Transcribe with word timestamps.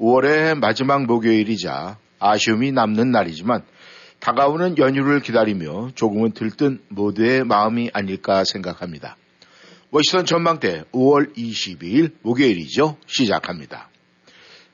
5월의 0.00 0.58
마지막 0.58 1.06
목요일이자 1.06 1.98
아쉬움이 2.18 2.72
남는 2.72 3.10
날이지만 3.10 3.62
다가오는 4.20 4.78
연휴를 4.78 5.20
기다리며 5.20 5.90
조금은 5.94 6.32
들뜬 6.32 6.80
모두의 6.88 7.44
마음이 7.44 7.90
아닐까 7.92 8.44
생각합니다. 8.44 9.16
워싱턴 9.90 10.26
전망대 10.26 10.84
5월 10.92 11.34
22일 11.36 12.12
목요일이죠. 12.22 12.96
시작합니다. 13.06 13.88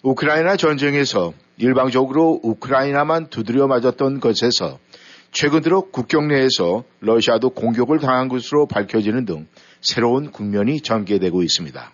우크라이나 0.03 0.57
전쟁에서 0.57 1.33
일방적으로 1.57 2.41
우크라이나만 2.43 3.29
두드려 3.29 3.67
맞았던 3.67 4.21
것에서 4.21 4.79
최근 5.31 5.63
들어 5.63 5.81
국경 5.81 6.29
내에서 6.29 6.85
러시아도 7.01 7.51
공격을 7.51 7.99
당한 7.99 8.29
것으로 8.29 8.67
밝혀지는 8.67 9.25
등 9.25 9.47
새로운 9.81 10.31
국면이 10.31 10.81
전개되고 10.81 11.43
있습니다. 11.43 11.93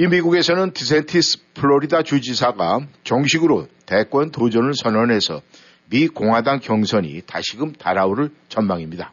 이 0.00 0.06
미국에서는 0.06 0.72
디센티스 0.72 1.40
플로리다 1.52 2.04
주지사가 2.04 2.86
정식으로 3.04 3.68
대권 3.84 4.30
도전을 4.30 4.72
선언해서 4.72 5.42
미 5.90 6.08
공화당 6.08 6.60
경선이 6.60 7.20
다시금 7.26 7.72
달아오를 7.72 8.30
전망입니다. 8.48 9.12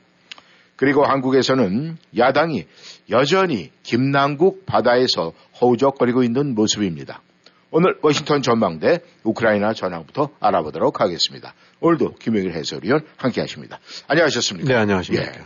그리고 0.78 1.04
한국에서는 1.04 1.98
야당이 2.18 2.68
여전히 3.10 3.70
김남국 3.84 4.66
바다에서 4.66 5.34
허우적거리고 5.60 6.24
있는 6.24 6.56
모습입니다. 6.56 7.22
오늘 7.70 7.98
워싱턴 8.02 8.42
전망대 8.42 9.02
우크라이나 9.26 9.74
전황부터 9.74 10.30
알아보도록 10.40 11.02
하겠습니다. 11.02 11.54
오늘도 11.82 12.14
김영일 12.14 12.54
해설위원 12.54 13.02
함께 13.18 13.42
하십니다. 13.42 13.78
안녕하셨습니까? 14.08 14.70
네, 14.70 14.76
안녕하십니까. 14.76 15.34
예. 15.34 15.44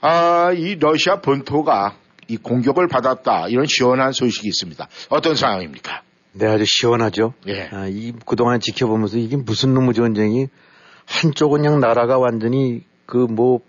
아, 0.00 0.52
이 0.56 0.76
러시아 0.76 1.20
본토가 1.20 1.98
이 2.28 2.36
공격을 2.36 2.88
받았다 2.88 3.48
이런 3.48 3.66
시원한 3.66 4.12
소식이 4.12 4.48
있습니다. 4.48 4.88
어떤 5.10 5.34
상황입니까? 5.34 6.02
네, 6.32 6.46
아주 6.46 6.64
시원하죠. 6.64 7.34
예. 7.46 7.68
아, 7.72 7.86
이 7.86 8.12
그동안 8.26 8.60
지켜보면서 8.60 9.18
이게 9.18 9.36
무슨 9.36 9.74
놈의 9.74 9.94
전쟁이 9.94 10.48
한쪽은 11.06 11.62
그냥 11.62 11.80
나라가 11.80 12.18
완전히 12.18 12.82
그 13.06 13.18
뭐 13.18 13.60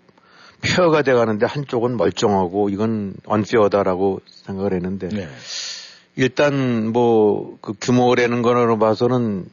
폐허가 0.62 1.02
돼가는데 1.02 1.46
한쪽은 1.46 1.96
멀쩡하고 1.96 2.70
이건 2.70 3.14
언페어다라고 3.26 4.20
생각을 4.26 4.72
했는데 4.72 5.08
네. 5.08 5.28
일단 6.16 6.92
뭐 6.92 7.58
그 7.60 7.74
규모라는 7.80 8.42
거로 8.42 8.78
봐서는 8.78 9.46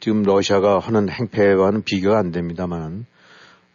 지금 0.00 0.22
러시아가 0.22 0.78
하는 0.78 1.08
행패와는 1.08 1.82
비교가 1.82 2.18
안 2.18 2.30
됩니다만 2.30 3.06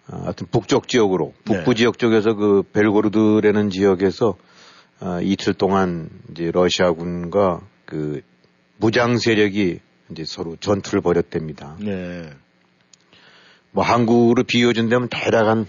아, 0.08 0.22
하여튼 0.24 0.48
북쪽 0.52 0.88
지역으로 0.88 1.34
북부 1.46 1.74
네. 1.74 1.78
지역 1.78 2.00
쪽에서 2.00 2.36
그 2.36 2.64
벨고르드라는 2.74 3.70
지역에서 3.70 4.36
아, 4.38 4.51
이틀 5.24 5.54
동안 5.54 6.10
이제 6.32 6.52
러시아군과 6.52 7.62
그 7.86 8.22
무장 8.78 9.18
세력이 9.18 9.80
이제 10.12 10.24
서로 10.26 10.56
전투를 10.58 11.02
벌였답니다. 11.02 11.78
네. 11.80 12.30
뭐 13.72 13.84
한국으로 13.84 14.44
비유해준다면 14.44 15.10
대략 15.10 15.48
한 15.48 15.66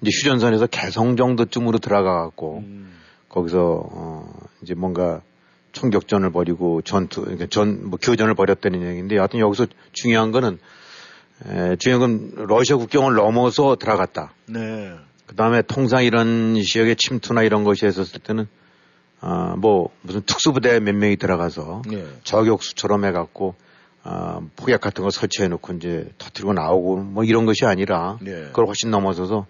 이제 0.00 0.10
휴전선에서 0.10 0.66
개성 0.66 1.16
정도쯤으로 1.16 1.78
들어가 1.78 2.22
갖고 2.22 2.58
음. 2.58 2.92
거기서 3.28 3.88
어 3.92 4.32
이제 4.62 4.74
뭔가 4.74 5.22
총격전을 5.72 6.32
벌이고 6.32 6.82
전투 6.82 7.22
그러니까 7.22 7.46
전뭐 7.46 7.98
교전을 8.00 8.34
벌였다는 8.34 8.86
얘기인데 8.86 9.16
여하튼 9.16 9.40
여기서 9.40 9.66
중요한 9.92 10.30
거는 10.30 10.58
에, 11.46 11.76
중요한 11.76 12.00
건 12.00 12.46
러시아 12.46 12.76
국경을 12.76 13.14
넘어서 13.14 13.76
들어갔다. 13.76 14.32
네. 14.46 14.92
그 15.26 15.34
다음에 15.36 15.62
통상 15.62 16.04
이런 16.04 16.60
지역의 16.60 16.96
침투나 16.96 17.42
이런 17.42 17.64
것이 17.64 17.86
했었을 17.86 18.20
때는 18.20 18.48
아뭐 19.22 19.88
무슨 20.02 20.20
특수부대 20.26 20.80
몇 20.80 20.94
명이 20.94 21.16
들어가서 21.16 21.82
네. 21.88 22.04
저격수처럼 22.24 23.04
해갖고 23.06 23.54
아 24.02 24.40
폭약 24.56 24.80
같은 24.80 25.04
거 25.04 25.10
설치해놓고 25.10 25.74
이제 25.74 26.10
터뜨리고 26.18 26.52
나오고 26.52 26.96
뭐 26.98 27.24
이런 27.24 27.46
것이 27.46 27.64
아니라 27.64 28.18
네. 28.20 28.32
그걸 28.48 28.66
훨씬 28.66 28.90
넘어서서 28.90 29.46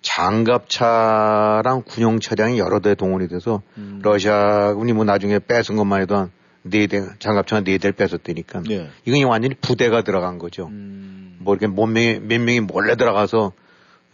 장갑차랑 0.00 1.82
군용 1.86 2.20
차량이 2.20 2.58
여러 2.58 2.80
대 2.80 2.94
동원이 2.94 3.28
돼서 3.28 3.60
음. 3.76 4.00
러시아군이 4.02 4.92
뭐 4.94 5.04
나중에 5.04 5.38
뺏은 5.38 5.76
것만 5.76 6.00
해도 6.00 6.16
한 6.16 6.30
네 6.62 6.86
대, 6.86 7.00
장갑차가 7.18 7.64
네 7.64 7.78
대를 7.78 7.92
뺏었다니까. 7.92 8.62
네. 8.68 8.88
이건 9.04 9.24
완전히 9.28 9.54
부대가 9.54 10.02
들어간 10.02 10.38
거죠. 10.38 10.66
음. 10.66 11.36
뭐 11.40 11.54
이렇게 11.54 11.66
몇 11.66 11.86
명이, 11.86 12.20
몇 12.20 12.40
명이 12.40 12.60
몰래 12.60 12.94
들어가서 12.96 13.52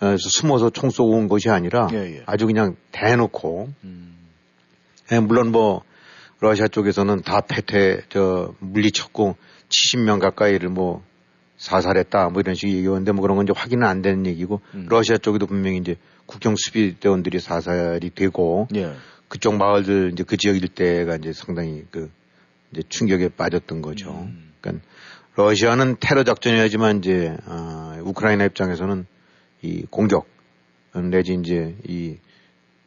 어, 0.00 0.16
숨어서 0.16 0.70
총 0.70 0.90
쏘고 0.90 1.10
온 1.10 1.28
것이 1.28 1.50
아니라 1.50 1.88
예, 1.92 1.96
예. 1.96 2.22
아주 2.24 2.46
그냥 2.46 2.76
대놓고 2.92 3.68
음. 3.84 4.16
예, 5.12 5.20
물론 5.20 5.52
뭐 5.52 5.82
러시아 6.40 6.68
쪽에서는 6.68 7.22
다 7.22 7.40
패퇴 7.40 8.02
저 8.08 8.54
물리쳤고 8.60 9.36
70명 9.68 10.20
가까이를 10.20 10.68
뭐 10.68 11.02
사살했다 11.56 12.30
뭐 12.30 12.40
이런 12.40 12.54
식의 12.54 12.76
얘기였는데 12.76 13.12
뭐 13.12 13.22
그런 13.22 13.36
건 13.36 13.46
이제 13.46 13.52
확인은 13.56 13.86
안 13.86 14.02
되는 14.02 14.26
얘기고 14.26 14.60
음. 14.74 14.86
러시아 14.88 15.18
쪽에도 15.18 15.46
분명히 15.46 15.78
이제 15.78 15.96
국경 16.26 16.54
수비대원들이 16.56 17.40
사살이 17.40 18.10
되고 18.10 18.68
예. 18.76 18.94
그쪽 19.28 19.56
마을들 19.56 20.10
이제 20.12 20.24
그 20.24 20.36
지역 20.36 20.56
일대가 20.56 21.16
이제 21.16 21.32
상당히 21.32 21.84
그 21.90 22.10
이제 22.72 22.82
충격에 22.88 23.28
빠졌던 23.28 23.82
거죠. 23.82 24.10
음. 24.10 24.52
그러니까 24.60 24.84
러시아는 25.34 25.96
테러 26.00 26.24
작전이야지만 26.24 26.98
이제 26.98 27.36
아, 27.46 28.00
우크라이나 28.02 28.44
입장에서는 28.44 29.06
이 29.62 29.84
공격 29.90 30.26
내지 31.10 31.34
이제 31.34 31.76
이 31.86 32.16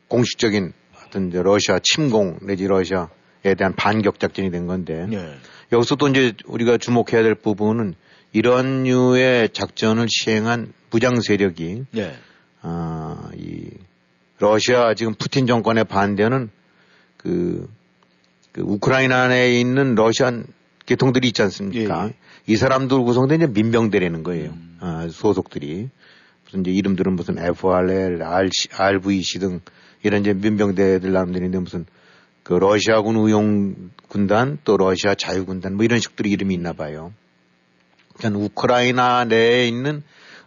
공식적인 0.08 0.74
어떤 1.12 1.28
이제 1.28 1.44
러시아 1.44 1.80
침공 1.84 2.40
내지 2.42 2.66
러시아에 2.66 3.54
대한 3.58 3.76
반격 3.76 4.20
작전이 4.20 4.50
된 4.50 4.66
건데 4.66 5.06
예. 5.12 5.36
여기서 5.74 5.96
또 5.98 6.08
이제 6.08 6.34
우리가 6.46 6.78
주목해야 6.78 7.22
될 7.22 7.36
부분은 7.36 7.94
이런 8.32 8.84
류의 8.84 9.50
작전을 9.50 10.08
시행한 10.10 10.72
부장 10.90 11.20
세력이 11.20 11.84
예. 11.98 12.14
아, 12.62 13.30
이 13.36 13.70
러시아 14.40 14.94
지금 14.94 15.14
푸틴 15.14 15.46
정권에 15.46 15.84
반대하는 15.84 16.50
그, 17.18 17.70
그 18.54 18.62
우크라이나 18.62 19.28
내에 19.28 19.60
있는 19.60 19.96
러시안 19.96 20.46
계통들이 20.86 21.28
있지 21.28 21.42
않습니까? 21.44 22.06
예, 22.06 22.08
예. 22.08 22.14
이 22.48 22.56
사람들 22.56 23.02
구성된 23.02 23.42
이제 23.42 23.52
민병대라는 23.52 24.24
거예요. 24.24 24.52
음. 24.52 24.78
아, 24.80 25.08
소속들이 25.12 25.90
무슨 26.46 26.62
이제 26.62 26.72
이름들은 26.72 27.16
무슨 27.16 27.38
FRL, 27.38 28.24
RC, 28.24 28.70
RVC 28.74 29.40
등 29.40 29.60
이런 30.04 30.22
이제 30.22 30.34
민병대들 30.34 31.12
나름대로인데 31.12 31.60
무슨 31.60 31.86
그 32.44 32.54
러시아군 32.54 33.16
의용 33.18 33.92
군단 34.08 34.58
또 34.64 34.78
러시아 34.78 35.16
자유군단 35.16 35.76
뭐 35.76 35.86
이런 35.86 36.00
식들이 36.00 36.32
이름이 36.32 36.54
있나 36.54 36.74
봐요. 36.74 37.14
그러니까 38.18 38.44
우크라이나 38.46 39.26
내에 39.26 39.68
있는 39.68 40.04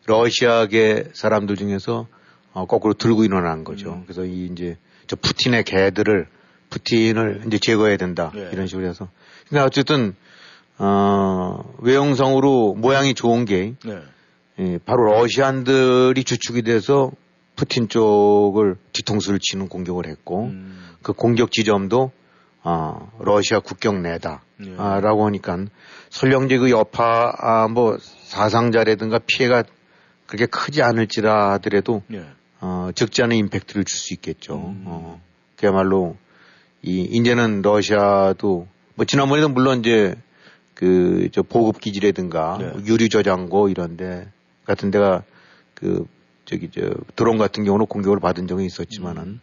러시아계 0.06 1.10
사람들 1.12 1.56
중에서 1.56 2.06
어, 2.52 2.66
거꾸로 2.66 2.94
들고 2.94 3.24
일어난 3.24 3.64
거죠. 3.64 3.94
음. 3.94 4.02
그래서 4.04 4.24
이 4.24 4.46
이제 4.46 4.76
저 5.06 5.16
푸틴의 5.16 5.64
개들을 5.64 6.28
푸틴을 6.70 7.42
이제 7.46 7.58
제거해야 7.58 7.96
된다 7.96 8.32
예. 8.36 8.50
이런 8.52 8.66
식으로 8.66 8.86
해서. 8.86 9.08
근데 9.48 9.60
어쨌든 9.62 10.14
어 10.78 11.74
외형성으로 11.78 12.74
모양이 12.74 13.14
좋은 13.14 13.44
게 13.44 13.74
네. 13.84 13.98
예, 14.58 14.78
바로 14.84 15.04
러시안들이 15.04 16.24
주축이 16.24 16.62
돼서 16.62 17.12
푸틴 17.56 17.88
쪽을 17.88 18.76
뒤통수를 18.92 19.38
치는 19.40 19.68
공격을 19.68 20.06
했고 20.06 20.44
음. 20.46 20.94
그 21.02 21.12
공격 21.12 21.52
지점도 21.52 22.12
어, 22.62 23.12
러시아 23.20 23.60
국경 23.60 24.02
내다. 24.02 24.42
예. 24.64 24.74
아, 24.78 25.00
라고 25.00 25.26
하니까 25.26 25.58
설령 26.10 26.46
이제 26.46 26.56
그 26.58 26.70
여파 26.70 27.32
아, 27.36 27.68
뭐 27.68 27.98
사상자라든가 28.00 29.18
피해가 29.26 29.64
그렇게 30.26 30.46
크지 30.46 30.82
않을지라 30.82 31.52
하더라도 31.54 32.02
예. 32.12 32.24
어, 32.60 32.90
적지 32.94 33.22
않은 33.22 33.36
임팩트를 33.36 33.84
줄 33.84 33.98
수 33.98 34.14
있겠죠. 34.14 34.56
음. 34.56 34.84
어, 34.86 35.20
그야말로 35.56 36.16
이 36.82 37.02
이제는 37.02 37.62
러시아도 37.62 38.66
뭐 38.94 39.04
지난번에도 39.04 39.48
물론 39.48 39.80
이제 39.80 40.14
그 40.74 41.28
저 41.32 41.42
보급 41.42 41.80
기지라든가 41.80 42.58
네. 42.60 42.72
유리 42.86 43.08
저장고 43.08 43.68
이런데 43.68 44.28
같은 44.64 44.90
데가 44.90 45.22
그 45.74 46.06
저기 46.44 46.70
저 46.70 46.80
드론 47.16 47.38
같은 47.38 47.64
경우는 47.64 47.86
공격을 47.86 48.20
받은 48.20 48.46
적이 48.46 48.66
있었지만은 48.66 49.22
음. 49.22 49.40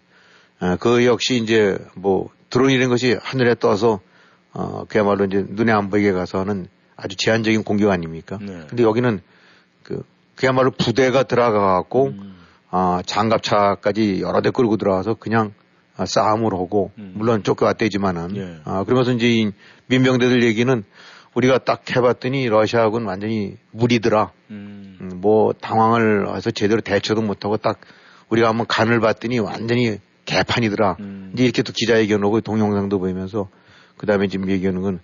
아, 0.59 0.77
그 0.79 1.05
역시 1.05 1.37
이제 1.37 1.77
뭐 1.95 2.29
드론이라는 2.49 2.89
것이 2.89 3.17
하늘에 3.19 3.55
떠서 3.55 3.99
어, 4.53 4.85
그야말로 4.87 5.25
이제 5.25 5.45
눈에 5.47 5.71
안 5.71 5.89
보이게 5.89 6.11
가서는 6.11 6.67
아주 6.95 7.15
제한적인 7.15 7.63
공격 7.63 7.89
아닙니까? 7.89 8.37
네. 8.41 8.65
근데 8.67 8.83
여기는 8.83 9.21
그, 9.83 10.03
그야말로 10.35 10.71
부대가 10.71 11.23
들어가 11.23 11.75
갖고, 11.75 12.07
음. 12.07 12.35
아, 12.69 13.01
장갑차까지 13.05 14.21
여러 14.21 14.41
대 14.41 14.51
끌고 14.51 14.77
들어와서 14.77 15.15
그냥 15.15 15.53
아, 15.97 16.05
싸움을 16.05 16.53
하고, 16.53 16.91
음. 16.97 17.13
물론 17.15 17.43
쫓겨왔대지만은, 17.43 18.35
예. 18.37 18.57
아, 18.63 18.83
그러면서 18.83 19.11
이제 19.11 19.29
이 19.29 19.51
민병대들 19.87 20.43
얘기는 20.43 20.83
우리가 21.33 21.59
딱 21.59 21.83
해봤더니 21.95 22.47
러시아하고는 22.47 23.07
완전히 23.07 23.57
무리더라. 23.71 24.31
음. 24.51 24.80
음, 25.01 25.09
뭐 25.15 25.53
당황을 25.53 26.33
해서 26.35 26.51
제대로 26.51 26.81
대처도 26.81 27.21
못하고 27.21 27.57
딱 27.57 27.81
우리가 28.29 28.47
한번 28.47 28.67
간을 28.67 28.99
봤더니 28.99 29.39
완전히 29.39 29.99
개판이더라. 30.25 30.97
음. 30.99 31.31
이제 31.33 31.43
이렇게 31.43 31.63
또 31.63 31.73
기자회견 31.73 32.23
오고 32.23 32.41
동영상도 32.41 32.99
보이면서 32.99 33.49
그 33.97 34.05
다음에 34.05 34.27
지금 34.27 34.49
얘기하는 34.49 34.81
건, 34.81 34.99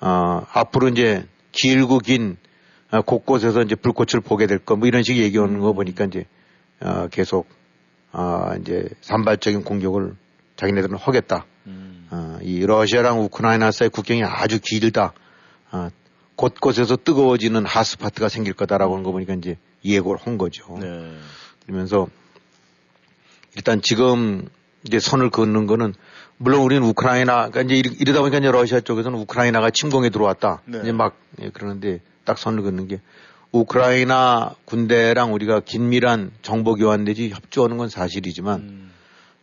아, 0.00 0.42
앞으로 0.52 0.88
이제 0.88 1.26
길고 1.52 1.98
긴 1.98 2.36
아, 2.90 3.02
곳곳에서 3.02 3.62
이제 3.62 3.74
불꽃을 3.74 4.22
보게 4.22 4.46
될 4.46 4.58
거, 4.58 4.74
뭐 4.74 4.88
이런 4.88 5.02
식의 5.02 5.22
얘기하는 5.22 5.60
거 5.60 5.74
보니까 5.74 6.06
이제, 6.06 6.24
아, 6.80 7.06
계속, 7.08 7.48
아, 8.12 8.56
이제 8.60 8.88
산발적인 9.02 9.62
공격을 9.62 10.14
자기네들은 10.56 10.96
하겠다. 10.96 11.44
음. 11.66 12.06
아, 12.10 12.38
이 12.40 12.64
러시아랑 12.64 13.20
우크라이나 13.24 13.70
사이 13.72 13.90
국경이 13.90 14.24
아주 14.24 14.58
길다. 14.62 15.12
아, 15.70 15.90
곳곳에서 16.38 16.94
뜨거워지는 16.96 17.66
하스파트가 17.66 18.28
생길 18.28 18.52
거다라고 18.52 18.94
하는 18.94 19.02
거 19.02 19.10
보니까 19.10 19.34
이제 19.34 19.58
예고를 19.84 20.20
한 20.24 20.38
거죠. 20.38 20.78
네. 20.80 21.12
그러면서 21.66 22.06
일단 23.56 23.82
지금 23.82 24.48
이제 24.86 25.00
선을 25.00 25.30
긋는 25.30 25.66
거는 25.66 25.94
물론 26.36 26.60
우리는 26.60 26.86
우크라이나, 26.86 27.50
그러니까 27.50 27.62
이제 27.62 27.74
이러- 27.74 27.90
이러다 27.98 28.20
보니까 28.20 28.38
이제 28.38 28.52
러시아 28.52 28.78
쪽에서는 28.78 29.18
우크라이나가 29.18 29.70
침공에 29.70 30.10
들어왔다. 30.10 30.62
네. 30.66 30.78
이제 30.82 30.92
막 30.92 31.16
예, 31.42 31.50
그러는데 31.50 32.00
딱 32.24 32.38
선을 32.38 32.62
긋는 32.62 32.86
게 32.86 33.00
우크라이나 33.50 34.54
군대랑 34.64 35.34
우리가 35.34 35.58
긴밀한 35.60 36.30
정보 36.42 36.76
교환 36.76 37.02
내지 37.02 37.30
협조하는 37.30 37.78
건 37.78 37.88
사실이지만 37.88 38.60
음. 38.60 38.90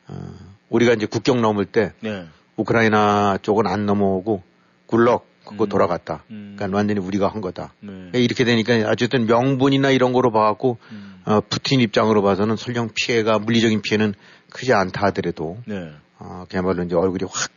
어, 0.08 0.34
우리가 0.70 0.94
이제 0.94 1.06
국경 1.08 1.42
넘을 1.42 1.66
때 1.66 1.92
네. 2.00 2.26
우크라이나 2.56 3.38
쪽은 3.42 3.68
안 3.68 3.86
넘어오고 3.86 4.44
굴럭 4.86 5.28
그거 5.46 5.66
음. 5.66 5.70
돌아갔다. 5.70 6.24
음. 6.32 6.54
그러니까 6.56 6.78
완전히 6.78 7.00
우리가 7.00 7.28
한 7.28 7.42
거다. 7.42 7.74
네. 7.82 7.88
그러니까 7.92 8.20
이렇게 8.20 8.44
되니까 8.44 8.90
어쨌든 8.90 9.26
명분이나 9.28 9.92
이런 9.92 10.12
거로 10.14 10.32
봐갖고 10.32 10.78
음. 10.92 11.22
어, 11.26 11.42
푸틴 11.42 11.80
입장으로 11.82 12.22
봐서는 12.22 12.56
설령 12.56 12.90
피해가 12.94 13.40
물리적인 13.40 13.82
피해는 13.82 14.14
크지 14.52 14.74
않다 14.74 15.08
하더라도 15.08 15.58
네. 15.66 15.92
어, 16.20 16.46
그야말로 16.50 16.84
이제 16.84 16.96
얼굴이 16.96 17.24
확 17.32 17.52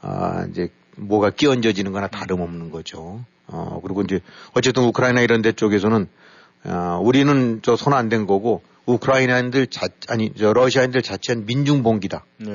아, 0.00 0.46
이제 0.50 0.68
뭐가 0.96 1.30
끼얹어지는 1.30 1.92
거나 1.92 2.08
다름없는 2.08 2.70
거죠. 2.70 3.24
어, 3.46 3.80
그리고 3.82 4.02
이제 4.02 4.20
어쨌든 4.54 4.84
우크라이나 4.84 5.20
이런 5.20 5.42
데 5.42 5.52
쪽에서는 5.52 6.06
아, 6.64 6.98
우리는 7.02 7.60
저 7.62 7.74
손 7.76 7.92
안 7.92 8.08
댄 8.08 8.26
거고 8.26 8.62
우크라이나인들 8.86 9.66
자 9.68 9.86
아니 10.08 10.32
저 10.34 10.52
러시아인들 10.52 11.02
자체는 11.02 11.46
민중봉기다. 11.46 12.24
네. 12.38 12.50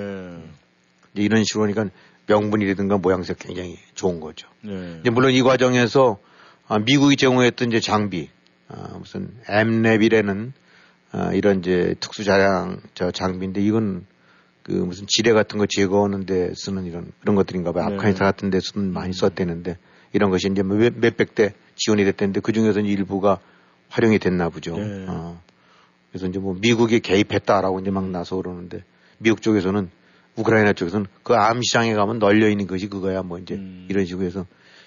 이런 1.15 1.43
식으로 1.43 1.63
하니까 1.65 1.89
명분이라든가 2.29 2.99
모양새 2.99 3.33
굉장히 3.37 3.77
좋은 3.95 4.19
거죠. 4.19 4.47
네. 4.61 5.09
물론 5.09 5.31
이 5.31 5.41
과정에서 5.41 6.19
아, 6.67 6.77
미국이 6.77 7.17
제공했던 7.17 7.69
이제 7.69 7.79
장비, 7.79 8.29
아, 8.67 8.95
무슨 8.99 9.33
엠랩이라는 9.47 10.51
아, 11.11 11.33
이런 11.33 11.59
이제 11.59 11.95
특수 11.99 12.23
자량 12.23 12.79
저 12.93 13.09
장비인데 13.09 13.61
이건 13.61 14.05
그 14.61 14.71
무슨 14.73 15.05
지뢰 15.07 15.33
같은 15.33 15.57
거 15.57 15.65
제거하는 15.67 16.27
데 16.27 16.53
쓰는 16.55 16.85
이런 16.85 17.11
그런 17.21 17.35
것들인가 17.35 17.71
봐요. 17.71 17.87
네. 17.87 17.93
아프가니스탄 17.95 18.27
같은 18.27 18.49
데서는 18.51 18.93
많이 18.93 19.13
썼대는데 19.13 19.77
이런 20.13 20.29
것이 20.29 20.47
이제 20.51 20.61
몇, 20.61 20.93
몇백 20.95 21.33
대 21.33 21.53
지원이 21.75 22.05
됐다는데 22.05 22.41
그 22.41 22.51
중에서 22.51 22.79
일부가 22.81 23.39
활용이 23.89 24.19
됐나 24.19 24.49
보죠. 24.49 24.77
네. 24.77 25.05
어. 25.07 25.41
그래서 26.11 26.27
이제 26.27 26.37
뭐 26.37 26.55
미국이 26.59 26.99
개입했다라고 26.99 27.79
이제 27.79 27.89
막 27.89 28.07
나서 28.09 28.35
그러는데 28.35 28.83
미국 29.17 29.41
쪽에서는 29.41 29.89
우크라이나 30.35 30.73
쪽에서는 30.73 31.07
그 31.23 31.33
암시장에 31.33 31.93
가면 31.93 32.19
널려 32.19 32.49
있는 32.49 32.67
것이 32.67 32.87
그거야 32.87 33.23
뭐 33.23 33.39
이제 33.39 33.55
음. 33.55 33.87
이런 33.89 34.05
식으로 34.05 34.25
해서 34.25 34.45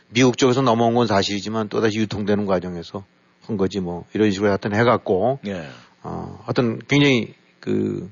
미국 0.08 0.36
쪽에서 0.36 0.62
넘어온 0.62 0.94
건 0.94 1.06
사실이지만 1.06 1.68
또다시 1.68 1.98
유통되는 1.98 2.46
과정에서 2.46 3.04
한 3.42 3.56
거지 3.56 3.80
뭐 3.80 4.04
이런 4.14 4.30
식으로 4.30 4.48
하여튼 4.48 4.74
해갖고 4.74 5.40
네. 5.42 5.66
어, 6.02 6.40
하여튼 6.42 6.80
굉장히 6.88 7.34
그 7.60 8.10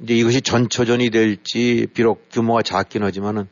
이제 0.00 0.14
이것이 0.14 0.40
전초전이 0.42 1.10
될지 1.10 1.86
비록 1.94 2.28
규모가 2.30 2.62
작긴 2.62 3.02
하지만은 3.02 3.48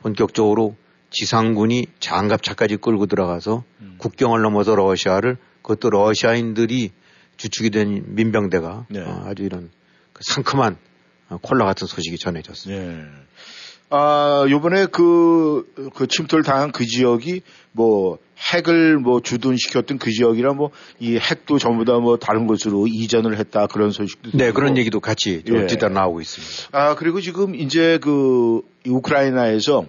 본격적으로 0.00 0.76
지상군이 1.10 1.86
장갑차까지 2.00 2.76
끌고 2.76 3.06
들어가서 3.06 3.64
음. 3.80 3.94
국경을 3.98 4.42
넘어서 4.42 4.74
러시아를 4.74 5.38
그것도 5.62 5.90
러시아인들이 5.90 6.90
주축이 7.36 7.70
된 7.70 8.04
민병대가 8.14 8.86
네. 8.90 9.00
어, 9.00 9.24
아주 9.26 9.44
이런 9.44 9.70
그 10.12 10.22
상큼한 10.24 10.74
어, 10.74 10.93
콜라 11.42 11.64
같은 11.64 11.86
소식이 11.86 12.18
전해졌어요. 12.18 12.76
네. 12.76 13.02
아, 13.90 14.44
요번에 14.48 14.86
그, 14.86 15.70
그 15.94 16.06
침투를 16.06 16.42
당한 16.42 16.72
그 16.72 16.84
지역이 16.84 17.42
뭐 17.72 18.18
핵을 18.52 18.98
뭐 18.98 19.20
주둔시켰던 19.20 19.98
그 19.98 20.10
지역이라 20.10 20.54
뭐 20.54 20.70
이 20.98 21.16
핵도 21.16 21.58
전부 21.58 21.84
다 21.84 21.98
뭐 21.98 22.16
다른 22.16 22.46
곳으로 22.46 22.86
이전을 22.88 23.38
했다 23.38 23.66
그런 23.66 23.90
소식도 23.90 24.30
네, 24.32 24.38
들리고. 24.38 24.54
그런 24.54 24.76
얘기도 24.78 25.00
같이 25.00 25.42
좀 25.44 25.58
예. 25.62 25.66
뒤따라 25.66 25.92
나오고 25.94 26.20
있습니다. 26.20 26.68
아, 26.78 26.94
그리고 26.96 27.20
지금 27.20 27.54
이제 27.54 27.98
그 28.02 28.62
우크라이나에서 28.86 29.86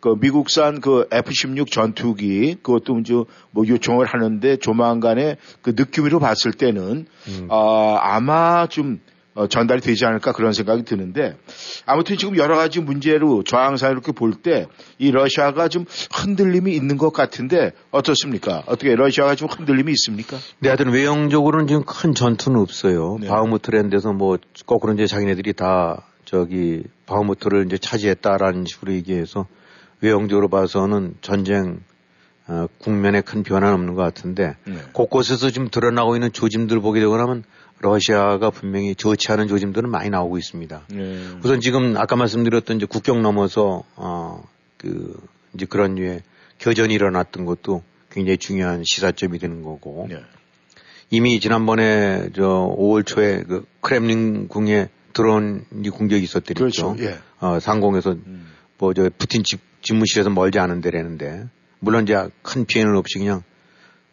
그 0.00 0.16
미국산 0.20 0.80
그 0.80 1.08
F-16 1.10 1.70
전투기 1.70 2.56
그것도 2.62 2.98
이제 3.00 3.14
뭐 3.52 3.66
요청을 3.66 4.06
하는데 4.06 4.56
조만간에 4.58 5.36
그 5.62 5.72
느낌으로 5.74 6.18
봤을 6.20 6.52
때는 6.52 7.06
음. 7.28 7.48
아, 7.50 7.98
아마 8.02 8.66
좀 8.68 9.00
어, 9.36 9.46
전달이 9.46 9.80
되지 9.82 10.04
않을까 10.06 10.32
그런 10.32 10.52
생각이 10.52 10.82
드는데 10.84 11.36
아무튼 11.84 12.16
지금 12.16 12.36
여러 12.36 12.56
가지 12.56 12.80
문제로 12.80 13.44
저항사 13.44 13.90
이렇게 13.90 14.10
볼 14.12 14.32
때 14.42 14.66
이 14.98 15.10
러시아가 15.10 15.68
좀 15.68 15.84
흔들림이 16.12 16.74
있는 16.74 16.96
것 16.96 17.12
같은데 17.12 17.72
어떻습니까? 17.90 18.62
어떻게 18.66 18.94
러시아가 18.96 19.34
좀 19.34 19.48
흔들림이 19.48 19.92
있습니까? 19.92 20.38
네, 20.60 20.68
하여튼 20.70 20.90
외형적으로는 20.90 21.66
지금 21.66 21.84
큰 21.84 22.14
전투는 22.14 22.58
없어요. 22.60 23.18
네. 23.20 23.28
바흐무트랜드에서 23.28 24.12
뭐 24.12 24.38
거꾸로 24.64 24.94
이제 24.94 25.06
자기네들이 25.06 25.52
다 25.52 26.06
저기 26.24 26.82
바흐무트를 27.06 27.66
이제 27.66 27.76
차지했다라는 27.78 28.64
식으로 28.66 28.92
얘기해서 28.94 29.46
외형적으로 30.00 30.48
봐서는 30.48 31.14
전쟁 31.20 31.80
어, 32.48 32.66
국면에 32.78 33.20
큰 33.20 33.42
변화는 33.42 33.74
없는 33.74 33.94
것 33.94 34.02
같은데 34.02 34.56
네. 34.66 34.76
곳곳에서 34.92 35.50
지금 35.50 35.68
드러나고 35.68 36.16
있는 36.16 36.32
조짐들 36.32 36.80
보게 36.80 37.00
되고 37.00 37.16
나면 37.16 37.44
러시아가 37.80 38.50
분명히 38.50 38.94
좋지 38.94 39.30
않은 39.32 39.48
조짐들은 39.48 39.90
많이 39.90 40.10
나오고 40.10 40.38
있습니다. 40.38 40.86
네. 40.88 41.28
우선 41.42 41.60
지금 41.60 41.96
아까 41.96 42.16
말씀드렸던 42.16 42.78
이제 42.78 42.86
국경 42.86 43.22
넘어서 43.22 43.82
어그 43.96 45.16
이제 45.54 45.66
그런 45.66 45.94
류의 45.94 46.22
교전이 46.58 46.94
일어났던 46.94 47.44
것도 47.44 47.82
굉장히 48.10 48.38
중요한 48.38 48.82
시사점이 48.84 49.38
되는 49.38 49.62
거고 49.62 50.06
네. 50.08 50.22
이미 51.10 51.38
지난번에 51.38 52.30
저 52.34 52.74
5월 52.78 53.06
초에 53.06 53.42
그 53.42 53.64
크렘린 53.80 54.48
궁에 54.48 54.88
드론 55.12 55.64
이 55.84 55.88
공격이 55.90 56.22
있었더랬죠. 56.22 56.94
그렇죠. 56.94 56.96
예. 57.04 57.18
어, 57.40 57.60
상공에서 57.60 58.12
음. 58.12 58.46
뭐저 58.78 59.10
푸틴 59.16 59.44
집 59.44 59.60
집무실에서 59.82 60.30
멀지 60.30 60.58
않은 60.58 60.80
데라는데 60.80 61.46
물론 61.78 62.02
이제 62.02 62.28
큰 62.42 62.64
피해는 62.64 62.96
없이 62.96 63.18
그냥 63.18 63.42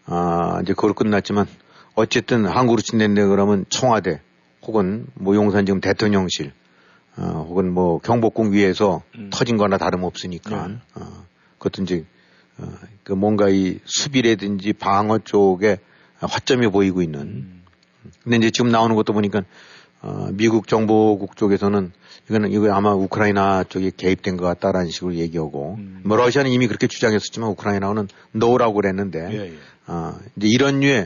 아 0.05 0.59
이제 0.61 0.73
그걸 0.73 0.93
끝났지만 0.93 1.47
어쨌든 1.95 2.45
한국으로 2.45 2.81
친댄데 2.81 3.25
그러면 3.25 3.65
청와대 3.69 4.21
혹은 4.63 5.07
뭐 5.13 5.35
용산 5.35 5.65
지금 5.65 5.81
대통령실 5.81 6.51
어, 7.17 7.45
혹은 7.47 7.71
뭐 7.71 7.99
경복궁 7.99 8.53
위에서 8.53 9.03
음. 9.15 9.29
터진 9.31 9.57
거나 9.57 9.77
다름없으니까 9.77 10.67
네. 10.67 10.75
어, 10.95 11.25
그것도 11.59 11.83
이제 11.83 12.05
어, 12.57 12.67
그 13.03 13.13
뭔가 13.13 13.49
이 13.49 13.79
수비라든지 13.85 14.73
방어 14.73 15.19
쪽에 15.19 15.77
화점이 16.19 16.67
보이고 16.69 17.01
있는 17.01 17.19
음. 17.21 17.63
근데 18.23 18.37
이제 18.37 18.51
지금 18.51 18.71
나오는 18.71 18.95
것도 18.95 19.13
보니까 19.13 19.43
어, 20.01 20.29
미국 20.33 20.67
정보국 20.67 21.37
쪽에서는 21.37 21.91
이거는 22.29 22.51
이거 22.51 22.73
아마 22.73 22.93
우크라이나 22.93 23.63
쪽에 23.63 23.91
개입된 23.95 24.37
것 24.37 24.45
같다라는 24.45 24.89
식으로 24.89 25.15
얘기하고 25.15 25.75
음. 25.77 26.01
뭐 26.03 26.17
러시아는 26.17 26.51
이미 26.51 26.67
그렇게 26.67 26.87
주장했었지만 26.87 27.49
우크라이나는 27.51 28.07
노라고 28.31 28.73
그랬는데 28.73 29.29
예, 29.31 29.39
예. 29.51 29.53
어, 29.87 30.17
이제 30.35 30.47
이런 30.47 30.79
류의 30.79 31.01
어, 31.03 31.05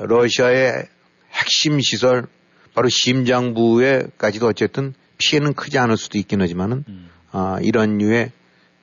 러시아의 0.00 0.86
핵심 1.32 1.80
시설 1.80 2.26
바로 2.74 2.88
심장부에까지도 2.88 4.46
어쨌든 4.46 4.94
피해는 5.18 5.54
크지 5.54 5.78
않을 5.78 5.96
수도 5.96 6.18
있긴 6.18 6.40
하지만은 6.40 6.84
음. 6.88 7.08
아, 7.32 7.58
이런 7.60 7.98
류의 7.98 8.30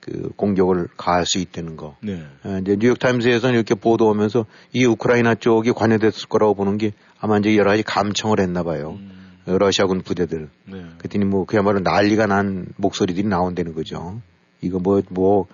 그 0.00 0.30
공격을 0.36 0.88
가할 0.96 1.26
수 1.26 1.38
있다는 1.38 1.76
거. 1.76 1.96
네. 2.00 2.24
어, 2.44 2.58
이제 2.62 2.76
뉴욕 2.78 2.98
타임스에서는 2.98 3.54
이렇게 3.54 3.74
보도하면서 3.74 4.46
이 4.72 4.84
우크라이나 4.84 5.34
쪽이 5.34 5.72
관여됐을 5.72 6.28
거라고 6.28 6.54
보는 6.54 6.78
게 6.78 6.92
아마 7.18 7.38
이제 7.38 7.56
여러 7.56 7.70
가지 7.70 7.82
감청을 7.82 8.38
했나 8.38 8.62
봐요. 8.62 8.98
음. 9.00 9.38
어, 9.46 9.58
러시아군 9.58 10.02
부대들. 10.02 10.48
네. 10.66 10.84
그랬더니 10.98 11.24
뭐 11.24 11.44
그야말로 11.44 11.80
난리가 11.80 12.26
난 12.26 12.66
목소리들이 12.76 13.26
나온다는 13.26 13.74
거죠. 13.74 14.20
이거 14.60 14.78
뭐, 14.78 15.02
뭐, 15.10 15.46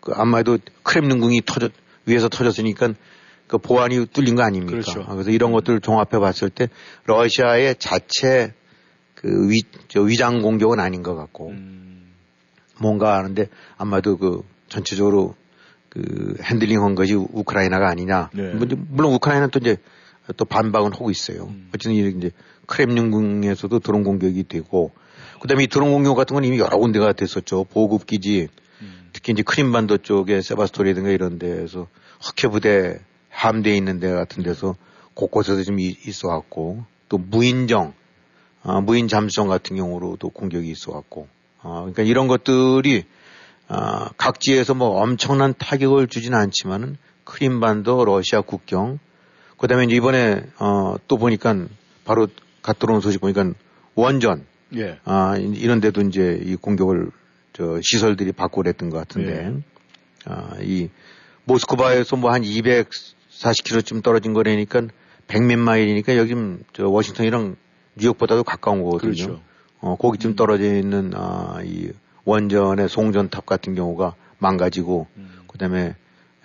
그 0.00 0.12
아마도 0.14 0.58
크렘린궁이 0.82 1.42
터졌, 1.46 1.72
위에서 2.06 2.28
터졌으니까 2.28 2.94
그 3.52 3.58
보안이 3.58 4.06
뚫린 4.06 4.34
거 4.34 4.42
아닙니까? 4.42 4.72
그렇죠. 4.80 5.02
아, 5.02 5.12
그래서 5.12 5.30
이런 5.30 5.52
것들을 5.52 5.80
종합해 5.80 6.18
봤을 6.18 6.48
때 6.48 6.70
러시아의 7.04 7.76
자체 7.78 8.54
그 9.14 9.50
위, 9.50 9.60
저 9.88 10.00
위장 10.00 10.40
공격은 10.40 10.80
아닌 10.80 11.02
것 11.02 11.14
같고 11.14 11.50
음. 11.50 12.14
뭔가 12.80 13.18
하는데 13.18 13.46
아마도 13.76 14.16
그 14.16 14.40
전체적으로 14.70 15.34
그 15.90 16.34
핸들링 16.40 16.82
한 16.82 16.94
것이 16.94 17.12
우크라이나가 17.12 17.90
아니냐. 17.90 18.30
네. 18.32 18.54
뭐 18.54 18.66
물론 18.88 19.12
우크라이나는 19.12 19.50
또 19.50 19.58
이제 19.58 19.76
또 20.38 20.46
반박은 20.46 20.94
하고 20.94 21.10
있어요. 21.10 21.48
음. 21.50 21.68
어쨌든 21.74 21.92
이제 21.92 22.30
크렘린궁에서도 22.64 23.80
드론 23.80 24.02
공격이 24.02 24.44
되고 24.44 24.92
그다음에 25.42 25.64
이 25.64 25.66
드론 25.66 25.92
공격 25.92 26.14
같은 26.14 26.32
건 26.32 26.44
이미 26.44 26.58
여러 26.58 26.78
군데가 26.78 27.12
됐었죠. 27.12 27.64
보급 27.64 28.06
기지 28.06 28.48
음. 28.80 29.10
특히 29.12 29.34
이제 29.34 29.42
크림반도 29.42 29.98
쪽에 29.98 30.40
세바스토리든가 30.40 31.10
이런 31.10 31.38
데에서 31.38 31.88
흑해 32.22 32.50
부대 32.50 32.98
함대에 33.32 33.76
있는 33.76 33.98
데 33.98 34.10
같은 34.12 34.42
데서 34.44 34.76
곳곳에서 35.14 35.62
좀 35.64 35.80
이- 35.80 35.96
있어 36.06 36.28
왔고 36.28 36.84
또 37.08 37.18
무인정 37.18 37.94
아, 38.62 38.80
무인 38.80 39.08
잠수정 39.08 39.48
같은 39.48 39.76
경우로도 39.76 40.28
공격이 40.28 40.70
있어 40.70 40.92
왔고 40.92 41.26
아, 41.62 41.80
그러니까 41.80 42.02
이런 42.04 42.28
것들이 42.28 43.04
아, 43.68 44.10
각지에서 44.16 44.74
뭐 44.74 45.00
엄청난 45.02 45.54
타격을 45.58 46.06
주지는 46.08 46.38
않지만은 46.38 46.96
크림반도 47.24 48.04
러시아 48.04 48.40
국경 48.42 48.98
그다음에 49.58 49.84
이제 49.84 49.94
이번에 49.96 50.42
어, 50.58 50.96
또 51.08 51.16
보니까 51.18 51.66
바로 52.04 52.28
갓 52.62 52.78
들어온 52.78 53.00
소식 53.00 53.20
보니까 53.20 53.52
원전 53.94 54.44
예. 54.76 54.98
아, 55.04 55.36
이- 55.38 55.52
이런 55.56 55.80
데도 55.80 56.02
이제 56.02 56.40
이 56.44 56.56
공격을 56.56 57.10
저 57.52 57.80
시설들이 57.82 58.32
받고 58.32 58.62
그랬던 58.62 58.88
것 58.88 58.96
같은데, 58.96 59.48
네. 59.50 59.62
아, 60.24 60.56
이 60.62 60.88
모스크바에서 61.44 62.16
뭐 62.16 62.30
한 62.32 62.42
240km쯤 63.32 64.02
떨어진 64.02 64.32
거라니까 64.32 64.82
100몇 65.26 65.58
마일이니까 65.58 66.16
여기 66.16 66.34
저 66.72 66.88
워싱턴이랑 66.88 67.56
뉴욕보다도 67.96 68.44
가까운 68.44 68.82
거거든요. 68.82 69.12
그렇죠. 69.12 69.42
어, 69.80 69.96
거기쯤 69.96 70.36
떨어져 70.36 70.64
있는 70.64 71.12
아, 71.14 71.60
이 71.64 71.90
원전의 72.24 72.88
송전탑 72.88 73.46
같은 73.46 73.74
경우가 73.74 74.14
망가지고 74.38 75.06
음. 75.16 75.30
그다음에 75.48 75.96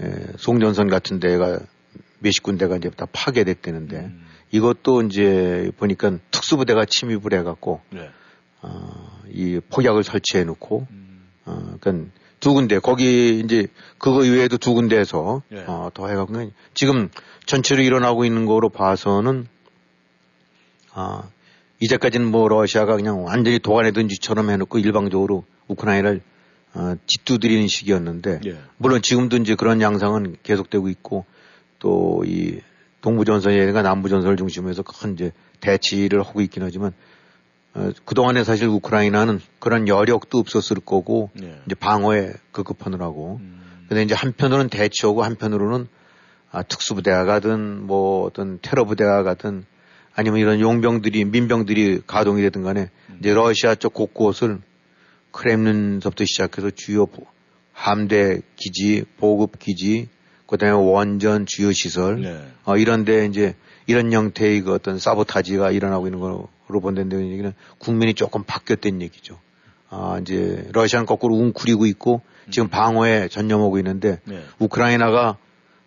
에, 0.02 0.10
송전선 0.38 0.88
같은 0.88 1.20
데가 1.20 1.60
몇십 2.20 2.44
군데가 2.44 2.78
이제 2.78 2.90
다 2.90 3.06
파괴됐다는데 3.12 3.98
음. 3.98 4.26
이것도 4.52 5.04
이제 5.04 5.72
보니까 5.78 6.18
특수부대가 6.32 6.86
침입을 6.86 7.34
해갖고 7.34 7.82
네. 7.92 8.10
어, 8.62 9.22
이 9.30 9.60
폭약을 9.70 10.04
설치해 10.04 10.44
놓고 10.44 10.88
음. 10.90 11.28
어, 11.46 11.76
그러니까 11.80 12.12
두 12.40 12.54
군데 12.54 12.80
거기 12.80 13.40
이제 13.40 13.68
그거 13.98 14.24
이외에도 14.24 14.58
두 14.58 14.74
군데에서 14.74 15.42
예. 15.52 15.64
어, 15.68 15.90
더 15.94 16.08
해갖고 16.08 16.52
지금 16.74 17.10
전체로 17.46 17.82
일어나고 17.82 18.26
있는 18.26 18.46
거로 18.46 18.70
봐서는 18.70 19.48
아 20.94 21.24
이제까지는 21.80 22.30
뭐 22.30 22.48
러시아가 22.48 22.96
그냥 22.96 23.24
완전히 23.24 23.60
도안해둔 23.60 24.10
짓처럼 24.10 24.50
해놓고 24.50 24.80
일방적으로 24.80 25.46
우크라이나를 25.68 26.22
어, 26.74 26.96
짓두드리는 27.08 27.68
시기였는데 27.68 28.42
예. 28.46 28.58
물론 28.78 29.02
지금도 29.02 29.38
이제 29.38 29.56
그런 29.56 29.82
양상은 29.82 30.38
계속되고 30.44 30.90
있고 30.90 31.26
또 31.80 32.24
이 32.26 32.60
동부 33.02 33.26
전선이라든가 33.26 33.82
남부 33.84 34.10
전선을 34.10 34.38
중심으로 34.38 34.70
해서 34.70 34.84
큰 34.84 35.14
이제 35.14 35.32
대치를 35.62 36.24
하고 36.24 36.42
있긴 36.42 36.64
하지만 36.64 36.90
어, 36.90 36.94
그동안에 38.06 38.44
사실 38.44 38.68
우크라이나는 38.68 39.40
그런 39.60 39.88
여력도 39.88 40.38
없었을 40.38 40.78
거고 40.80 41.30
예. 41.42 41.60
이제 41.66 41.76
방어에 41.76 42.34
급급하느라고 42.52 43.38
음. 43.42 43.86
근데 43.88 44.04
이제 44.04 44.16
한편으로는 44.16 44.70
대치하고 44.70 45.24
한편으로는 45.24 45.88
아, 46.52 46.64
특수부대가 46.64 47.26
가든 47.26 47.86
뭐 47.86 48.26
어떤 48.26 48.60
테러 48.62 48.86
부대가 48.86 49.24
가든 49.24 49.66
아니면 50.16 50.40
이런 50.40 50.60
용병들이 50.60 51.26
민병들이 51.26 52.02
가동이 52.08 52.42
되든 52.42 52.64
간에 52.64 52.90
이제 53.20 53.34
러시아 53.34 53.76
쪽 53.76 53.94
곳곳을 53.94 54.60
크렘린서부터 55.32 56.26
시작해서 56.26 56.72
주요 56.72 57.06
보- 57.06 57.26
함대 57.74 58.42
기지, 58.56 59.04
보급 59.18 59.60
기지, 59.60 60.10
그다음에 60.48 60.74
원전 60.74 61.46
주요 61.46 61.72
시설 61.72 62.22
네. 62.22 62.42
어, 62.66 62.78
이런데 62.78 63.26
이제 63.26 63.56
이런 63.86 64.12
형태의 64.12 64.62
그 64.62 64.74
어떤 64.74 64.98
사보타지가 64.98 65.72
일어나고 65.72 66.08
있는 66.08 66.20
거 66.20 66.48
로 66.70 66.82
본다는 66.82 67.32
얘기는 67.32 67.54
국민이 67.78 68.14
조금 68.14 68.44
바뀌었다는 68.44 69.02
얘기죠. 69.02 69.40
아, 69.90 70.20
이제 70.22 70.68
러시아는 70.74 71.06
거꾸로 71.06 71.36
웅크리고 71.36 71.86
있고 71.86 72.22
지금 72.50 72.68
방어에 72.68 73.30
전념하고 73.30 73.78
있는데 73.80 74.20
네. 74.26 74.44
우크라이나가 74.60 75.38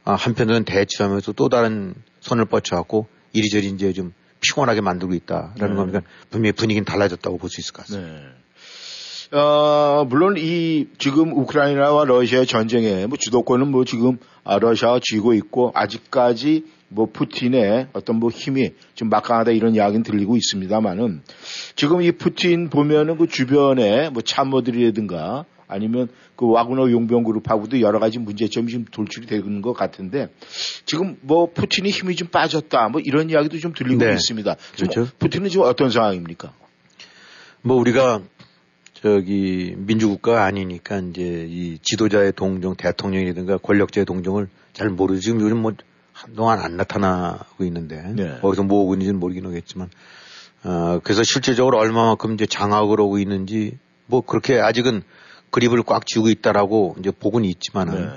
아, 0.05 0.15
한편으로는 0.15 0.65
대치하면서 0.65 1.33
또 1.33 1.49
다른 1.49 1.95
손을 2.21 2.47
뻗쳐갖고 2.47 3.07
이리저리 3.33 3.67
이제 3.69 3.93
좀 3.93 4.15
피곤하게 4.41 4.81
만들고 4.81 5.15
있다라는 5.15 5.71
네. 5.71 5.75
거니까 5.75 6.01
분명히 6.31 6.53
분위기는 6.53 6.85
달라졌다고 6.85 7.37
볼 7.37 7.51
수 7.51 7.61
있을 7.61 7.75
것 7.75 7.87
같습니다. 7.87 8.13
네. 8.13 9.39
어, 9.39 10.05
물론 10.09 10.37
이 10.39 10.89
지금 10.99 11.33
우크라이나와 11.37 12.05
러시아의 12.05 12.47
전쟁에 12.47 13.07
뭐 13.07 13.17
주도권은 13.19 13.69
뭐 13.69 13.85
지금 13.85 14.19
아, 14.45 14.59
러시아가 14.59 14.99
쥐고 15.01 15.35
있고 15.35 15.73
아직까지 15.75 16.65
뭐 16.91 17.07
푸틴의 17.11 17.89
어떤 17.93 18.17
뭐 18.17 18.31
힘이 18.31 18.73
좀 18.95 19.09
막강하다 19.09 19.53
이런 19.53 19.75
이야기는 19.75 20.03
들리고 20.03 20.37
있습니다만은 20.37 21.23
지금 21.77 22.03
이 22.03 22.11
푸틴 22.13 22.69
보면은 22.69 23.17
그 23.17 23.29
주변에 23.29 24.11
뭐 24.11 24.23
참모들이라든가 24.23 25.45
아니면 25.69 26.09
그 26.35 26.51
와그너 26.51 26.91
용병 26.91 27.23
그룹하고도 27.23 27.81
여러 27.81 28.01
가지 28.01 28.19
문제점이 28.19 28.73
좀 28.73 28.85
돌출이 28.91 29.27
되는 29.27 29.63
것 29.63 29.73
같은데 29.73 30.29
지금 30.85 31.17
뭐 31.21 31.53
푸틴이 31.53 31.91
힘이 31.91 32.17
좀 32.17 32.29
빠졌다 32.29 32.89
뭐 32.89 33.01
이런 33.01 33.31
이야기도 33.31 33.59
좀 33.59 33.73
들리고 33.73 34.05
네. 34.05 34.15
있습니다. 34.15 34.57
지금 34.75 34.89
그렇죠. 34.89 35.13
푸틴은 35.21 35.49
지금 35.49 35.67
어떤 35.67 35.91
상황입니까? 35.91 36.53
뭐 37.63 37.77
우리가 37.77 38.23
저기 38.95 39.75
민주국가가 39.79 40.45
아니니까 40.45 40.99
이제 40.99 41.47
이 41.49 41.79
지도자의 41.83 42.33
동정, 42.33 42.75
대통령이라든가 42.75 43.59
권력자의 43.59 44.05
동정을 44.05 44.49
잘 44.73 44.89
모르죠. 44.89 45.21
지금 45.21 45.41
요즘 45.41 45.59
뭐 45.63 45.73
한동안 46.23 46.61
안 46.61 46.77
나타나고 46.77 47.65
있는데 47.65 48.03
네. 48.15 48.39
어디서 48.43 48.63
뭐 48.63 48.83
오고 48.83 48.95
있는지는 48.95 49.19
모르긴 49.19 49.47
하겠지만 49.47 49.89
어, 50.65 51.01
그래서 51.03 51.23
실질적으로 51.23 51.79
얼마만큼 51.79 52.35
이제 52.35 52.47
장악을 52.47 53.01
하고 53.01 53.19
있는지 53.19 53.79
뭐 54.07 54.21
그렇게 54.21 54.61
아직은 54.61 55.03
그립을 55.51 55.83
꽉 55.83 56.07
쥐고 56.07 56.29
있다라고 56.29 56.97
이제 56.99 57.11
보고는 57.11 57.49
있지만은 57.49 57.95
네. 57.95 58.09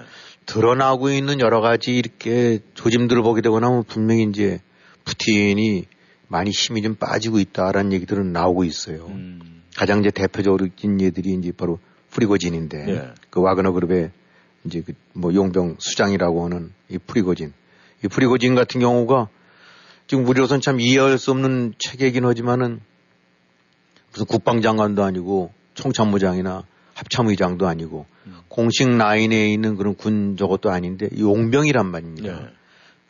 드러나고 0.45 1.10
있는 1.10 1.39
여러 1.39 1.62
가지 1.62 1.95
이렇게 1.95 2.60
조짐들을 2.74 3.22
보게 3.24 3.41
되거나 3.41 3.67
하면 3.67 3.83
분명히 3.83 4.24
이제 4.24 4.60
푸틴이 5.05 5.86
많이 6.27 6.51
힘이 6.51 6.81
좀 6.81 6.95
빠지고 6.95 7.39
있다라는 7.39 7.93
얘기들은 7.93 8.33
나오고 8.33 8.65
있어요. 8.65 9.05
음. 9.07 9.63
가장 9.75 10.00
이제 10.00 10.12
대표적으로 10.12 10.67
인 10.81 11.01
얘들이 11.01 11.33
이제 11.33 11.51
바로 11.55 11.79
프리고진인데 12.12 12.86
예. 12.89 13.13
그 13.29 13.41
와그너 13.41 13.72
그룹의 13.72 14.12
이제 14.65 14.81
그 14.81 14.93
뭐 15.13 15.33
용병 15.33 15.77
수장이라고 15.79 16.45
하는 16.45 16.72
이 16.89 16.98
프리고진. 16.98 17.53
이 18.03 18.07
프리고진 18.07 18.55
같은 18.55 18.81
경우가 18.81 19.29
지금 20.07 20.27
우리로선 20.27 20.62
참 20.62 20.79
이해할 20.79 21.17
수 21.17 21.31
없는 21.31 21.74
체계이긴 21.77 22.25
하지만은 22.25 22.81
무슨 24.12 24.25
국방장관도 24.25 25.03
아니고 25.03 25.51
총참모장이나 25.74 26.63
합참의장도 26.93 27.67
아니고 27.67 28.05
음. 28.27 28.36
공식 28.48 28.88
라인에 28.89 29.51
있는 29.51 29.75
그런 29.75 29.95
군 29.95 30.38
저것도 30.38 30.69
아닌데 30.69 31.10
용병이란 31.17 31.89
말입니다. 31.89 32.39
네. 32.39 32.48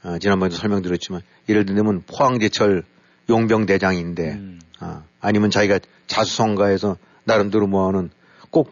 아, 0.03 0.19
지난번에도 0.19 0.55
설명드렸지만 0.55 1.21
예를 1.50 1.65
들면 1.65 2.03
포항제철 2.07 2.83
용병대장인데 3.29 4.31
음. 4.33 4.59
아, 4.79 5.03
아니면 5.19 5.50
자기가 5.50 5.79
자수성가해서 6.07 6.97
나름대로 7.25 7.67
뭐하는 7.67 8.09
꼭 8.50 8.69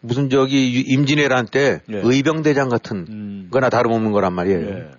무슨 0.00 0.28
저기 0.28 0.74
유- 0.74 0.84
임진왜란 0.94 1.46
때 1.46 1.80
예. 1.90 2.00
의병대장 2.02 2.68
같은 2.68 3.06
음. 3.08 3.48
거나 3.50 3.70
다름없는 3.70 4.12
거란 4.12 4.34
말이에요. 4.34 4.60
예. 4.68 4.90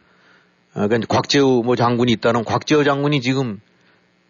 아, 0.76 0.88
그러니까 0.88 1.08
곽재우 1.08 1.64
뭐 1.64 1.76
장군이 1.76 2.12
있다는 2.12 2.44
곽재우 2.44 2.84
장군이 2.84 3.22
지금 3.22 3.60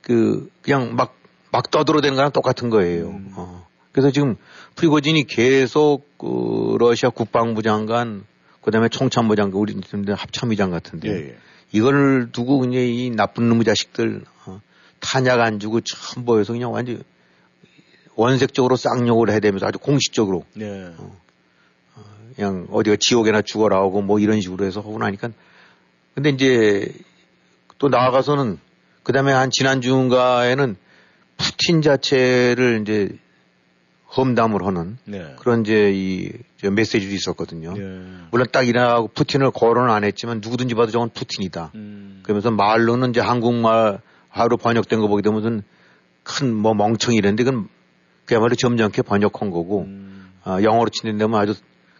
그 0.01 0.49
그냥 0.61 0.95
막 0.95 1.25
막 1.55 1.71
떠들어대는 1.71 2.17
거랑 2.17 2.31
똑같은 2.31 2.69
거예요. 2.69 3.07
음. 3.07 3.31
어. 3.35 3.65
그래서 3.93 4.11
지금 4.11 4.35
프리고진이 4.75 5.23
계속 5.23 6.05
그 6.17 6.75
러시아 6.79 7.09
국방부 7.09 7.61
장관 7.61 8.25
그다음에 8.61 8.89
총참모 8.89 9.35
장관 9.35 9.61
우리 9.61 9.73
합참의장 10.13 10.69
같은데 10.69 11.09
예, 11.09 11.29
예. 11.29 11.37
이걸 11.71 12.29
두고 12.33 12.59
그냥 12.59 12.81
이 12.81 13.09
나쁜 13.09 13.47
놈의 13.47 13.63
자식들 13.63 14.23
어, 14.45 14.59
탄약 14.99 15.39
안 15.39 15.59
주고 15.59 15.79
참 15.79 16.25
보여서 16.25 16.51
그냥 16.51 16.73
완전 16.73 17.01
원색적으로 18.15 18.75
쌍욕을 18.75 19.29
해대면서 19.29 19.67
아주 19.67 19.79
공식적으로 19.79 20.43
네. 20.55 20.91
그냥 22.35 22.67
어디가 22.69 22.97
지옥에나 22.99 23.41
죽어라 23.43 23.77
하고 23.77 24.01
뭐 24.01 24.19
이런 24.19 24.41
식으로 24.41 24.65
해서 24.65 24.81
하고 24.81 24.97
나니까 24.97 25.29
근데 26.15 26.29
이제 26.29 26.91
또 27.77 27.89
나아가서는 27.89 28.57
그 29.03 29.13
다음에 29.13 29.31
한 29.31 29.49
지난 29.51 29.81
주인가에는 29.81 30.75
푸틴 31.37 31.81
자체를 31.81 32.79
이제 32.81 33.09
험담을 34.15 34.65
하는 34.65 34.97
네. 35.03 35.35
그런 35.39 35.61
이제 35.61 35.91
이 35.93 36.31
메시지도 36.63 37.13
있었거든요. 37.13 37.73
네. 37.73 37.81
물론 38.31 38.47
딱 38.51 38.67
일어나고 38.67 39.09
푸틴을 39.09 39.51
거론은 39.51 39.91
안 39.91 40.03
했지만 40.05 40.39
누구든지 40.41 40.73
봐도 40.73 40.91
저건 40.91 41.09
푸틴이다. 41.09 41.71
음. 41.75 42.21
그러면서 42.23 42.49
말로는 42.49 43.09
이제 43.09 43.19
한국말 43.19 43.99
하루 44.29 44.57
번역된 44.57 45.01
거 45.01 45.07
보게 45.07 45.21
되면 45.21 45.35
무슨 45.39 45.63
큰 46.23 46.55
뭐 46.55 46.73
멍청이 46.73 47.17
이랬는데 47.17 47.43
그건 47.43 47.67
그야말로 48.25 48.55
점잖게 48.55 49.01
번역한 49.03 49.51
거고 49.51 49.83
음. 49.83 50.31
어, 50.45 50.57
영어로 50.63 50.89
치는데면 50.89 51.39
아주 51.39 51.53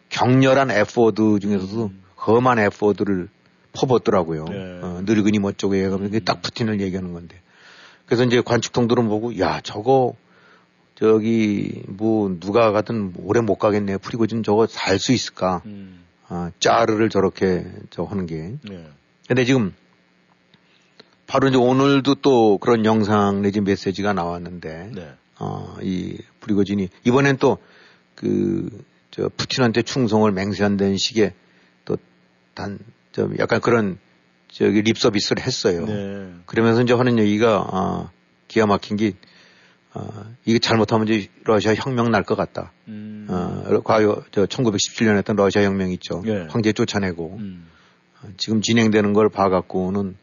격렬한 0.09 0.71
F워드 0.71 1.39
중에서도 1.39 1.91
험한 2.25 2.59
F워드를 2.59 3.27
퍼붓더라고요. 3.75 4.45
네. 4.45 4.79
어, 4.81 5.01
늙은이 5.05 5.39
뭐 5.39 5.51
쪽에 5.51 5.83
가면 5.83 6.07
그게 6.07 6.19
딱 6.19 6.41
푸틴을 6.41 6.81
얘기하는 6.81 7.13
건데. 7.13 7.39
그래서 8.05 8.23
이제 8.23 8.41
관측통들은 8.41 9.07
보고 9.07 9.37
야 9.39 9.61
저거 9.61 10.15
저기 10.95 11.83
뭐 11.87 12.35
누가 12.39 12.71
가든 12.71 13.13
오래 13.17 13.41
못 13.41 13.55
가겠네. 13.55 13.97
프리고진 13.97 14.43
저거 14.43 14.67
살 14.67 14.99
수 14.99 15.11
있을까? 15.11 15.61
음. 15.65 16.03
아, 16.27 16.51
짜르를 16.59 17.09
저렇게 17.09 17.65
저 17.89 18.03
하는 18.03 18.25
게. 18.25 18.53
네. 18.63 18.87
근데 19.27 19.45
지금 19.45 19.73
바로 21.27 21.47
이제 21.49 21.57
오늘도 21.57 22.15
또 22.15 22.57
그런 22.59 22.85
영상 22.85 23.41
내지 23.41 23.61
메시지가 23.61 24.13
나왔는데 24.13 24.91
네. 24.93 25.13
어, 25.39 25.75
이 25.81 26.17
프리고진이 26.39 26.89
이번엔 27.05 27.37
또 27.37 27.57
그 28.15 28.69
저 29.11 29.29
푸틴한테 29.29 29.81
충성을 29.83 30.29
맹세한다는 30.29 30.97
식의 30.97 31.33
또 31.85 31.97
단 32.53 32.79
좀 33.15 33.33
약간 33.39 33.61
그런 33.61 33.97
저기 34.51 34.81
립 34.81 34.97
서비스를 34.97 35.41
했어요. 35.41 35.85
네. 35.85 36.33
그러면서 36.45 36.81
이제 36.81 36.93
하는 36.93 37.17
얘기가 37.17 37.65
아, 37.71 38.11
기가 38.49 38.65
막힌 38.67 38.97
게 38.97 39.13
아, 39.93 40.25
이게 40.43 40.59
잘못하면 40.59 41.07
이제 41.07 41.29
러시아 41.45 41.73
혁명 41.75 42.11
날 42.11 42.23
것 42.23 42.35
같다. 42.35 42.73
음. 42.89 43.25
어, 43.29 43.81
과거 43.85 44.21
저 44.31 44.45
1917년에 44.45 45.17
했던 45.17 45.37
러시아 45.37 45.63
혁명 45.63 45.91
있죠. 45.91 46.21
예. 46.25 46.45
황제 46.49 46.73
쫓아내고 46.73 47.37
음. 47.39 47.67
어, 48.21 48.27
지금 48.35 48.61
진행되는 48.61 49.13
걸 49.13 49.29
봐갖고는 49.29 50.17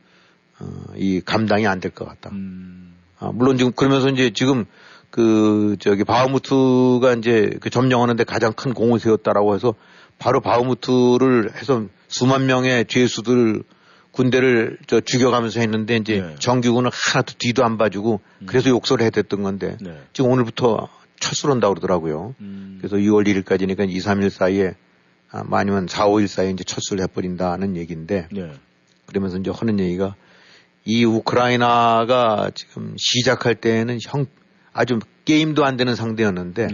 어, 0.60 0.66
이 0.96 1.22
감당이 1.24 1.66
안 1.66 1.80
될 1.80 1.92
것 1.94 2.06
같다. 2.06 2.28
음. 2.32 2.94
아, 3.18 3.30
물론 3.32 3.56
지금 3.56 3.72
그러면서 3.72 4.08
이제 4.10 4.30
지금 4.34 4.66
그 5.08 5.76
저기 5.80 6.04
바흐무트가 6.04 7.14
이제 7.14 7.56
그 7.60 7.70
점령하는데 7.70 8.22
가장 8.24 8.52
큰 8.52 8.74
공을 8.74 8.98
세웠다라고 9.00 9.54
해서 9.54 9.74
바로 10.18 10.40
바흐무트를 10.40 11.54
해서 11.56 11.86
수만 12.12 12.46
명의 12.46 12.84
죄수들 12.84 13.62
군대를 14.12 14.78
저 14.86 15.00
죽여가면서 15.00 15.60
했는데 15.60 15.96
이제 15.96 16.20
네. 16.20 16.34
정규군은 16.38 16.90
하나도 16.92 17.34
뒤도 17.38 17.64
안 17.64 17.78
봐주고 17.78 18.20
그래서 18.44 18.68
욕설을 18.68 19.04
해댔던 19.06 19.42
건데 19.42 19.78
네. 19.80 19.98
지금 20.12 20.30
오늘부터 20.30 20.88
철수를 21.18 21.54
한다고 21.54 21.74
그러더라고요. 21.74 22.34
음. 22.40 22.76
그래서 22.78 22.96
6월 22.96 23.26
1일까지니까 23.26 23.88
2, 23.88 23.98
3일 23.98 24.28
사이에 24.28 24.74
아, 25.30 25.42
뭐 25.44 25.58
아니면 25.58 25.86
4, 25.88 26.06
5일 26.08 26.26
사이에 26.26 26.50
이제 26.50 26.62
철수를 26.62 27.02
해버린다는 27.04 27.76
얘기인데 27.76 28.28
네. 28.30 28.52
그러면서 29.06 29.38
이제 29.38 29.50
하는 29.50 29.80
얘기가 29.80 30.14
이 30.84 31.06
우크라이나가 31.06 32.50
지금 32.54 32.94
시작할 32.98 33.54
때는 33.54 33.98
형 34.06 34.26
아주 34.74 34.98
게임도 35.24 35.64
안 35.64 35.78
되는 35.78 35.94
상대였는데 35.94 36.66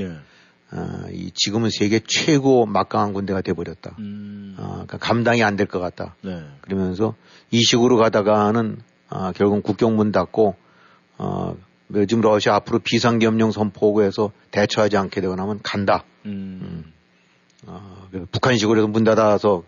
네. 0.72 0.78
아, 0.78 1.06
이 1.12 1.30
지금은 1.34 1.70
세계 1.70 2.00
최고 2.06 2.66
막강한 2.66 3.12
군대가 3.12 3.40
돼버렸다. 3.40 3.96
음. 3.98 4.54
아, 4.58 4.68
그러니까 4.72 4.98
감당이 4.98 5.42
안 5.42 5.56
될 5.56 5.66
것 5.66 5.78
같다. 5.80 6.14
네. 6.22 6.42
그러면서 6.60 7.14
이 7.50 7.62
식으로 7.62 7.96
가다가는 7.96 8.78
아, 9.08 9.32
결국 9.34 9.62
국경 9.62 9.96
문 9.96 10.12
닫고 10.12 10.54
어, 11.18 11.56
지금 12.06 12.20
러시아 12.20 12.54
앞으로 12.56 12.80
비상겸령 12.80 13.50
선포하고 13.50 14.02
해서 14.02 14.30
대처하지 14.50 14.96
않게 14.98 15.20
되거나 15.22 15.42
하면 15.44 15.60
간다. 15.62 16.04
음. 16.26 16.84
어, 17.66 18.06
그래서 18.10 18.26
북한식으로 18.30 18.78
해서 18.78 18.88
문 18.88 19.04
닫아서 19.04 19.64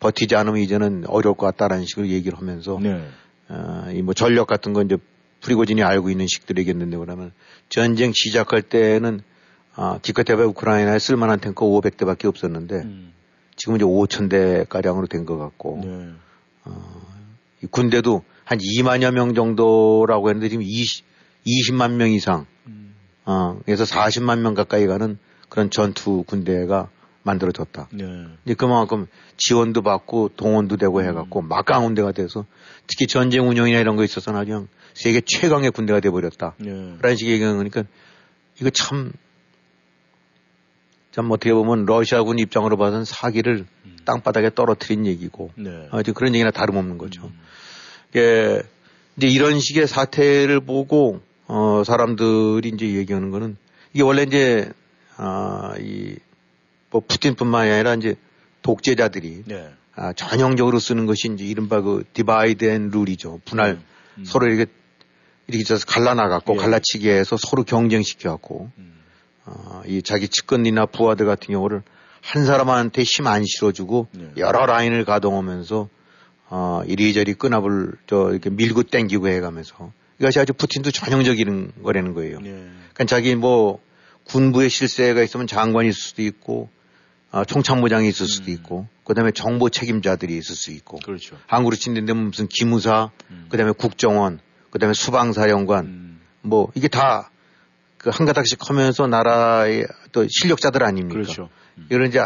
버티지 0.00 0.36
않으면 0.36 0.60
이제는 0.60 1.04
어려울 1.08 1.36
것 1.36 1.46
같다라는 1.46 1.84
식으로 1.86 2.08
얘기를 2.08 2.38
하면서 2.38 2.78
네. 2.80 3.06
어, 3.48 3.86
이 3.92 4.02
뭐 4.02 4.14
전력 4.14 4.46
같은 4.46 4.72
건 4.72 4.86
이제 4.86 4.96
프리고진이 5.40 5.82
알고 5.82 6.10
있는 6.10 6.26
식들이겠는데 6.26 6.96
그러면 6.96 7.32
전쟁 7.68 8.12
시작할 8.14 8.62
때는 8.62 9.20
아, 9.76 9.98
기껏해봐 10.02 10.44
우크라이나에 10.46 10.98
쓸만한 10.98 11.40
탱커 11.40 11.66
500대밖에 11.66 12.26
없었는데 12.26 12.74
음. 12.76 13.12
지금 13.56 13.76
이제 13.76 13.84
5천 13.84 14.30
대 14.30 14.64
가량으로 14.68 15.06
된 15.06 15.24
것 15.26 15.36
같고 15.38 15.80
네. 15.84 16.10
이 17.62 17.66
군대도 17.66 18.22
한 18.44 18.58
2만여 18.58 19.12
명 19.12 19.34
정도라고 19.34 20.28
했는데 20.28 20.48
지금 20.48 20.62
20, 20.62 21.04
20만 21.46 21.92
명 21.92 22.10
이상 22.10 22.46
음. 22.66 22.94
어, 23.24 23.58
그래서 23.64 23.84
40만 23.84 24.40
명 24.40 24.54
가까이 24.54 24.86
가는 24.86 25.18
그런 25.48 25.70
전투 25.70 26.24
군대가 26.26 26.88
만들어졌다. 27.22 27.88
네. 27.92 28.04
이제 28.44 28.54
그만큼 28.54 29.06
지원도 29.38 29.80
받고 29.82 30.30
동원도 30.36 30.76
되고 30.76 31.02
해갖고 31.02 31.40
막강한 31.40 31.84
군대가 31.86 32.12
돼서 32.12 32.44
특히 32.86 33.06
전쟁 33.06 33.48
운영이나 33.48 33.78
이런 33.78 33.96
거 33.96 34.04
있어서는 34.04 34.38
아주 34.40 34.66
세계 34.92 35.22
최강의 35.24 35.70
군대가 35.70 36.00
돼버렸다. 36.00 36.54
네. 36.58 36.96
라는 37.00 37.16
식의 37.16 37.32
얘기하는 37.34 37.56
거니까 37.56 37.84
이거 38.60 38.68
참, 38.70 39.12
참 41.14 41.30
어떻게 41.30 41.54
보면 41.54 41.86
러시아군 41.86 42.40
입장으로 42.40 42.76
봐서는 42.76 43.04
사기를 43.04 43.66
땅바닥에 44.04 44.50
떨어뜨린 44.52 45.06
얘기고 45.06 45.52
네. 45.54 45.88
아, 45.92 46.02
지금 46.02 46.14
그런 46.14 46.34
얘기나 46.34 46.50
다름없는 46.50 46.98
거죠. 46.98 47.26
음. 47.26 47.40
예, 48.16 48.62
이제 49.16 49.28
이런 49.28 49.60
식의 49.60 49.86
사태를 49.86 50.58
보고 50.58 51.20
어, 51.46 51.84
사람들이 51.86 52.68
이제 52.68 52.96
얘기하는 52.96 53.30
거는 53.30 53.56
이게 53.92 54.02
원래 54.02 54.22
이제 54.22 54.72
아, 55.16 55.74
이, 55.78 56.16
뭐 56.90 57.00
푸틴뿐만이 57.06 57.70
아니라 57.70 57.94
이제 57.94 58.16
독재자들이 58.62 59.44
네. 59.46 59.70
아, 59.94 60.12
전형적으로 60.14 60.80
쓰는 60.80 61.06
것이 61.06 61.32
이제 61.32 61.44
이른바 61.44 61.80
그 61.80 62.02
divide 62.12 62.64
and 62.64 62.90
rule이죠. 62.90 63.40
분할 63.44 63.78
음. 64.18 64.24
서로 64.24 64.48
이렇게 64.48 64.66
이렇게 65.46 65.62
져서 65.62 65.86
갈라나갖고 65.86 66.54
예. 66.54 66.58
갈라치기 66.58 67.08
해서 67.08 67.36
서로 67.38 67.62
경쟁시켜갖고 67.62 68.72
음. 68.78 68.93
어, 69.46 69.82
이 69.86 70.02
자기 70.02 70.28
측근이나 70.28 70.86
부하들 70.86 71.26
같은 71.26 71.52
경우를 71.52 71.82
한 72.20 72.44
사람한테 72.46 73.02
힘 73.02 73.26
안 73.26 73.44
실어주고 73.44 74.08
네. 74.12 74.28
여러 74.38 74.64
라인을 74.66 75.04
가동하면서 75.04 75.88
어, 76.48 76.82
이리저리 76.86 77.34
끄나풀을 77.34 77.92
저 78.06 78.30
이렇게 78.30 78.50
밀고 78.50 78.84
땡기고 78.84 79.28
해가면서 79.28 79.92
이것이 80.18 80.38
아주 80.38 80.52
푸틴도 80.52 80.90
전형적인 80.90 81.72
거라는 81.82 82.14
거예요. 82.14 82.40
네. 82.40 82.50
그러니까 82.94 83.04
자기 83.06 83.34
뭐 83.34 83.80
군부의 84.24 84.70
실세가 84.70 85.22
있으면 85.22 85.46
장관이 85.46 85.88
있을 85.88 86.00
수도 86.00 86.22
있고 86.22 86.70
어, 87.30 87.44
총참모장이 87.44 88.08
있을 88.08 88.26
수도 88.26 88.46
음. 88.46 88.54
있고 88.54 88.86
그다음에 89.04 89.32
정보 89.32 89.68
책임자들이 89.68 90.36
있을 90.38 90.54
수 90.54 90.70
있고 90.70 90.98
그렇죠. 90.98 91.36
한국으로 91.46 91.76
친다면 91.76 92.28
무슨 92.28 92.46
기무사 92.46 93.10
음. 93.30 93.46
그다음에 93.50 93.72
국정원 93.72 94.38
그다음에 94.70 94.94
수방사령관 94.94 95.84
음. 95.84 96.20
뭐 96.40 96.70
이게 96.74 96.88
다 96.88 97.30
그 98.04 98.10
한 98.10 98.26
가닥씩 98.26 98.58
하면서 98.68 99.06
나라의 99.06 99.86
또 100.12 100.26
실력자들 100.28 100.82
아닙니까? 100.84 101.14
그렇죠. 101.20 101.48
음. 101.78 101.86
이런 101.90 102.08
이제 102.08 102.20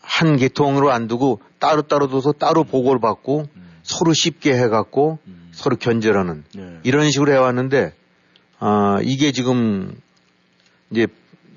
한 0.00 0.36
계통으로 0.36 0.90
안 0.92 1.08
두고 1.08 1.40
따로따로 1.58 2.08
둬서 2.08 2.32
따로 2.32 2.62
보고를 2.64 3.00
받고 3.00 3.48
음. 3.54 3.62
서로 3.82 4.12
쉽게 4.12 4.54
해갖고 4.54 5.18
음. 5.26 5.50
서로 5.52 5.76
견제하는 5.76 6.44
네. 6.54 6.78
이런 6.84 7.10
식으로 7.10 7.32
해왔는데 7.32 7.94
아 8.60 8.98
이게 9.02 9.32
지금 9.32 9.94
이제 10.90 11.08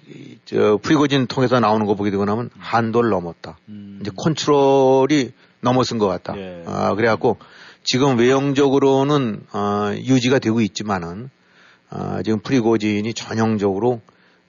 이- 0.09 0.37
저 0.45 0.77
프리고진 0.81 1.27
통해서 1.27 1.59
나오는 1.59 1.85
거 1.85 1.95
보게 1.95 2.09
되고 2.11 2.25
나면 2.25 2.49
한도를 2.57 3.09
넘었다. 3.11 3.57
음. 3.69 3.99
이제 4.01 4.11
컨트롤이 4.15 5.31
넘어선 5.61 5.97
것 5.97 6.07
같다. 6.07 6.37
예. 6.37 6.63
아, 6.67 6.93
그래갖고 6.95 7.37
지금 7.83 8.17
외형적으로는 8.17 9.41
아, 9.51 9.93
유지가 9.97 10.37
되고 10.39 10.61
있지만은 10.61 11.29
아, 11.89 12.21
지금 12.23 12.39
프리고진이 12.39 13.13
전형적으로 13.13 14.01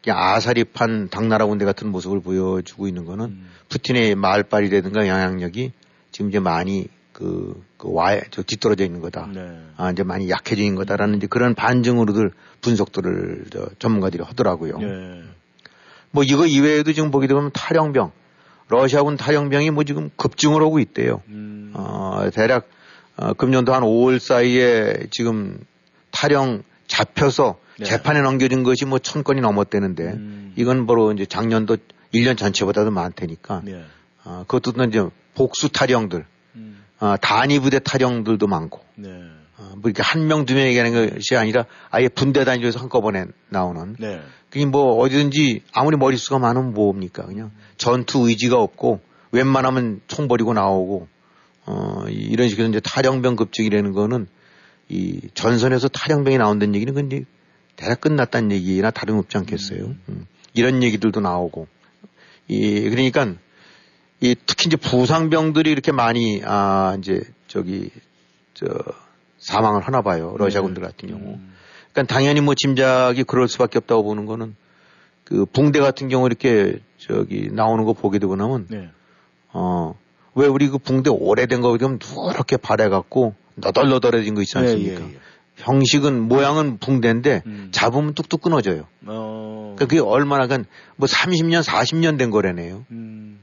아사리판 0.09 1.09
당나라 1.09 1.47
군대 1.47 1.65
같은 1.65 1.91
모습을 1.91 2.21
보여주고 2.21 2.87
있는 2.87 3.05
거는 3.05 3.25
음. 3.25 3.49
푸틴의 3.69 4.15
말빨이라든가 4.15 5.09
영향력이 5.09 5.73
지금 6.13 6.29
이제 6.31 6.39
많이 6.39 6.89
그, 7.13 7.65
그 7.79 7.89
와해, 7.91 8.21
저 8.31 8.43
뒤떨어져 8.43 8.85
있는 8.85 9.01
거다. 9.01 9.27
네. 9.33 9.59
아, 9.77 9.91
이제 9.91 10.03
많이 10.03 10.29
약해진 10.29 10.75
거다라는 10.75 11.17
이제 11.17 11.27
그런 11.27 11.55
반증으로들 11.55 12.31
분석들을 12.61 13.47
저 13.51 13.69
전문가들이 13.79 14.23
하더라고요. 14.23 14.79
네. 14.79 15.23
뭐 16.11 16.25
이거 16.25 16.47
이외에도 16.47 16.93
지금 16.93 17.11
보게 17.11 17.27
되면 17.27 17.51
탈영병, 17.53 18.13
러시아군 18.69 19.17
탈영병이 19.17 19.71
뭐 19.71 19.85
지금 19.85 20.11
급증을 20.17 20.63
하고 20.63 20.79
있대요. 20.79 21.23
음. 21.29 21.73
어, 21.75 22.29
대략 22.33 22.69
어, 23.17 23.33
금년도 23.33 23.73
한 23.73 23.83
5월 23.83 24.19
사이에 24.19 25.07
지금 25.11 25.59
탈영 26.11 26.63
잡혀서 26.87 27.59
네. 27.79 27.85
재판에 27.85 28.21
넘겨진 28.23 28.63
것이 28.63 28.85
뭐 28.85 28.99
천 28.99 29.23
건이 29.25 29.41
넘었대는데 29.41 30.03
음. 30.05 30.53
이건 30.57 30.87
바로 30.87 31.13
이제 31.13 31.27
작년도 31.27 31.77
1년 32.15 32.37
전체보다도 32.37 32.91
많다니까. 32.91 33.63
네. 33.65 33.85
어, 34.25 34.45
그것도 34.47 34.73
또 34.73 34.85
이제 34.85 35.05
복수 35.35 35.69
탈영들, 35.71 36.25
음. 36.57 36.83
어, 37.01 37.17
단위 37.21 37.59
부대 37.59 37.79
탈영들도 37.79 38.47
많고. 38.47 38.81
네. 38.97 39.09
어, 39.59 39.73
뭐 39.77 39.83
이렇게 39.85 40.03
한 40.03 40.27
명, 40.27 40.45
두 40.47 40.55
명 40.55 40.67
얘기하는 40.67 40.93
것이 41.15 41.37
아니라 41.37 41.67
아예 41.91 42.09
분대 42.09 42.45
단위로서 42.45 42.81
한꺼번에 42.81 43.27
나오는. 43.49 43.97
네. 43.99 44.21
그게 44.51 44.65
뭐 44.65 44.97
어디든지 44.99 45.63
아무리 45.73 45.97
머릿수가 45.97 46.39
많으면 46.39 46.73
뭐합니까 46.73 47.27
그냥 47.27 47.51
전투 47.77 48.29
의지가 48.29 48.57
없고 48.59 49.01
웬만하면 49.33 50.01
총 50.07 50.29
버리고 50.29 50.55
나오고 50.55 51.09
어 51.67 52.05
이런 52.09 52.49
식으로 52.49 52.69
이제 52.69 52.81
탈영병 52.81 53.37
급증이라는 53.37 53.93
거는 53.93 54.29
이 54.89 55.21
전선에서 55.35 55.89
탈영병이 55.89 56.39
나온다는 56.39 56.75
얘기는 56.75 56.93
근데 56.95 57.25
대략 57.77 58.01
끝났다는 58.01 58.53
얘기나 58.53 58.91
다름없지 58.91 59.37
않겠어요. 59.39 59.81
음. 59.81 60.03
음. 60.09 60.27
이런 60.55 60.83
얘기들도 60.83 61.21
나오고 61.21 61.67
이 62.49 62.89
그러니까 62.89 63.35
이 64.21 64.35
특히 64.47 64.69
이제 64.69 64.77
부상병들이 64.77 65.71
이렇게 65.71 65.93
많이 65.93 66.43
아 66.45 66.97
이제 66.99 67.23
저기 67.49 67.91
저 68.55 68.67
사망을 69.39 69.83
하나 69.83 70.01
봐요 70.01 70.35
러시아 70.39 70.63
군들 70.63 70.83
네. 70.83 70.89
같은 70.89 71.09
경우. 71.09 71.35
음. 71.35 71.53
그러니까 71.93 72.15
당연히 72.15 72.41
뭐 72.41 72.55
짐작이 72.55 73.25
그럴 73.25 73.49
수밖에 73.49 73.79
없다고 73.79 74.05
보는 74.05 74.27
거는 74.27 74.55
그 75.25 75.45
붕대 75.45 75.81
같은 75.81 76.09
경우 76.09 76.27
이렇게 76.27 76.79
저기 76.99 77.49
나오는 77.51 77.85
거 77.85 77.93
보게 77.93 78.19
되고 78.19 78.37
나면 78.37 78.67
네. 78.69 78.89
어왜 79.53 80.47
우리 80.47 80.69
그 80.69 80.79
붕대 80.79 81.11
오래된 81.11 81.61
거 81.61 81.77
보면 81.77 81.99
누렇게 82.01 82.57
발해 82.57 82.89
갖고 82.89 83.35
너덜너덜해진 83.57 84.35
거 84.35 84.43
있지 84.43 84.57
않습니까? 84.59 85.01
예, 85.01 85.05
예, 85.05 85.13
예. 85.15 85.19
형식은 85.57 86.21
모양은 86.21 86.79
붕대인데 86.79 87.43
음. 87.47 87.69
잡으면 87.73 88.15
뚝뚝 88.15 88.43
끊어져요. 88.43 88.87
어. 89.07 89.75
그러니까 89.77 89.87
그게 89.87 90.01
얼마나 90.01 90.47
간뭐 90.47 90.67
30년, 91.01 91.63
40년 91.63 92.19
된 92.19 92.31
거라네요. 92.31 92.85
음. 92.91 93.41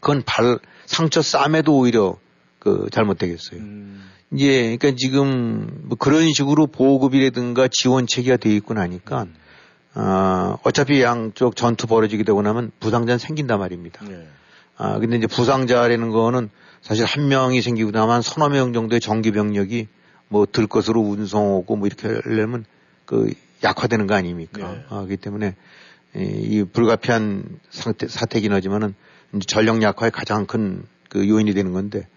그건 0.00 0.22
발 0.24 0.58
상처 0.86 1.22
쌈에도 1.22 1.76
오히려 1.76 2.16
그 2.58 2.88
잘못되겠어요. 2.90 3.60
음. 3.60 4.10
이제 4.32 4.76
그러니까 4.78 4.96
지금 4.96 5.82
뭐 5.84 5.96
그런 5.98 6.32
식으로 6.32 6.66
보급이라든가 6.66 7.68
지원 7.70 8.06
체계가 8.06 8.38
돼 8.38 8.50
있고 8.56 8.74
나니까 8.74 9.24
음. 9.24 9.34
어, 9.94 10.58
어차피 10.64 11.02
양쪽 11.02 11.56
전투 11.56 11.86
벌어지게 11.86 12.24
되고 12.24 12.40
나면 12.42 12.72
부상자는 12.80 13.18
생긴단 13.18 13.58
말입니다. 13.58 14.04
네. 14.06 14.26
아 14.76 14.98
근데 14.98 15.16
이제 15.16 15.26
부상자라는 15.26 16.10
거는 16.10 16.50
사실 16.84 17.04
한 17.04 17.28
명이 17.28 17.60
생기고 17.62 17.90
나면 17.90 18.22
서너 18.22 18.48
명 18.50 18.72
정도의 18.72 19.00
정규 19.00 19.32
병력이 19.32 19.88
뭐 20.28 20.46
들 20.46 20.66
것으로 20.66 21.00
운송오고 21.00 21.76
뭐 21.76 21.86
이렇게 21.86 22.08
하려면 22.24 22.64
그 23.06 23.32
약화되는 23.62 24.06
거 24.06 24.14
아닙니까? 24.14 24.72
네. 24.72 24.84
아, 24.88 24.96
그렇기 24.96 25.16
때문에 25.16 25.56
이 26.14 26.64
불가피한 26.72 27.58
상태, 27.70 28.06
사태긴 28.06 28.52
하지만은 28.52 28.94
전력 29.46 29.82
약화의 29.82 30.12
가장 30.12 30.46
큰 30.46 30.86
그 31.14 31.28
요인이 31.28 31.54
되는 31.54 31.72
건데 31.72 32.08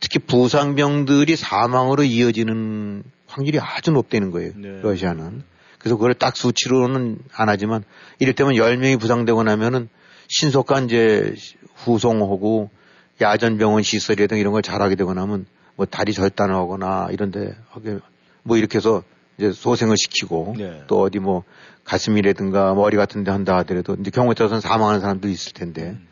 특히 0.00 0.18
부상병들이 0.18 1.36
사망으로 1.36 2.04
이어지는 2.04 3.02
확률이 3.26 3.58
아주 3.60 3.90
높다는 3.90 4.30
거예요. 4.30 4.52
네. 4.56 4.80
러시아는. 4.80 5.42
그래서 5.78 5.96
그걸 5.96 6.14
딱 6.14 6.36
수치로는 6.36 7.18
안 7.34 7.50
하지만 7.50 7.84
이럴 8.18 8.34
때면 8.34 8.54
10명이 8.54 8.98
부상되고 8.98 9.42
나면은 9.42 9.90
신속한 10.28 10.86
이제 10.86 11.34
후송하고 11.76 12.70
야전병원 13.20 13.82
시설이라든가 13.82 14.40
이런 14.40 14.52
걸 14.52 14.62
잘하게 14.62 14.94
되고 14.96 15.14
나면 15.14 15.46
뭐 15.76 15.86
다리 15.86 16.12
절단하거나 16.12 17.08
이런데 17.12 17.54
하게 17.70 17.98
뭐 18.42 18.56
이렇게 18.56 18.78
해서 18.78 19.02
이제 19.38 19.52
소생을 19.52 19.96
시키고 19.98 20.54
네. 20.56 20.82
또 20.86 21.02
어디 21.02 21.18
뭐 21.18 21.44
가슴이라든가 21.84 22.74
머리 22.74 22.96
같은 22.96 23.24
데 23.24 23.30
한다 23.30 23.56
하더라도 23.58 23.96
이제 24.00 24.10
경우에 24.10 24.34
따라서는 24.34 24.60
사망하는 24.60 25.00
사람도 25.00 25.28
있을 25.28 25.52
텐데 25.52 25.90
음. 25.90 26.06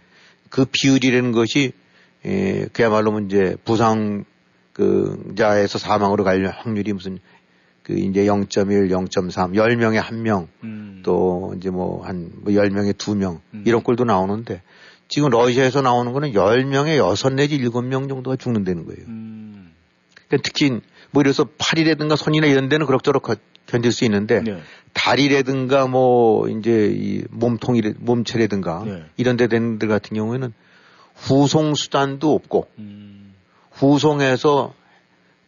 그 0.50 0.66
비율이라는 0.70 1.32
것이 1.32 1.72
예, 2.26 2.66
그야말로 2.72 3.18
이제 3.20 3.56
부상 3.64 4.24
그자에서 4.72 5.78
사망으로 5.78 6.24
갈 6.24 6.44
확률이 6.46 6.92
무슨 6.92 7.18
그 7.82 7.92
이제 7.92 8.24
0.1, 8.24 8.90
0.3, 8.90 9.54
10명에 9.54 10.00
1명, 10.00 10.48
음. 10.62 11.02
또 11.04 11.54
이제 11.56 11.68
뭐 11.68 12.02
한뭐 12.04 12.44
10명에 12.46 12.94
2명 12.94 13.40
음. 13.52 13.62
이런 13.66 13.82
꼴도 13.82 14.04
나오는데 14.04 14.62
지금 15.08 15.30
러시아에서 15.30 15.82
나오는 15.82 16.12
거는 16.12 16.32
10명에 16.32 16.96
6 16.96 17.34
내지 17.34 17.58
7명 17.58 18.08
정도가 18.08 18.36
죽는다는 18.36 18.86
거예요. 18.86 19.00
음. 19.06 19.72
그러니까 20.28 20.42
특히 20.42 20.80
뭐 21.10 21.22
이래서 21.22 21.46
팔이라든가 21.58 22.16
손이나 22.16 22.46
이런 22.46 22.68
데는 22.68 22.86
그럭저럭 22.86 23.22
견딜 23.66 23.92
수 23.92 24.04
있는데 24.04 24.40
네. 24.42 24.60
다리라든가 24.92 25.86
뭐 25.86 26.48
이제 26.48 26.92
이 26.94 27.22
몸통이 27.30 27.82
몸체라든가 27.98 28.82
네. 28.84 29.04
이런 29.16 29.36
데 29.36 29.46
되는 29.48 29.78
들 29.78 29.88
같은 29.88 30.16
경우에는 30.16 30.52
후송 31.14 31.74
수단도 31.74 32.34
없고 32.34 32.68
음. 32.78 33.34
후송에서 33.72 34.74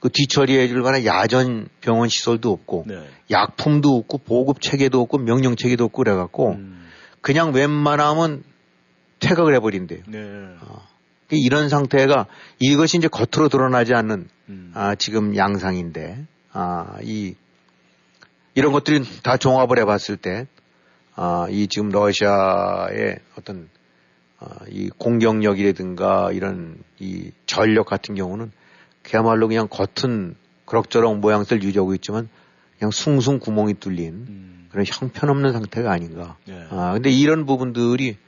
그 0.01 0.11
뒤처리해 0.11 0.69
줄 0.69 0.83
만한 0.83 1.05
야전 1.05 1.69
병원 1.81 2.09
시설도 2.09 2.53
없고 2.53 2.85
네. 2.87 3.03
약품도 3.31 3.97
없고 3.97 4.19
보급 4.19 4.61
체계도 4.61 5.01
없고 5.01 5.19
명령 5.19 5.57
체계도 5.57 5.85
없고 5.85 6.05
그래 6.05 6.15
갖고 6.15 6.53
음. 6.53 6.87
그냥 7.21 7.53
웬만하면 7.53 8.45
퇴각을 9.21 9.55
해버린대요. 9.55 10.03
네. 10.09 10.19
어. 10.61 10.87
이런 11.31 11.69
상태가 11.69 12.27
이것이 12.59 12.99
이제 12.99 13.09
겉으로 13.09 13.49
드러나지 13.49 13.95
않는 13.95 14.29
음. 14.49 14.71
아, 14.75 14.95
지금 14.95 15.37
양상인데 15.37 16.25
아, 16.53 16.99
이 17.03 17.35
이런 18.55 18.73
것들이 18.73 19.03
다 19.23 19.37
종합을 19.37 19.79
해봤을 19.81 20.17
때 20.21 20.47
아, 21.15 21.47
이 21.51 21.67
지금 21.67 21.89
러시아의 21.89 23.19
어떤 23.37 23.69
어, 24.39 24.47
이 24.69 24.91
공격력이라든가 24.91 26.31
이런 26.33 26.79
이 26.99 27.33
전력 27.47 27.87
같은 27.87 28.15
경우는 28.15 28.53
그야말로 29.03 29.49
그냥 29.49 29.69
겉은 29.69 30.37
그럭저럭 30.67 31.19
모양새를 31.19 31.63
유지하고 31.63 31.95
있지만 31.95 32.29
그냥 32.79 32.91
숭숭 32.91 33.39
구멍이 33.39 33.75
뚫린 33.75 34.13
음. 34.13 34.69
그런 34.71 34.85
형편없는 34.87 35.53
상태가 35.53 35.91
아닌가. 35.91 36.37
예. 36.49 36.67
아, 36.71 36.93
근데 36.93 37.11
이런 37.11 37.47
부분들이 37.47 38.19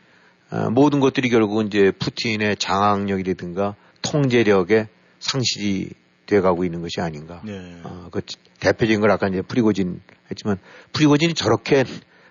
아, 0.50 0.70
모든 0.70 1.00
것들이 1.00 1.28
결국은 1.28 1.66
이제 1.66 1.92
푸틴의 1.98 2.56
장악력이라든가 2.56 3.74
통제력의 4.02 4.88
상실이 5.20 5.90
돼가고 6.26 6.64
있는 6.64 6.82
것이 6.82 7.00
아닌가. 7.00 7.40
네. 7.44 7.80
어, 7.82 8.08
그 8.10 8.20
대표적인 8.60 9.00
걸 9.00 9.10
아까 9.10 9.28
이제 9.28 9.42
프리고진 9.42 10.00
했지만 10.30 10.58
프리고진이 10.92 11.34
저렇게 11.34 11.84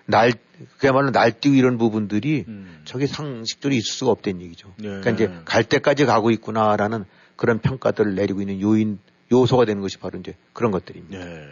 날 0.06 0.32
그야말로 0.78 1.10
날뛰고 1.10 1.54
이런 1.54 1.78
부분들이 1.78 2.44
음. 2.48 2.80
저게 2.84 3.06
상식적으로 3.06 3.76
있을 3.76 3.92
수가 3.92 4.10
없다는 4.12 4.40
얘기죠. 4.42 4.72
네. 4.78 4.88
그러니까 4.88 5.10
이제 5.10 5.30
갈 5.44 5.64
때까지 5.64 6.06
가고 6.06 6.30
있구나라는 6.30 7.04
그런 7.36 7.58
평가들을 7.60 8.14
내리고 8.14 8.40
있는 8.40 8.60
요인 8.60 8.98
요소가 9.32 9.64
되는 9.64 9.82
것이 9.82 9.98
바로 9.98 10.18
이제 10.18 10.34
그런 10.52 10.70
것들입니다. 10.70 11.18
네. 11.18 11.44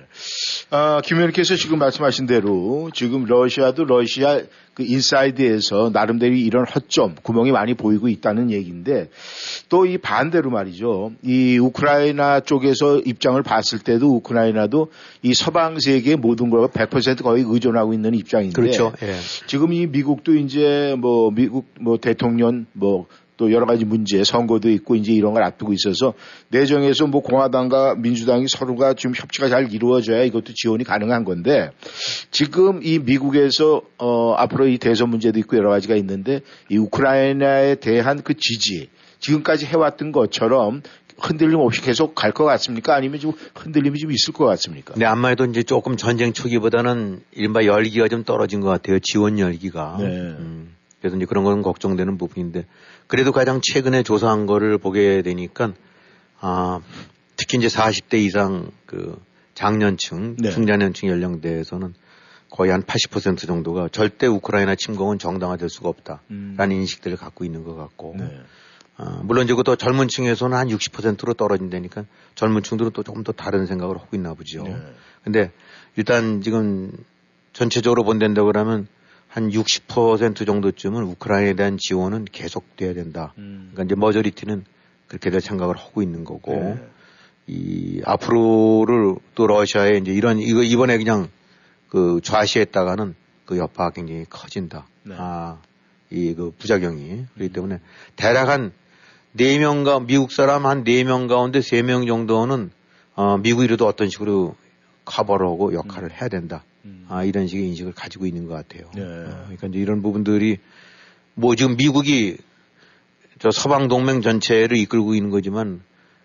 아, 0.71 1.01
김 1.05 1.19
의원께서 1.19 1.57
지금 1.57 1.79
말씀하신 1.79 2.27
대로 2.27 2.91
지금 2.95 3.25
러시아도 3.25 3.85
러시아 3.85 4.41
그 4.75 4.83
inside에서 4.83 5.91
나름대로 5.93 6.35
이런 6.35 6.67
허점, 6.67 7.15
구멍이 7.23 7.51
많이 7.51 7.73
보이고 7.75 8.09
있다는 8.09 8.51
얘기인데 8.51 9.09
또 9.71 9.87
이 9.87 9.99
반대로 9.99 10.51
말이죠. 10.51 11.13
이 11.23 11.59
우크라이나 11.59 12.41
쪽에서 12.41 12.99
입장을 12.99 13.41
봤을 13.43 13.79
때도 13.79 14.17
우크라이나도 14.17 14.91
이 15.23 15.33
서방 15.35 15.79
세계 15.79 16.17
모든 16.17 16.51
걸 16.51 16.69
100% 16.69 17.23
거의 17.23 17.45
의존하고 17.47 17.95
있는 17.95 18.15
입장인데 18.15 18.61
그렇죠. 18.61 18.93
예. 19.03 19.15
지금 19.47 19.73
이 19.73 19.87
미국도 19.87 20.35
이제 20.35 20.97
뭐 20.99 21.31
미국 21.31 21.67
뭐 21.81 21.99
대통령 21.99 22.67
뭐 22.73 23.07
또 23.37 23.53
여러 23.53 23.67
가지 23.67 23.85
문제, 23.85 24.25
선거도 24.25 24.71
있고 24.71 24.95
이제 24.95 25.13
이런 25.13 25.35
걸 25.35 25.43
앞두고 25.43 25.73
있어서 25.73 26.15
내정에서 26.49 27.07
뭐 27.07 27.21
공화당과 27.23 27.97
민주당이 27.97 28.47
서로가 28.49 28.95
좀 28.95 29.13
협치가 29.15 29.49
잘 29.49 29.73
이루어져야 29.73 30.25
이것도 30.25 30.55
지원이 30.55 30.85
가능한 30.85 31.25
건데 31.25 31.71
지금 32.31 32.81
이 32.83 32.99
미국에서 32.99 33.83
어 33.99 34.33
앞으로 34.35 34.69
이 34.69 34.79
대선 34.79 35.11
문제도 35.11 35.39
있고 35.39 35.57
여러 35.57 35.71
가지가 35.71 35.97
있는데 35.97 36.41
이 36.71 36.77
우크라이나에 36.79 37.77
대한 37.77 38.23
그 38.23 38.35
지지 38.35 38.89
지금까지 39.21 39.67
해왔던 39.67 40.13
것처럼 40.13 40.83
흔들림 41.19 41.61
없이 41.61 41.81
계속 41.81 42.15
갈 42.15 42.33
것 42.33 42.45
같습니까? 42.45 42.95
아니면 42.95 43.19
좀 43.21 43.33
흔들림이 43.55 43.99
좀 43.99 44.13
있을 44.13 44.35
것 44.35 44.45
같습니까? 44.45 44.95
네, 44.97 45.07
아무래도 45.07 45.47
이제 45.47 45.63
조금 45.63 45.97
전쟁 45.97 46.35
초기보다는 46.35 47.21
이른바 47.33 47.65
열기가 47.65 48.09
좀 48.09 48.25
떨어진 48.25 48.61
것 48.61 48.69
같아요. 48.69 48.99
지원 48.99 49.39
열기가. 49.39 49.97
네. 49.99 50.05
음, 50.05 50.75
그래서 51.01 51.17
이제 51.17 51.25
그런 51.25 51.45
건 51.45 51.63
걱정되는 51.63 52.19
부분인데 52.19 52.67
그래도 53.07 53.33
가장 53.33 53.61
최근에 53.63 54.03
조사한 54.03 54.47
거를 54.47 54.79
보게 54.79 55.23
되니까 55.23 55.73
아, 56.41 56.81
특히 57.37 57.59
이제 57.59 57.69
40대 57.69 58.15
이상 58.19 58.71
그 58.87 59.21
장년층, 59.55 60.37
네. 60.39 60.51
중장년층 60.51 61.09
연령대에서는 61.09 61.95
거의 62.51 62.71
한 62.71 62.83
80% 62.83 63.47
정도가 63.47 63.89
절대 63.91 64.27
우크라이나 64.27 64.75
침공은 64.75 65.19
정당화될 65.19 65.69
수가 65.69 65.89
없다라는 65.89 66.23
음. 66.31 66.73
인식들을 66.73 67.17
갖고 67.17 67.45
있는 67.45 67.65
것 67.65 67.75
같고 67.75 68.15
네. 68.19 68.41
아, 68.99 69.21
물론 69.25 69.45
이제 69.45 69.55
또 69.65 69.77
젊은 69.77 70.09
층에서는 70.09 70.57
한 70.57 70.69
60%로 70.69 71.35
떨어진다니까 71.35 72.05
젊은 72.35 72.63
층들은 72.63 72.93
또 72.93 73.03
조금 73.03 73.25
더 73.25 73.33
다른 73.33 73.67
생각을 73.67 73.97
하고 73.97 74.09
있나 74.15 74.35
보죠. 74.35 74.63
네. 74.63 74.77
근데 75.23 75.53
일단 75.97 76.41
지금 76.41 76.93
전체적으로 77.53 78.05
본다고 78.05 78.47
그러면 78.47 78.87
한 79.37 79.51
60% 79.51 80.47
정도쯤은 80.47 81.03
우크라이나에 81.03 81.53
대한 81.53 81.77
지원은 81.77 82.25
계속돼야 82.33 82.95
된다. 82.95 83.35
음. 83.37 83.69
그러니까 83.71 83.85
이제 83.85 83.95
머저리티는 83.95 84.65
그렇게 85.09 85.29
될 85.29 85.43
생각을 85.43 85.77
하고 85.77 86.01
있는 86.01 86.25
거고 86.25 86.55
네. 86.55 86.83
이 87.47 88.01
앞으로를 88.07 89.17
또 89.35 89.47
러시아에 89.47 89.99
이제 89.99 90.11
이런 90.11 90.39
이거 90.39 90.63
이번에 90.63 90.97
그냥 90.97 91.29
그 91.91 92.21
좌시했다가는 92.25 93.15
그 93.45 93.59
여파가 93.59 93.91
굉장히 93.91 94.25
커진다. 94.25 94.87
네. 95.03 95.15
아, 95.19 95.59
이 96.11 96.33
그 96.35 96.53
부작용이. 96.57 97.27
그렇기 97.35 97.53
때문에 97.53 97.81
대략 98.17 98.49
한 98.49 98.73
4명가, 99.37 100.07
미국 100.07 100.33
사람 100.33 100.65
한 100.65 100.83
4명 100.83 101.29
가운데 101.29 101.59
3명 101.59 102.07
정도는 102.07 102.71
어, 103.15 103.37
미국이라도 103.37 103.87
어떤 103.87 104.09
식으로 104.09 104.57
커버를 105.05 105.47
하고 105.47 105.75
역할을 105.75 106.11
해야 106.11 106.31
된다. 106.31 106.65
아, 107.09 107.25
이런 107.25 107.47
식의 107.47 107.67
인식을 107.69 107.93
가지고 107.93 108.27
있는 108.27 108.47
것 108.47 108.55
같아요. 108.55 108.91
네. 108.95 109.03
어, 109.03 109.41
그러니까 109.45 109.67
이제 109.69 109.79
이런 109.79 110.03
부분들이 110.03 110.59
뭐 111.35 111.55
지금 111.55 111.77
미국이 111.77 112.37
저 113.39 113.51
서방 113.51 113.89
동맹 113.89 114.23
전체를 114.23 114.77
이끌고 114.79 115.15
있는 115.15 115.31
거지만 115.31 115.83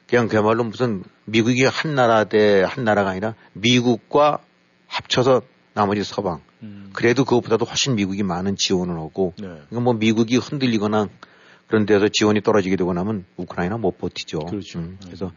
그냥 0.08 0.28
그야말로 0.28 0.64
무슨 0.64 1.04
미국이 1.26 1.64
한 1.66 1.96
나라 1.96 2.24
대 2.26 2.64
한 2.64 2.84
나라가 2.84 3.10
아니라 3.12 3.36
미국과 3.54 4.40
합쳐서 4.88 5.42
나머지 5.74 6.04
서방. 6.04 6.42
그래도 6.94 7.24
그것보다도 7.26 7.66
훨씬 7.66 7.96
미국이 7.96 8.22
많은 8.24 8.56
지원을 8.58 8.96
하고 8.96 9.34
네. 9.40 9.48
그러니까 9.48 9.80
뭐 9.80 9.94
미국이 9.94 10.38
흔들리거나 10.38 11.08
그런 11.68 11.86
데서 11.86 12.08
지원이 12.12 12.42
떨어지게 12.42 12.76
되고 12.76 12.94
나면 12.94 13.26
우크라이나 13.38 13.78
못 13.78 13.98
버티죠. 13.98 14.40
그렇죠. 14.40 14.80
음, 14.80 14.98
그래서 15.04 15.32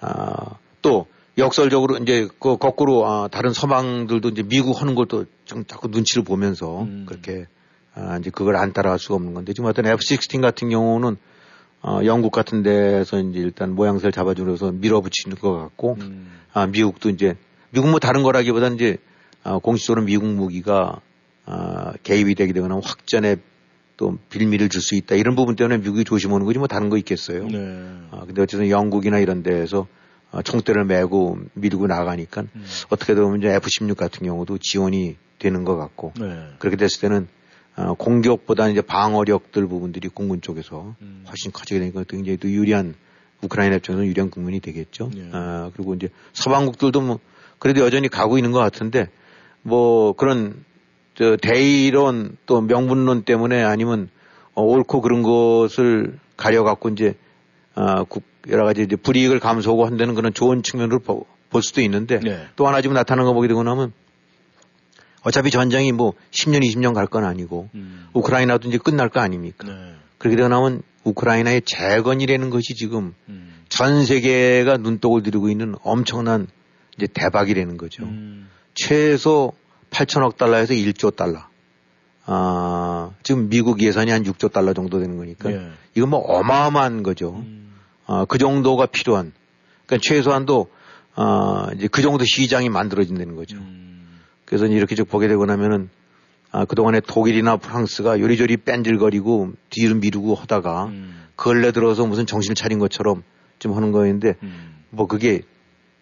아, 0.00 0.56
또 0.80 1.06
역설적으로 1.38 1.96
이제 1.98 2.28
그 2.38 2.56
거꾸로 2.56 3.06
아, 3.06 3.28
다른 3.28 3.52
서방들도 3.52 4.28
이제 4.30 4.42
미국 4.42 4.80
하는 4.80 4.94
것도 4.94 5.24
좀 5.44 5.64
자꾸 5.64 5.88
눈치를 5.88 6.24
보면서 6.24 6.82
음. 6.82 7.04
그렇게 7.08 7.46
아, 7.94 8.18
이제 8.18 8.30
그걸 8.30 8.56
안 8.56 8.72
따라갈 8.72 8.98
수가 8.98 9.14
없는 9.14 9.34
건데 9.34 9.52
지금 9.52 9.68
어떤 9.68 9.86
F-16 9.86 10.40
같은 10.42 10.68
경우는 10.68 11.16
어, 11.82 12.00
영국 12.04 12.32
같은 12.32 12.62
데서 12.62 13.18
이제 13.18 13.40
일단 13.40 13.74
모양새를 13.74 14.12
잡아주면서 14.12 14.72
밀어붙이는 14.72 15.36
것 15.38 15.52
같고 15.52 15.96
음. 16.00 16.30
아, 16.52 16.66
미국도 16.66 17.08
이제 17.10 17.34
미국 17.70 17.90
뭐 17.90 17.98
다른 17.98 18.22
거라기보다 18.22 18.68
이제 18.68 18.98
아, 19.42 19.58
공식적으로 19.58 20.04
미국 20.04 20.26
무기가 20.26 21.00
아, 21.46 21.94
개입이 22.02 22.34
되게 22.34 22.52
되거나 22.52 22.78
확전에 22.82 23.36
또 23.96 24.18
빌미를 24.30 24.68
줄 24.68 24.80
수 24.80 24.94
있다 24.94 25.14
이런 25.16 25.34
부분 25.34 25.56
때문에 25.56 25.78
미국이 25.78 26.04
조심하는 26.04 26.44
거지 26.46 26.58
뭐 26.58 26.68
다른 26.68 26.88
거 26.88 26.96
있겠어요. 26.98 27.46
네. 27.46 27.58
아, 28.10 28.24
근데 28.26 28.42
어쨌든 28.42 28.68
영국이나 28.68 29.18
이런 29.18 29.42
데에서 29.42 29.80
어, 29.80 29.86
총대를 30.40 30.84
메고 30.84 31.38
밀고 31.54 31.86
나가니까 31.86 32.42
음. 32.54 32.64
어떻게 32.88 33.14
보면 33.14 33.40
이제 33.40 33.48
F-16 33.54 33.96
같은 33.96 34.26
경우도 34.26 34.58
지원이 34.58 35.16
되는 35.38 35.64
것 35.64 35.76
같고 35.76 36.12
네. 36.18 36.48
그렇게 36.58 36.76
됐을 36.76 37.00
때는 37.02 37.28
어, 37.76 37.94
공격보다 37.94 38.68
이제 38.68 38.80
방어력들 38.80 39.66
부분들이 39.66 40.08
공군 40.08 40.40
쪽에서 40.40 40.94
음. 41.00 41.24
훨씬 41.28 41.52
커지게 41.52 41.80
되니까 41.80 42.04
굉장히 42.08 42.36
또 42.36 42.50
유리한 42.50 42.94
우크라이나 43.42 43.76
입장에서는 43.76 44.08
유리한 44.08 44.30
국면이 44.30 44.60
되겠죠. 44.60 45.10
예. 45.16 45.30
아, 45.32 45.70
그리고 45.74 45.94
이제 45.94 46.08
서방국들도 46.32 47.00
뭐 47.00 47.18
그래도 47.58 47.80
여전히 47.80 48.08
가고 48.08 48.38
있는 48.38 48.52
것 48.52 48.58
같은데 48.58 49.08
뭐 49.62 50.12
그런 50.12 50.64
저 51.14 51.36
대의론 51.36 52.36
또 52.46 52.60
명분론 52.60 53.22
때문에 53.24 53.62
아니면 53.62 54.08
어, 54.54 54.62
옳고 54.62 55.00
그런 55.00 55.22
것을 55.22 56.18
가려갖고 56.36 56.90
이제 56.90 57.14
아, 57.74 58.04
국, 58.04 58.22
여러 58.48 58.64
가지 58.64 58.82
이제 58.82 58.96
불이익을 58.96 59.40
감수하고 59.40 59.86
한다는 59.86 60.14
그런 60.14 60.34
좋은 60.34 60.62
측면으로 60.62 60.98
보- 61.00 61.26
볼 61.50 61.62
수도 61.62 61.80
있는데 61.82 62.18
네. 62.20 62.46
또 62.56 62.66
하나 62.66 62.80
지금 62.80 62.94
나타나는 62.94 63.28
거 63.28 63.34
보게 63.34 63.48
되고 63.48 63.62
나면 63.62 63.92
어차피 65.22 65.50
전쟁이 65.50 65.92
뭐 65.92 66.14
10년, 66.32 66.62
20년 66.62 66.94
갈 66.94 67.06
건 67.06 67.24
아니고 67.24 67.68
음. 67.74 68.08
우크라이나도 68.12 68.68
이제 68.68 68.78
끝날 68.78 69.08
거 69.08 69.20
아닙니까? 69.20 69.68
네. 69.68 69.94
그렇게 70.18 70.36
되고 70.36 70.48
나면 70.48 70.82
우크라이나의 71.04 71.62
재건이라는 71.62 72.50
것이 72.50 72.74
지금 72.74 73.14
음. 73.28 73.52
전 73.68 74.04
세계가 74.04 74.78
눈독을 74.78 75.22
들이고 75.22 75.48
있는 75.48 75.74
엄청난 75.82 76.46
이제 76.96 77.06
대박이라는 77.12 77.76
거죠. 77.76 78.04
음. 78.04 78.48
최소 78.74 79.52
8천억 79.90 80.36
달러에서 80.36 80.74
1조 80.74 81.14
달러. 81.14 81.38
아, 82.24 83.10
지금 83.22 83.48
미국 83.48 83.80
예산이 83.82 84.10
한 84.10 84.22
6조 84.22 84.52
달러 84.52 84.72
정도 84.74 85.00
되는 85.00 85.16
거니까 85.16 85.50
예. 85.52 85.68
이건 85.94 86.10
뭐 86.10 86.20
어마어마한 86.20 87.02
거죠. 87.02 87.44
음. 88.12 88.14
아, 88.14 88.24
그 88.26 88.38
정도가 88.38 88.86
필요한. 88.86 89.32
그러니까 89.86 90.06
최소한도 90.06 90.70
아, 91.14 91.68
이제 91.76 91.88
그 91.88 92.02
정도 92.02 92.24
시장이 92.24 92.68
만들어진다는 92.68 93.36
거죠. 93.36 93.56
음. 93.56 94.20
그래서 94.44 94.66
이렇게 94.66 94.94
쭉 94.94 95.08
보게 95.08 95.28
되고 95.28 95.44
나면은 95.46 95.88
아, 96.50 96.64
그동안에 96.64 97.00
독일이나 97.00 97.56
프랑스가 97.56 98.20
요리조리 98.20 98.58
뺀질거리고 98.58 99.52
뒤를 99.70 99.96
미루고 99.96 100.34
하다가 100.34 100.84
음. 100.86 101.22
근래 101.36 101.72
들어서 101.72 102.06
무슨 102.06 102.26
정신을 102.26 102.54
차린 102.54 102.78
것처럼 102.78 103.22
좀 103.58 103.74
하는 103.74 103.92
거였는데 103.92 104.34
음. 104.42 104.84
뭐 104.90 105.06
그게 105.06 105.42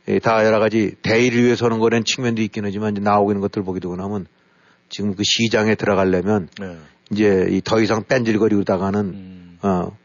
예, 0.09 0.19
다 0.19 0.45
여러 0.45 0.59
가지 0.59 0.97
대의를 1.03 1.45
위해서 1.45 1.67
하는 1.67 1.79
거라는 1.79 2.05
측면도 2.05 2.43
있긴 2.43 2.65
하지만 2.65 2.93
이제 2.93 3.01
나오고 3.01 3.31
있는 3.31 3.41
것들 3.41 3.63
보게 3.63 3.79
되고 3.79 3.95
나면 3.95 4.27
지금 4.89 5.15
그 5.15 5.23
시장에 5.25 5.77
들어가려면 5.77 6.49
네. 6.59 6.77
이제 7.13 7.47
이더 7.51 7.81
이상 7.81 8.05
뺀질거리다가는 8.09 9.01
음. 9.01 9.59
어, 9.63 9.97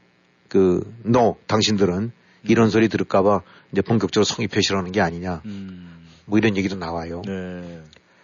그, 0.48 0.94
no, 1.06 1.38
당신들은 1.48 2.12
이런 2.44 2.70
소리 2.70 2.88
들을까봐 2.88 3.42
이제 3.72 3.82
본격적으로 3.82 4.26
성의 4.26 4.48
표시를 4.48 4.78
하는 4.78 4.92
게 4.92 5.02
아니냐. 5.02 5.42
음. 5.46 6.08
뭐 6.26 6.38
이런 6.38 6.58
얘기도 6.58 6.76
나와요. 6.76 7.22
네. 7.26 7.82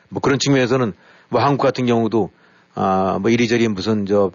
뭐 0.10 0.22
그런 0.22 0.40
측면에서는 0.40 0.94
뭐 1.30 1.42
한국 1.42 1.64
같은 1.64 1.86
경우도 1.86 2.30
아, 2.74 3.20
뭐 3.22 3.30
이리저리 3.30 3.68
무슨 3.68 4.06
저, 4.06 4.32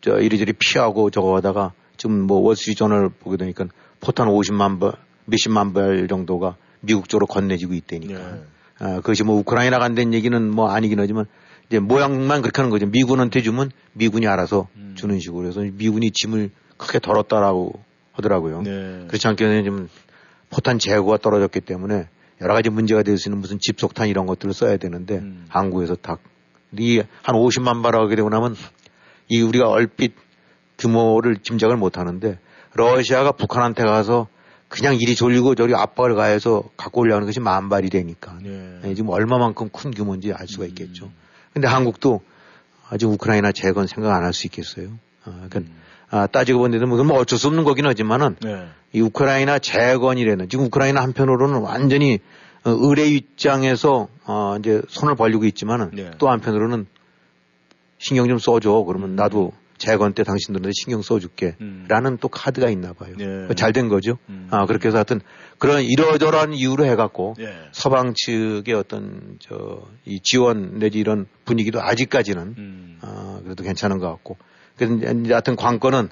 저 0.00 0.18
이리저리 0.20 0.52
피하고 0.54 1.10
저거 1.10 1.36
하다가 1.36 1.72
지금 1.96 2.22
뭐 2.22 2.40
월스트리트저널 2.40 3.10
보게 3.10 3.36
되니까 3.36 3.66
포탄 4.00 4.28
50만 4.28 4.80
발, 4.80 4.92
몇십만 5.26 5.72
발 5.72 6.08
정도가 6.08 6.56
미국 6.80 7.08
쪽으로 7.08 7.26
건네지고 7.26 7.74
있다니까. 7.74 8.18
네. 8.18 8.42
아, 8.78 8.96
그것이 8.96 9.22
뭐 9.22 9.36
우크라이나 9.36 9.78
간다는 9.78 10.12
얘기는 10.12 10.50
뭐 10.50 10.70
아니긴 10.70 10.98
하지만 10.98 11.26
이제 11.68 11.78
모양만 11.78 12.42
그렇게 12.42 12.60
하는 12.60 12.70
거죠. 12.70 12.86
미군한테 12.86 13.42
주면 13.42 13.70
미군이 13.92 14.26
알아서 14.26 14.68
음. 14.76 14.94
주는 14.96 15.18
식으로 15.20 15.46
해서 15.46 15.60
미군이 15.60 16.10
짐을 16.10 16.50
크게 16.76 16.98
덜었다라고 16.98 17.72
하더라고요. 18.12 18.62
네. 18.62 19.04
그렇지 19.08 19.26
않게는 19.28 19.64
좀 19.64 19.88
포탄 20.50 20.78
재고가 20.78 21.18
떨어졌기 21.18 21.60
때문에 21.60 22.08
여러 22.40 22.54
가지 22.54 22.70
문제가 22.70 23.02
될 23.02 23.16
수 23.18 23.28
있는 23.28 23.40
무슨 23.40 23.58
집속탄 23.60 24.08
이런 24.08 24.26
것들을 24.26 24.52
써야 24.52 24.76
되는데 24.76 25.18
음. 25.18 25.46
한국에서 25.48 25.94
딱 25.96 26.20
이한 26.78 27.06
50만 27.26 27.82
발 27.82 27.94
하게 27.96 28.16
되고 28.16 28.28
나면 28.28 28.56
이 29.28 29.40
우리가 29.40 29.68
얼핏 29.68 30.14
규모를 30.78 31.36
짐작을 31.36 31.76
못 31.76 31.98
하는데 31.98 32.38
러시아가 32.74 33.32
북한한테 33.32 33.84
가서 33.84 34.28
그냥 34.68 34.94
이리 34.98 35.14
졸리고 35.14 35.54
저리 35.54 35.74
압박을 35.74 36.14
가해서 36.14 36.62
갖고 36.78 37.02
오려는 37.02 37.26
것이 37.26 37.40
만 37.40 37.68
발이 37.68 37.90
되니까 37.90 38.38
네. 38.42 38.80
예, 38.84 38.94
지금 38.94 39.10
얼마만큼 39.10 39.68
큰 39.70 39.90
규모인지 39.90 40.32
알 40.32 40.48
수가 40.48 40.64
있겠죠. 40.66 41.06
음. 41.06 41.12
근데 41.52 41.68
한국도 41.68 42.20
아직 42.88 43.06
우크라이나 43.06 43.52
재건 43.52 43.86
생각 43.86 44.14
안 44.14 44.24
할 44.24 44.32
수 44.32 44.46
있겠어요. 44.46 44.88
아, 45.24 45.30
그러니까 45.48 45.58
음. 45.60 45.76
아, 46.12 46.26
따지고 46.26 46.58
본데도 46.60 46.86
뭐 46.86 47.18
어쩔 47.18 47.38
수 47.38 47.46
없는 47.48 47.64
거긴 47.64 47.86
하지만은 47.86 48.36
네. 48.42 48.66
이 48.92 49.00
우크라이나 49.00 49.58
재건이라는 49.58 50.48
지금 50.50 50.66
우크라이나 50.66 51.00
한편으로는 51.02 51.60
완전히 51.60 52.18
어, 52.64 52.70
의뢰 52.70 53.06
입장에서 53.08 54.08
어, 54.26 54.56
이제 54.58 54.82
손을 54.88 55.16
벌리고 55.16 55.46
있지만은 55.46 55.90
네. 55.94 56.10
또 56.18 56.28
한편으로는 56.28 56.86
신경 57.98 58.28
좀 58.28 58.38
써줘. 58.38 58.84
그러면 58.86 59.10
음. 59.10 59.16
나도 59.16 59.52
재건 59.78 60.12
때 60.12 60.22
당신들한테 60.22 60.70
신경 60.74 61.00
써줄게. 61.02 61.56
음. 61.62 61.86
라는 61.88 62.18
또 62.20 62.28
카드가 62.28 62.68
있나 62.68 62.92
봐요. 62.92 63.14
네. 63.16 63.48
잘된 63.56 63.88
거죠. 63.88 64.18
음. 64.28 64.48
아, 64.50 64.66
그렇게 64.66 64.88
해서 64.88 64.98
하여튼 64.98 65.22
그런 65.58 65.82
이러저러한 65.82 66.52
이유로 66.52 66.84
해갖고 66.84 67.36
네. 67.38 67.52
서방 67.72 68.12
측의 68.14 68.74
어떤 68.74 69.38
저 69.40 69.82
이 70.04 70.20
지원 70.22 70.78
내지 70.78 70.98
이런 70.98 71.26
분위기도 71.46 71.80
아직까지는 71.80 72.54
음. 72.58 72.98
아, 73.00 73.40
그래도 73.42 73.64
괜찮은 73.64 73.98
것 73.98 74.08
같고. 74.10 74.36
그래서 74.76 74.94
이제 74.94 75.32
하여튼 75.32 75.56
관건은 75.56 76.08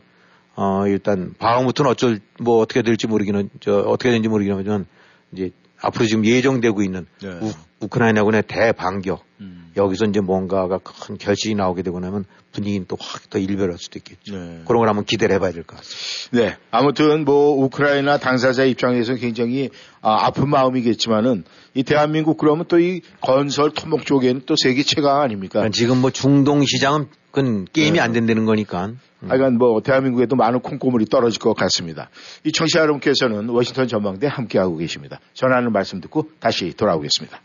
어, 0.57 0.87
일단 0.87 1.35
다음부터는 1.39 1.91
어쩔 1.91 2.21
뭐 2.39 2.59
어떻게 2.59 2.83
될지 2.83 3.07
모르기는 3.07 3.51
저 3.61 3.79
어떻게 3.81 4.11
되는지 4.11 4.29
모르긴 4.29 4.55
하지만 4.57 4.87
이제 5.33 5.51
앞으로 5.81 6.07
지금 6.07 6.25
예정되고 6.27 6.83
있는 6.83 7.07
네. 7.23 7.29
우, 7.41 7.53
우크라이나군의 7.81 8.43
대반격 8.47 9.25
음. 9.41 9.71
여기서 9.77 10.05
이제 10.07 10.21
뭔가가 10.21 10.79
큰 10.79 11.17
결실이 11.17 11.55
나오게 11.55 11.83
되고 11.83 11.99
나면 12.01 12.27
분위기는 12.53 12.85
또 12.87 12.97
확 13.01 13.31
더 13.31 13.39
일별할 13.39 13.79
수도 13.79 13.99
있겠죠. 14.01 14.37
네. 14.37 14.63
그런 14.67 14.81
걸 14.81 14.89
한번 14.89 15.05
기대를 15.07 15.37
해봐야 15.37 15.53
될 15.53 15.63
것 15.63 15.77
같습니다. 15.79 16.51
네. 16.51 16.57
아무튼 16.71 17.25
뭐 17.25 17.53
우크라이나 17.65 18.19
당사자 18.19 18.65
입장에서 18.65 19.15
굉장히 19.15 19.71
아, 20.03 20.27
아픈 20.27 20.51
마음이겠지만은 20.51 21.45
이 21.75 21.85
대한민국 21.85 22.37
그러면 22.37 22.67
또 22.67 22.79
이 22.79 23.01
건설 23.23 23.71
토목 23.71 24.05
쪽에는 24.05 24.43
또 24.45 24.57
세계 24.57 24.83
최강 24.83 25.21
아닙니까? 25.23 25.67
지금 25.73 25.99
뭐 25.99 26.11
중동 26.11 26.65
시장은 26.67 27.07
그건 27.31 27.67
게임이 27.73 27.93
네. 27.93 28.01
안 28.01 28.13
된다는 28.13 28.45
거니까. 28.45 28.87
음. 29.23 29.31
하여간 29.31 29.59
뭐 29.59 29.81
대한민국에도 29.83 30.37
많은 30.37 30.61
콩고물이 30.61 31.07
떨어질 31.07 31.39
것 31.39 31.55
같습니다. 31.55 32.09
이 32.45 32.53
청취자 32.53 32.81
여러분께서는 32.81 33.49
워싱턴 33.49 33.87
전망대 33.87 34.27
함께하고 34.27 34.77
계십니다. 34.77 35.21
전하는 35.35 35.73
말씀 35.73 36.01
듣고 36.01 36.29
다시 36.41 36.73
돌아오겠습니다. 36.77 37.41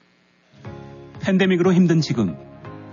팬데믹으로 1.21 1.73
힘든 1.73 2.01
지금 2.01 2.35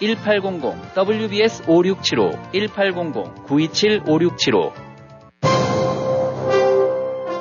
1800 0.00 0.74
WBS 0.96 1.62
5675 1.66 2.38
1800 2.52 3.28
927 3.48 4.00
5675 4.06 4.89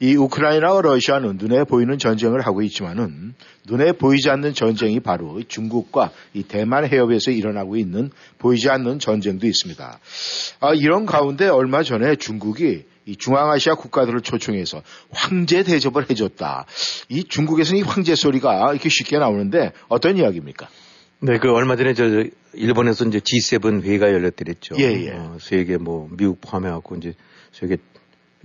이 0.00 0.14
우크라이나와 0.14 0.80
러시아는 0.82 1.38
눈에 1.38 1.64
보이는 1.64 1.98
전쟁을 1.98 2.40
하고 2.42 2.62
있지만은 2.62 3.34
눈에 3.66 3.92
보이지 3.92 4.30
않는 4.30 4.54
전쟁이 4.54 5.00
바로 5.00 5.42
중국과 5.46 6.12
이 6.34 6.44
대만 6.44 6.86
해협에서 6.86 7.32
일어나고 7.32 7.76
있는 7.76 8.10
보이지 8.38 8.70
않는 8.70 9.00
전쟁도 9.00 9.46
있습니다. 9.46 9.98
아, 10.60 10.74
이런 10.74 11.04
가운데 11.04 11.48
얼마 11.48 11.82
전에 11.82 12.16
중국이 12.16 12.84
이 13.06 13.16
중앙아시아 13.16 13.74
국가들을 13.74 14.20
초청해서 14.20 14.82
황제 15.10 15.62
대접을 15.64 16.08
해줬다. 16.08 16.66
이 17.08 17.24
중국에서는 17.24 17.80
이 17.80 17.82
황제 17.82 18.14
소리가 18.14 18.70
이렇게 18.70 18.88
쉽게 18.88 19.18
나오는데 19.18 19.72
어떤 19.88 20.18
이야기입니까? 20.18 20.68
네, 21.20 21.38
그 21.38 21.50
얼마 21.50 21.74
전에 21.74 21.94
저 21.94 22.04
일본에서 22.52 23.06
이제 23.06 23.18
G7 23.18 23.82
회의가 23.82 24.12
열렸더랬죠. 24.12 24.76
예, 24.78 25.06
예. 25.06 25.10
어, 25.10 25.38
세계 25.40 25.78
뭐 25.78 26.08
미국 26.16 26.40
포함해갖고 26.40 26.96
이제 26.96 27.14
세계 27.50 27.78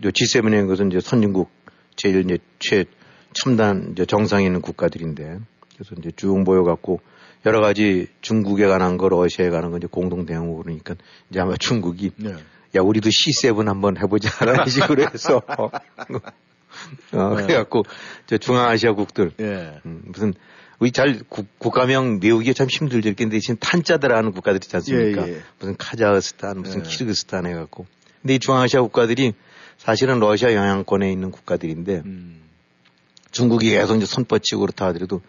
G7이라는 0.02 0.68
것은 0.68 0.92
이제 0.92 1.00
선진국 1.00 1.50
제일 1.96 2.24
이제 2.24 2.38
최 2.60 2.86
첨단 3.34 3.90
이제 3.92 4.06
정상에 4.06 4.46
있는 4.46 4.62
국가들인데 4.62 5.40
그래서 5.74 5.96
이제 5.98 6.12
쭉 6.16 6.40
모여갖고 6.44 7.02
여러 7.46 7.62
가지 7.62 8.08
중국에 8.22 8.68
관한 8.68 8.98
거, 8.98 9.10
러시아에 9.10 9.50
관한 9.50 9.72
거 9.72 9.78
이제 9.78 9.88
공동 9.90 10.26
대응을 10.26 10.64
그러니까 10.64 10.96
이제 11.30 11.40
아마 11.40 11.56
중국이 11.58 12.12
네. 12.16 12.36
야 12.76 12.82
우리도 12.82 13.10
C7 13.10 13.66
한번 13.66 13.98
해보자라는 13.98 14.66
식으로 14.68 15.04
해서 15.04 15.42
어, 17.12 17.36
그래갖고 17.36 17.84
저 18.26 18.38
중앙아시아국들 18.38 19.34
예. 19.40 19.80
음, 19.86 20.02
무슨 20.06 20.34
우리 20.80 20.92
잘 20.92 21.20
국, 21.30 21.48
국가명 21.60 22.20
외우기가 22.22 22.54
참 22.54 22.68
힘들죠. 22.70 23.14
근데 23.16 23.40
지금 23.40 23.58
탄자들하는 23.60 24.32
국가들 24.32 24.58
있지 24.64 24.76
않습니까? 24.76 25.28
예, 25.28 25.34
예. 25.34 25.42
무슨 25.60 25.78
카자흐스탄, 25.78 26.60
무슨 26.60 26.80
예. 26.80 26.84
키르기스탄 26.84 27.46
해갖고. 27.46 27.86
근데 28.22 28.36
이 28.36 28.40
중앙아시아 28.40 28.82
국가들이 28.82 29.34
사실은 29.84 30.20
러시아 30.20 30.54
영향권에 30.54 31.12
있는 31.12 31.30
국가들인데 31.30 32.04
음. 32.06 32.42
중국이 33.32 33.72
계속 33.72 33.98
이제 33.98 34.06
손뻗치고 34.06 34.62
그렇다 34.62 34.86
하더라도 34.88 35.22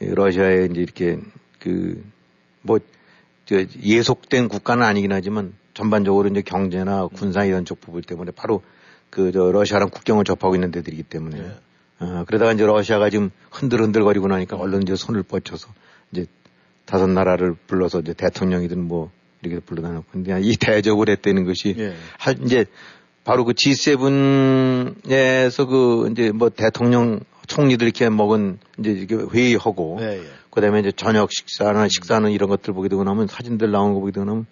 이 0.00 0.06
러시아에 0.06 0.68
이제 0.70 0.80
이렇게 0.80 1.18
그뭐저 1.58 3.66
예속된 3.82 4.46
국가는 4.46 4.86
아니긴 4.86 5.10
하지만 5.10 5.54
전반적으로 5.74 6.28
이제 6.28 6.42
경제나 6.42 7.08
군사 7.08 7.44
이런 7.44 7.64
쪽 7.64 7.80
부분 7.80 8.00
때문에 8.02 8.30
바로 8.30 8.62
그 9.10 9.32
저 9.32 9.50
러시아랑 9.50 9.90
국경을 9.90 10.22
접하고 10.22 10.54
있는 10.54 10.70
데들이기 10.70 11.02
때문에 11.02 11.40
네. 11.40 11.56
어, 11.98 12.24
그러다가 12.28 12.52
이제 12.52 12.64
러시아가 12.64 13.10
지금 13.10 13.30
흔들흔들거리고 13.50 14.28
나니까 14.28 14.56
얼른 14.56 14.82
이제 14.82 14.94
손을 14.94 15.24
뻗쳐서 15.24 15.68
이제 16.12 16.26
다섯 16.84 17.08
나라를 17.08 17.56
불러서 17.66 18.00
이제 18.00 18.12
대통령이든 18.12 18.80
뭐 18.80 19.10
이렇게 19.42 19.60
불러다 19.60 19.90
놓고 19.90 20.06
근데 20.12 20.38
이 20.40 20.56
대접을 20.56 21.08
했다는 21.08 21.44
것이 21.44 21.74
예. 21.76 21.94
하, 22.18 22.30
이제 22.30 22.66
바로 23.26 23.44
그 23.44 23.52
G7에서 23.52 25.68
그 25.68 26.08
이제 26.12 26.32
뭐 26.32 26.48
대통령 26.48 27.20
총리들 27.46 27.86
이렇게 27.86 28.08
먹은 28.08 28.58
이제 28.78 29.06
회의하고 29.32 29.98
예, 30.00 30.20
예. 30.20 30.24
그다음에 30.50 30.80
이제 30.80 30.92
저녁 30.92 31.30
식사나 31.30 31.88
식사는 31.88 32.30
이런 32.30 32.48
것들 32.48 32.72
보게 32.72 32.88
되고 32.88 33.04
나면 33.04 33.26
사진들 33.26 33.70
나온 33.70 33.92
거 33.92 34.00
보게 34.00 34.12
되고 34.12 34.24
나면 34.24 34.46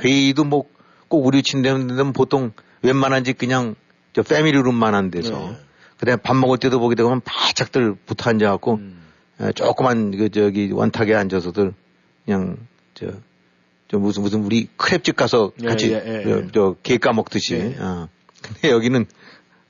회의도 0.00 0.42
뭐 0.44 0.74
꼭 1.14 1.26
우리 1.26 1.44
침대면 1.44 2.12
보통 2.12 2.50
웬만한지 2.82 3.34
그냥 3.34 3.76
저 4.12 4.22
패밀리룸만한 4.22 5.12
데서 5.12 5.30
네. 5.30 5.56
그다음에 5.98 6.20
밥 6.20 6.34
먹을 6.34 6.58
때도 6.58 6.80
보게 6.80 6.96
되면 6.96 7.20
바짝들 7.20 7.94
붙어 8.04 8.30
앉아갖고 8.30 8.74
음. 8.74 9.00
에, 9.40 9.52
조그만 9.52 10.10
그 10.16 10.28
저기 10.30 10.72
원탁에 10.72 11.14
앉아서들 11.14 11.72
그냥 12.24 12.56
저, 12.94 13.06
저 13.90 13.98
무슨 13.98 14.22
무슨 14.22 14.42
우리 14.44 14.68
크랩집 14.78 15.16
가서 15.16 15.52
예, 15.62 15.66
같이 15.66 15.92
예, 15.92 16.02
예, 16.04 16.22
저, 16.24 16.30
예. 16.30 16.46
저, 16.52 16.76
게 16.82 16.98
까먹듯이. 16.98 17.54
예. 17.54 17.76
어. 17.78 18.08
근데 18.42 18.70
여기는 18.70 19.06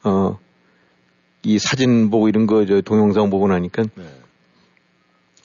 어 0.05 0.39
이 1.45 1.59
사진 1.59 2.11
보고 2.11 2.29
이런 2.29 2.47
거 2.47 2.65
저 2.65 2.81
동영상 2.81 3.29
보고 3.31 3.47
나니까 3.49 3.85
네. 3.95 4.05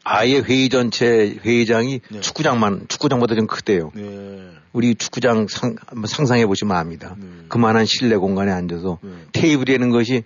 아예 0.03 0.39
회의 0.39 0.69
전체 0.69 1.37
회의장이 1.43 1.99
네. 2.09 2.19
축구장만 2.21 2.85
축구장보다 2.87 3.35
좀 3.35 3.47
크대요. 3.47 3.91
네. 3.93 4.49
우리 4.71 4.95
축구장 4.95 5.47
상, 5.49 5.75
한번 5.85 6.07
상상해 6.07 6.45
보시면 6.45 6.75
압니다. 6.77 7.15
그만한 7.49 7.85
실내 7.85 8.15
공간에 8.15 8.51
앉아서 8.51 8.99
네. 9.01 9.11
테이블이라는 9.33 9.89
것이 9.89 10.23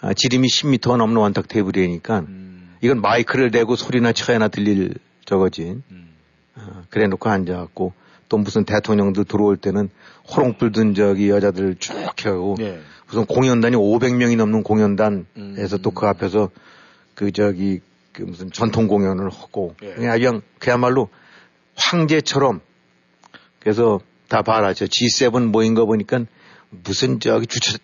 아, 0.00 0.12
지름이 0.12 0.48
10m 0.48 0.96
넘는 0.96 1.16
원탁 1.16 1.46
테이블이니까 1.46 2.20
음. 2.20 2.74
이건 2.80 3.00
마이크를 3.00 3.52
대고 3.52 3.76
소리나 3.76 4.12
쳐야나 4.12 4.48
들릴 4.48 4.94
저거지. 5.24 5.76
음. 5.90 6.11
어, 6.56 6.84
그래 6.90 7.06
놓고 7.06 7.28
앉아갖고 7.28 7.92
또 8.28 8.38
무슨 8.38 8.64
대통령도 8.64 9.24
들어올 9.24 9.56
때는 9.56 9.90
호롱불 10.30 10.72
든 10.72 10.94
저기 10.94 11.28
여자들 11.28 11.76
쭉 11.76 11.94
하고 12.24 12.56
네. 12.58 12.80
무슨 13.06 13.26
공연단이 13.26 13.76
500명이 13.76 14.36
넘는 14.36 14.62
공연단에서 14.62 15.78
또그 15.82 16.06
앞에서 16.06 16.50
그 17.14 17.30
저기 17.30 17.80
그 18.12 18.22
무슨 18.22 18.50
전통 18.50 18.86
공연을 18.88 19.28
하고 19.28 19.74
예. 19.82 19.94
그냥 19.94 20.18
그냥 20.18 20.42
그야말로 20.58 21.08
황제처럼 21.76 22.60
그래서 23.60 24.00
다 24.28 24.42
봐라 24.42 24.72
저 24.72 24.86
G7 24.86 25.48
모인 25.48 25.74
거 25.74 25.84
보니까 25.84 26.24
무슨 26.70 27.20
저기 27.20 27.46
주차 27.46 27.76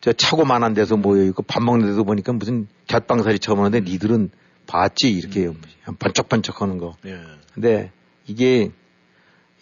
저 0.00 0.12
차고만한 0.12 0.74
데서 0.74 0.96
모여 0.96 1.24
있고 1.24 1.42
밥 1.42 1.62
먹는 1.62 1.86
데서 1.86 2.04
보니까 2.04 2.32
무슨 2.32 2.68
곁방살이 2.86 3.38
처음 3.38 3.60
오는데 3.60 3.80
니들은 3.80 4.30
봤지 4.66 5.10
이렇게 5.10 5.50
번쩍번쩍 5.98 6.62
하는 6.62 6.78
거. 6.78 6.94
예. 7.06 7.20
근데 7.52 7.90
이게 8.26 8.70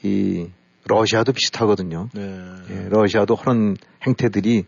이 0.02 0.48
러시아도 0.84 1.32
비슷하거든요. 1.32 2.08
네. 2.12 2.38
예, 2.70 2.88
러시아도 2.88 3.34
하는 3.34 3.76
행태들이 4.06 4.64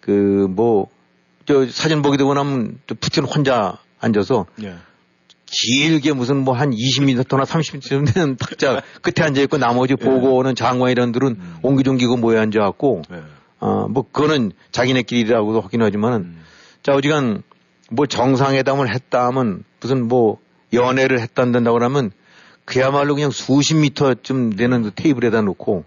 그뭐저 0.00 1.68
사진 1.70 2.02
보게 2.02 2.16
되고 2.16 2.34
나면 2.34 2.80
저 2.86 2.94
푸틴 2.94 3.24
혼자 3.24 3.78
앉아서 4.00 4.46
예. 4.62 4.76
길게 5.46 6.12
무슨 6.12 6.44
뭐 6.44 6.54
한 6.54 6.70
20m나 6.70 7.24
30m 7.24 8.12
되는 8.12 8.36
탁자 8.36 8.82
끝에 9.00 9.24
앉아 9.24 9.40
있고 9.42 9.56
나머지 9.56 9.94
보고 9.94 10.36
오는 10.36 10.54
장관 10.54 10.90
이런들은 10.90 11.40
옹기종기고 11.62 12.18
모여 12.18 12.40
앉아 12.40 12.60
갖고 12.60 13.02
네. 13.08 13.22
어뭐 13.60 14.10
그거는 14.12 14.52
자기네끼리라고도 14.70 15.62
하긴 15.62 15.82
하지만은 15.82 16.36
자 16.82 16.92
어지간 16.92 17.42
뭐 17.88 18.06
정상회담을 18.06 18.92
했다 18.92 19.26
하면 19.26 19.64
무슨 19.80 20.08
뭐 20.08 20.38
연애를 20.72 21.20
했다 21.20 21.42
한다고 21.42 21.78
그러면 21.78 22.10
그야말로 22.64 23.14
그냥 23.14 23.30
수십 23.30 23.74
미터쯤 23.76 24.56
되는 24.56 24.82
그 24.82 24.90
테이블에다 24.94 25.40
놓고 25.42 25.84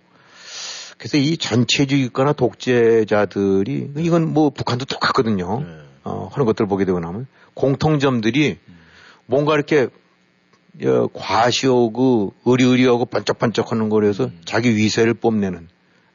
그래서 0.98 1.18
이 1.18 1.38
전체주의거나 1.38 2.34
독재자들이 2.34 3.92
이건 3.98 4.34
뭐 4.34 4.50
북한도 4.52 4.86
똑같거든요. 4.86 5.64
어, 6.04 6.30
하는 6.32 6.46
것들 6.46 6.68
보게 6.68 6.86
되고 6.86 7.00
나면 7.00 7.28
공통점들이 7.54 8.58
뭔가 9.26 9.54
이렇게 9.56 9.88
어, 10.84 11.08
과시하고 11.14 12.34
의리의리하고 12.46 13.06
반짝반짝 13.06 13.72
하는 13.72 13.90
거라서 13.90 14.30
자기 14.46 14.76
위세를 14.76 15.14
뽐내는 15.16 15.68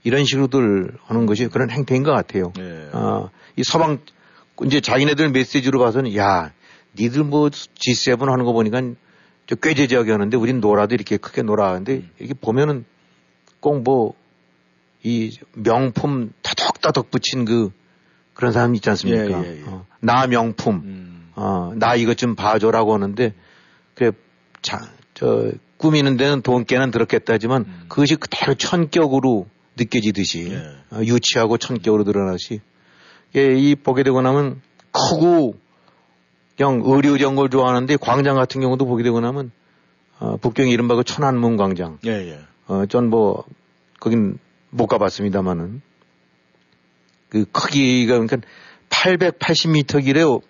이런 0.02 0.24
식으로들 0.24 0.92
하는 1.04 1.26
것이 1.26 1.48
그런 1.48 1.70
행태인 1.70 2.02
것 2.02 2.12
같아요. 2.12 2.52
어, 2.92 3.30
이 3.56 3.62
서방 3.64 3.98
이제 4.64 4.80
자기네들 4.80 5.30
메시지로 5.30 5.78
봐서는 5.78 6.16
야 6.16 6.52
니들 6.98 7.24
뭐 7.24 7.48
G7 7.48 8.24
하는 8.26 8.44
거 8.44 8.52
보니까 8.52 8.80
저 9.46 9.54
꾀제지하게 9.54 10.12
하는데 10.12 10.36
우린 10.36 10.60
놀아도 10.60 10.94
이렇게 10.94 11.16
크게 11.18 11.42
놀아. 11.42 11.68
하는데 11.68 12.02
이게 12.18 12.34
보면은 12.34 12.84
꼭 13.60 13.82
뭐 13.82 14.26
이 15.06 15.30
명품 15.54 16.32
다덕다덕 16.42 17.12
붙인 17.12 17.44
그 17.44 17.70
그런 18.34 18.52
사람 18.52 18.74
있지 18.74 18.90
않습니까? 18.90 19.44
예, 19.44 19.48
예, 19.48 19.58
예. 19.60 19.62
어, 19.66 19.86
나 20.00 20.26
명품, 20.26 21.30
어, 21.36 21.72
나 21.76 21.94
이것 21.94 22.18
좀 22.18 22.34
봐줘라고 22.34 22.92
하는데 22.92 23.32
그래 23.94 24.10
자, 24.62 24.80
저 25.14 25.52
꾸미는 25.76 26.16
데는 26.16 26.42
돈 26.42 26.64
꽤는 26.64 26.90
들었겠다지만 26.90 27.84
그것이 27.88 28.16
그대로 28.16 28.54
천격으로 28.54 29.46
느껴지듯이 29.76 30.56
어, 30.90 31.00
유치하고 31.04 31.56
천격으로 31.56 32.02
드러나시 32.02 32.60
예, 33.34 33.56
이 33.56 33.74
보게 33.74 34.02
되고 34.02 34.20
나면 34.22 34.60
크고 34.92 35.56
그냥 36.56 36.82
의료정 36.84 37.34
걸 37.34 37.50
좋아하는데 37.50 37.96
광장 37.96 38.36
같은 38.36 38.60
경우도 38.60 38.86
보게 38.86 39.02
되고 39.02 39.20
나면 39.20 39.50
어, 40.18 40.36
북경이 40.38 40.70
이른바 40.70 40.94
그 40.94 41.04
천안문 41.04 41.56
광장 41.56 41.98
예, 42.06 42.10
예. 42.10 42.40
어, 42.68 42.86
전 42.86 43.10
뭐, 43.10 43.44
거긴 44.00 44.38
못 44.70 44.86
가봤습니다만은, 44.86 45.82
그 47.28 47.44
크기가, 47.50 48.18
그러니까 48.18 48.38
880m 48.88 50.04
길에요. 50.04 50.40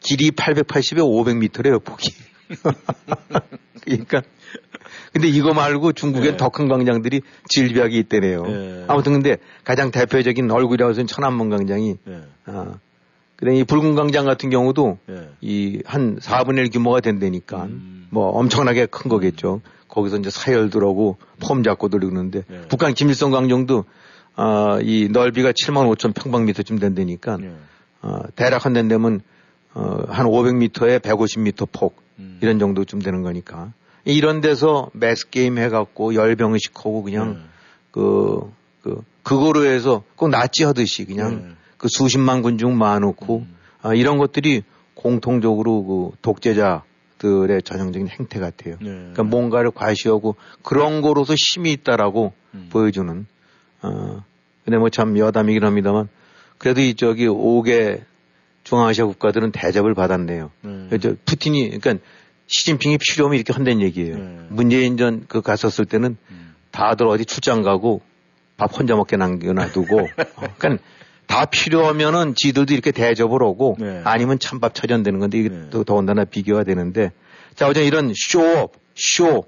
길이 0.00 0.30
880에 0.30 0.98
500m래요, 0.98 1.84
폭이. 1.84 2.10
그러니까, 3.84 4.22
근데 5.12 5.28
이거 5.28 5.54
말고 5.54 5.92
중국엔 5.92 6.36
더큰 6.36 6.68
광장들이 6.68 7.22
질비하게 7.48 7.98
있대네요. 7.98 8.44
예. 8.46 8.84
아무튼 8.88 9.12
근데 9.12 9.36
가장 9.64 9.90
대표적인 9.90 10.50
얼굴이라고 10.50 10.90
해서는 10.90 11.06
천안문 11.06 11.50
광장이, 11.50 11.96
예. 12.08 12.22
아, 12.46 12.74
그다음 13.36 13.56
이 13.56 13.64
붉은 13.64 13.94
광장 13.94 14.24
같은 14.24 14.50
경우도 14.50 14.98
예. 15.10 15.28
이한 15.40 16.18
4분의 16.18 16.58
1 16.58 16.70
규모가 16.70 17.00
된다니까 17.00 17.68
뭐 18.10 18.28
엄청나게 18.30 18.86
큰 18.86 19.08
거겠죠. 19.08 19.60
거기서 19.88 20.18
이제 20.18 20.30
사열들 20.30 20.82
하고 20.82 21.16
폼 21.40 21.62
잡고들 21.62 22.00
그러는데 22.00 22.42
북한 22.68 22.94
김일성 22.94 23.30
광장도 23.30 23.84
어, 24.36 24.78
이 24.82 25.08
넓이가 25.10 25.52
7만 25.52 25.92
5천 25.96 26.14
평방미터쯤 26.14 26.78
된다니까 26.78 27.38
어, 28.02 28.20
대략 28.36 28.66
한 28.66 28.72
데면 28.72 29.20
어, 29.74 30.04
한 30.08 30.26
500m에 30.26 31.00
150m 31.00 31.68
폭 31.72 32.02
이런 32.40 32.58
정도쯤 32.58 33.00
되는 33.00 33.22
거니까. 33.22 33.72
이런 34.04 34.40
데서 34.40 34.90
매스 34.92 35.28
게임 35.28 35.58
해갖고 35.58 36.14
열병식 36.14 36.78
하고 36.78 37.02
그냥 37.02 37.44
그, 37.90 38.50
그, 38.82 39.02
그거로 39.22 39.64
해서 39.66 40.02
꼭 40.16 40.28
나치 40.30 40.64
하듯이 40.64 41.04
그냥 41.04 41.56
그 41.76 41.88
수십만 41.90 42.42
군중 42.42 42.76
모아놓고 42.78 43.46
아, 43.82 43.94
이런 43.94 44.18
것들이 44.18 44.62
공통적으로 44.94 45.84
그 45.84 46.16
독재자 46.22 46.82
들의 47.18 47.62
전형적인 47.62 48.08
행태 48.08 48.38
같아요. 48.40 48.76
그러니까 48.78 49.22
뭔가를 49.24 49.70
과시하고 49.72 50.36
그런 50.62 51.02
거로서 51.02 51.34
힘이 51.36 51.72
있다라고 51.72 52.32
보여주는 52.70 53.26
어, 53.82 54.24
근데 54.64 54.78
뭐 54.78 54.88
참 54.90 55.18
여담이긴 55.18 55.64
합니다만 55.64 56.08
그래도 56.58 56.80
이 56.80 56.94
저기 56.94 57.26
5개 57.28 58.00
중앙아시아 58.68 59.06
국가들은 59.06 59.52
대접을 59.52 59.94
받았네요. 59.94 60.50
저 61.00 61.14
푸틴이 61.24 61.78
그러니까 61.80 62.04
시진핑이 62.48 62.98
필요하면 62.98 63.36
이렇게 63.36 63.52
한다는 63.54 63.80
얘기예요. 63.80 64.16
문재인 64.50 64.96
전 64.98 65.24
그 65.28 65.40
갔었을 65.40 65.86
때는 65.86 66.16
다들 66.70 67.06
어디 67.06 67.24
출장 67.24 67.62
가고 67.62 68.02
밥 68.58 68.78
혼자 68.78 68.94
먹게 68.94 69.16
남겨놔두고 69.16 69.98
어, 70.36 70.44
그러니까 70.58 70.82
다 71.26 71.44
필요하면은 71.46 72.34
지들도 72.36 72.72
이렇게 72.74 72.90
대접을 72.90 73.42
오고 73.42 73.76
아니면 74.04 74.38
찬밥 74.38 74.74
차전되는 74.74 75.18
건데 75.18 75.38
이게 75.38 75.48
또 75.70 75.84
더군다나 75.84 76.24
비교가 76.24 76.64
되는데 76.64 77.12
자 77.54 77.68
어제 77.68 77.84
이런 77.86 78.12
쇼업 78.14 78.72
쇼 78.94 79.44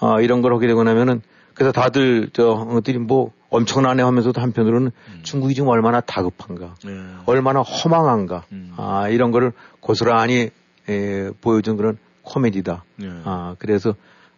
어, 0.00 0.20
이런 0.20 0.40
걸 0.42 0.54
하게 0.54 0.66
되고 0.66 0.82
나면은 0.84 1.20
그래서 1.54 1.70
다들 1.72 2.30
저들이 2.32 2.98
뭐 2.98 3.30
엄청나네 3.54 4.02
하면서도 4.02 4.40
한편으로는 4.40 4.90
중국이 5.22 5.54
지금 5.54 5.68
얼마나 5.68 6.00
다급한가 6.00 6.74
얼마나 7.26 7.60
허망한가. 7.60 8.44
아 8.76 9.08
이런 9.08 9.30
거를 9.30 9.52
고스란히 9.80 10.50
에, 10.88 11.30
보여준 11.40 11.76
그런 11.76 11.98
코미디다. 12.22 12.84
아 13.24 13.56
그래서 13.58 13.94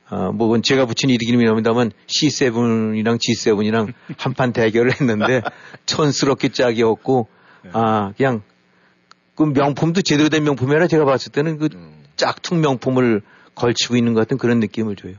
아, 0.09 0.31
뭐, 0.31 0.47
그건 0.47 0.63
제가 0.63 0.87
붙인 0.87 1.11
이름이랍니다만 1.11 1.91
C7이랑 2.07 3.19
G7이랑 3.19 3.93
한판 4.17 4.53
대결을 4.53 4.93
했는데 4.93 5.43
촌스럽게 5.87 6.51
짝이었고, 6.51 7.27
아, 7.73 8.13
그냥 8.17 8.43
그 9.35 9.43
명품도 9.43 10.03
제대로 10.03 10.29
된 10.29 10.45
명품이 10.45 10.71
아니라 10.71 10.87
제가 10.87 11.05
봤을 11.05 11.33
때는 11.33 11.59
그 11.59 11.69
짝퉁 12.15 12.61
명품을 12.61 13.23
걸치고 13.57 13.97
있는 13.97 14.15
것 14.15 14.21
같은 14.21 14.39
그런 14.39 14.61
느낌을 14.61 14.95
줘요. 14.95 15.15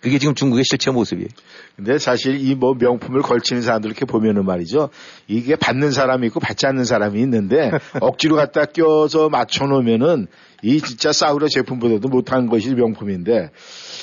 그게 0.00 0.18
지금 0.18 0.34
중국의 0.34 0.64
실체 0.64 0.90
모습이에요. 0.90 1.28
근데 1.76 1.98
사실 1.98 2.38
이 2.40 2.54
뭐 2.54 2.74
명품을 2.74 3.20
걸치는 3.20 3.62
사람들 3.62 3.90
이렇게 3.90 4.06
보면은 4.06 4.46
말이죠. 4.46 4.90
이게 5.26 5.56
받는 5.56 5.90
사람이 5.90 6.28
있고 6.28 6.40
받지 6.40 6.66
않는 6.66 6.84
사람이 6.84 7.20
있는데 7.20 7.70
억지로 8.00 8.36
갖다 8.36 8.64
껴서 8.64 9.28
맞춰 9.28 9.66
놓으면은 9.66 10.28
이 10.62 10.80
진짜 10.80 11.12
사우라 11.12 11.48
제품보다도 11.48 12.08
못한 12.08 12.46
것이 12.46 12.74
명품인데 12.74 13.50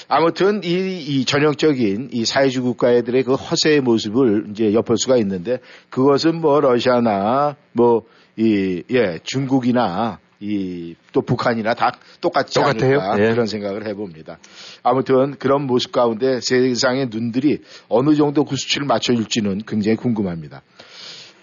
아무튼 0.08 0.62
이, 0.64 1.00
이 1.00 1.26
전형적인 1.26 2.10
이 2.12 2.26
사회주의 2.26 2.64
국가들의 2.64 3.24
그 3.24 3.34
허세의 3.34 3.82
모습을 3.82 4.48
이제 4.52 4.74
엿볼 4.74 4.98
수가 4.98 5.18
있는데 5.18 5.60
그것은 5.90 6.42
뭐 6.42 6.60
러시아나 6.60 7.56
뭐 7.72 8.04
이, 8.38 8.84
예, 8.92 9.20
중국이나 9.24 10.20
이 10.42 10.96
또 11.12 11.22
북한이나 11.22 11.74
다 11.74 11.92
똑같지 12.22 12.54
똑같아요. 12.56 13.00
않을까 13.00 13.24
예. 13.24 13.32
그런 13.32 13.46
생각을 13.46 13.86
해봅니다. 13.88 14.39
아무튼 14.84 15.36
그런 15.38 15.64
모습 15.68 15.92
가운데 15.92 16.39
세상의 16.42 17.10
눈들이 17.12 17.60
어느 17.89 18.16
정도 18.16 18.46
그 18.46 18.56
수치를 18.56 18.88
맞춰줄지는 18.88 19.64
굉장히 19.68 19.98
궁금합니다. 19.98 20.62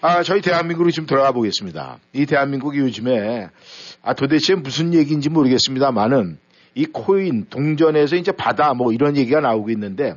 아, 0.01 0.23
저희 0.23 0.41
대한민국으로 0.41 0.91
좀 0.91 1.05
들어가 1.05 1.31
보겠습니다. 1.31 1.99
이 2.13 2.25
대한민국이 2.25 2.79
요즘에 2.79 3.49
아, 4.01 4.13
도대체 4.13 4.55
무슨 4.55 4.93
얘기인지 4.93 5.29
모르겠습니다만은 5.29 6.37
이 6.75 6.85
코인 6.85 7.47
동전에서 7.49 8.15
이제 8.15 8.31
바다 8.31 8.73
뭐 8.73 8.93
이런 8.93 9.17
얘기가 9.17 9.41
나오고 9.41 9.69
있는데 9.71 10.13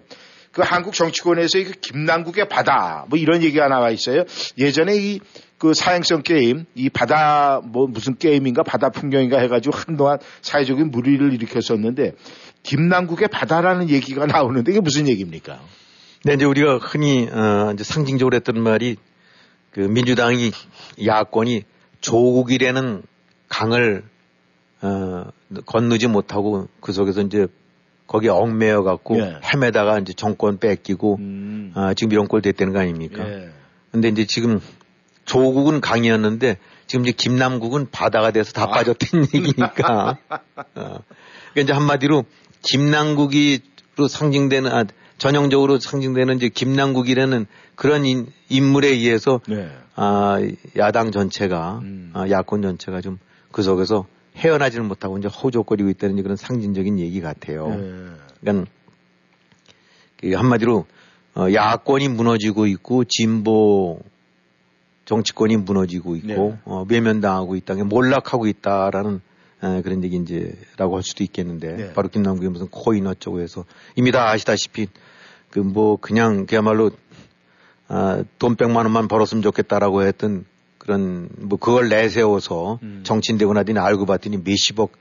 그 0.53 0.63
한국 0.65 0.95
정치권에서 0.95 1.59
그 1.65 1.73
김남국의 1.81 2.49
바다 2.49 3.07
뭐 3.09 3.19
이런 3.19 3.43
얘기가 3.43 3.69
나와 3.69 3.91
있어요. 3.91 4.25
예전에 4.59 4.95
이 4.97 5.21
그 5.63 5.75
사행성 5.75 6.23
게임 6.23 6.65
이 6.75 6.91
바다 6.91 7.61
뭐 7.63 7.87
무슨 7.87 8.17
게임인가 8.17 8.65
바다 8.65 8.89
풍경인가 8.89 9.39
해가지고 9.39 9.77
한동안 9.77 10.19
사회적인 10.41 10.91
무리를 10.91 11.33
일으켰었는데 11.35 12.15
김남국의 12.65 13.29
바다라는 13.29 13.89
얘기가 13.89 14.27
나오는데 14.27 14.73
이게 14.73 14.81
무슨 14.81 15.07
얘기입니까? 15.07 15.61
네, 16.25 16.35
이제 16.35 16.45
우리가 16.45 16.79
흔히 16.79 17.29
어, 17.31 17.71
이제 17.73 17.85
상징적으로 17.85 18.35
했던 18.35 18.61
말이 18.61 18.97
그 19.71 19.79
민주당이 19.79 20.51
야권이 21.07 21.63
조국이라는 22.01 23.05
강을 23.49 24.03
어, 24.81 25.27
건너지 25.65 26.09
못하고 26.09 26.67
그 26.81 26.93
속에서 26.93 27.21
이제 27.21 27.47
거기에 28.09 28.31
얽매여 28.31 28.83
갖고 28.83 29.17
예. 29.21 29.39
헤매다가 29.45 30.01
이제 30.01 30.13
정권 30.13 30.59
뺏기고 30.59 31.19
음. 31.21 31.71
아, 31.77 31.95
지금 31.95 32.11
이런 32.11 32.27
꼴 32.27 32.43
됐다는 32.43 32.73
거 32.73 32.81
아닙니까? 32.81 33.25
예. 33.29 33.51
근데 33.93 34.09
이제 34.09 34.25
지금 34.27 34.59
조국은 35.25 35.81
강이었는데 35.81 36.59
지금 36.87 37.07
이제 37.07 37.13
김남국은 37.13 37.91
바다가 37.91 38.31
돼서 38.31 38.53
다 38.53 38.67
빠졌다는 38.67 39.27
얘기니까. 39.35 40.19
어. 40.75 40.75
그러니까 40.75 41.03
이제 41.57 41.73
한마디로 41.73 42.25
김남국이로 42.63 44.09
상징되는 44.09 44.71
아, 44.71 44.85
전형적으로 45.19 45.79
상징되는 45.79 46.37
이제 46.37 46.49
김남국이라는 46.49 47.47
그런 47.75 48.05
인, 48.05 48.27
인물에 48.49 48.89
의해서 48.89 49.41
네. 49.49 49.71
아, 49.95 50.39
야당 50.77 51.13
전체가 51.13 51.81
음. 51.83 52.11
아, 52.15 52.29
야권 52.29 52.63
전체가 52.63 53.01
좀 53.01 53.19
그 53.53 53.63
속에서 53.63 54.07
헤어나지를 54.37 54.85
못하고 54.85 55.19
이제 55.19 55.29
허우적거리고 55.29 55.91
있다는 55.91 56.21
그런 56.23 56.37
상징적인 56.37 56.99
얘기 56.99 57.21
같아요. 57.21 57.69
네. 57.69 58.09
그러니까 58.41 58.71
그 60.21 60.33
한마디로 60.33 60.87
어, 61.35 61.47
야권이 61.53 62.09
무너지고 62.09 62.67
있고 62.67 63.05
진보 63.05 64.01
정치권이 65.05 65.57
무너지고 65.59 66.17
있고 66.17 66.27
네. 66.29 66.59
어, 66.65 66.85
외면당하고 66.89 67.57
있다는 67.57 67.83
게 67.83 67.89
몰락하고 67.89 68.47
있다라는 68.47 69.21
에, 69.63 69.83
그런 69.83 70.03
얘기 70.05 70.17
이제라고 70.17 70.97
할 70.97 71.03
수도 71.03 71.25
있겠는데 71.25 71.77
네. 71.77 71.93
바로 71.93 72.09
김남국이 72.09 72.49
무슨 72.49 72.69
코인 72.69 73.07
어쩌고 73.07 73.41
해서 73.41 73.65
이미 73.97 74.13
다 74.13 74.31
아시다시피 74.31 74.89
그 75.51 75.61
뭐 75.61 75.97
그냥 75.97 76.47
그야말로 76.47 76.91
아, 77.89 78.25
돈 78.39 78.57
백만 78.57 78.87
원만 78.87 79.07
벌었으면 79.07 79.43
좋겠다라고 79.43 80.03
했던 80.03 80.47
그런 80.79 81.29
뭐 81.37 81.59
그걸 81.59 81.89
내세워서 81.89 82.79
음. 82.83 83.01
정치인 83.05 83.39
되고 83.39 83.53
나더니 83.53 83.79
알고 83.79 84.07
봤더니 84.07 84.39
몇십억 84.39 84.93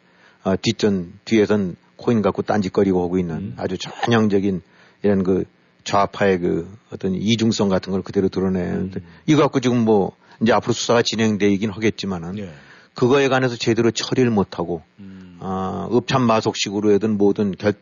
아, 0.43 0.55
뒷전 0.55 1.13
뒤에선 1.25 1.77
코인 1.95 2.21
갖고 2.21 2.41
딴짓거리고 2.41 3.01
하고 3.01 3.17
있는 3.17 3.35
음. 3.35 3.53
아주 3.57 3.77
전형적인 3.77 4.61
이런 5.03 5.23
그 5.23 5.45
좌파의 5.83 6.39
그 6.39 6.77
어떤 6.91 7.15
이중성 7.15 7.69
같은 7.69 7.91
걸 7.91 8.01
그대로 8.01 8.29
드러내는데 8.29 8.99
음. 8.99 9.05
이거 9.25 9.41
갖고 9.41 9.59
지금 9.59 9.79
뭐 9.79 10.15
이제 10.41 10.51
앞으로 10.51 10.73
수사가 10.73 11.01
진행되긴 11.01 11.69
하겠지만은 11.69 12.37
예. 12.39 12.51
그거에 12.93 13.27
관해서 13.29 13.55
제대로 13.55 13.91
처리를 13.91 14.31
못하고 14.31 14.81
음. 14.99 15.37
아, 15.39 15.87
읍참마속식으로 15.91 16.91
해든 16.93 17.17
뭐든 17.17 17.55
결, 17.57 17.73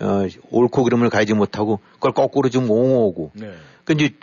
어, 0.00 0.26
옳고 0.50 0.84
그름을 0.84 1.10
가지 1.10 1.34
못하고 1.34 1.80
그걸 1.94 2.12
거꾸로 2.12 2.48
좀 2.48 2.70
옹호하고 2.70 3.32
네. 3.34 3.52
그 3.84 3.94
이제 3.94 4.14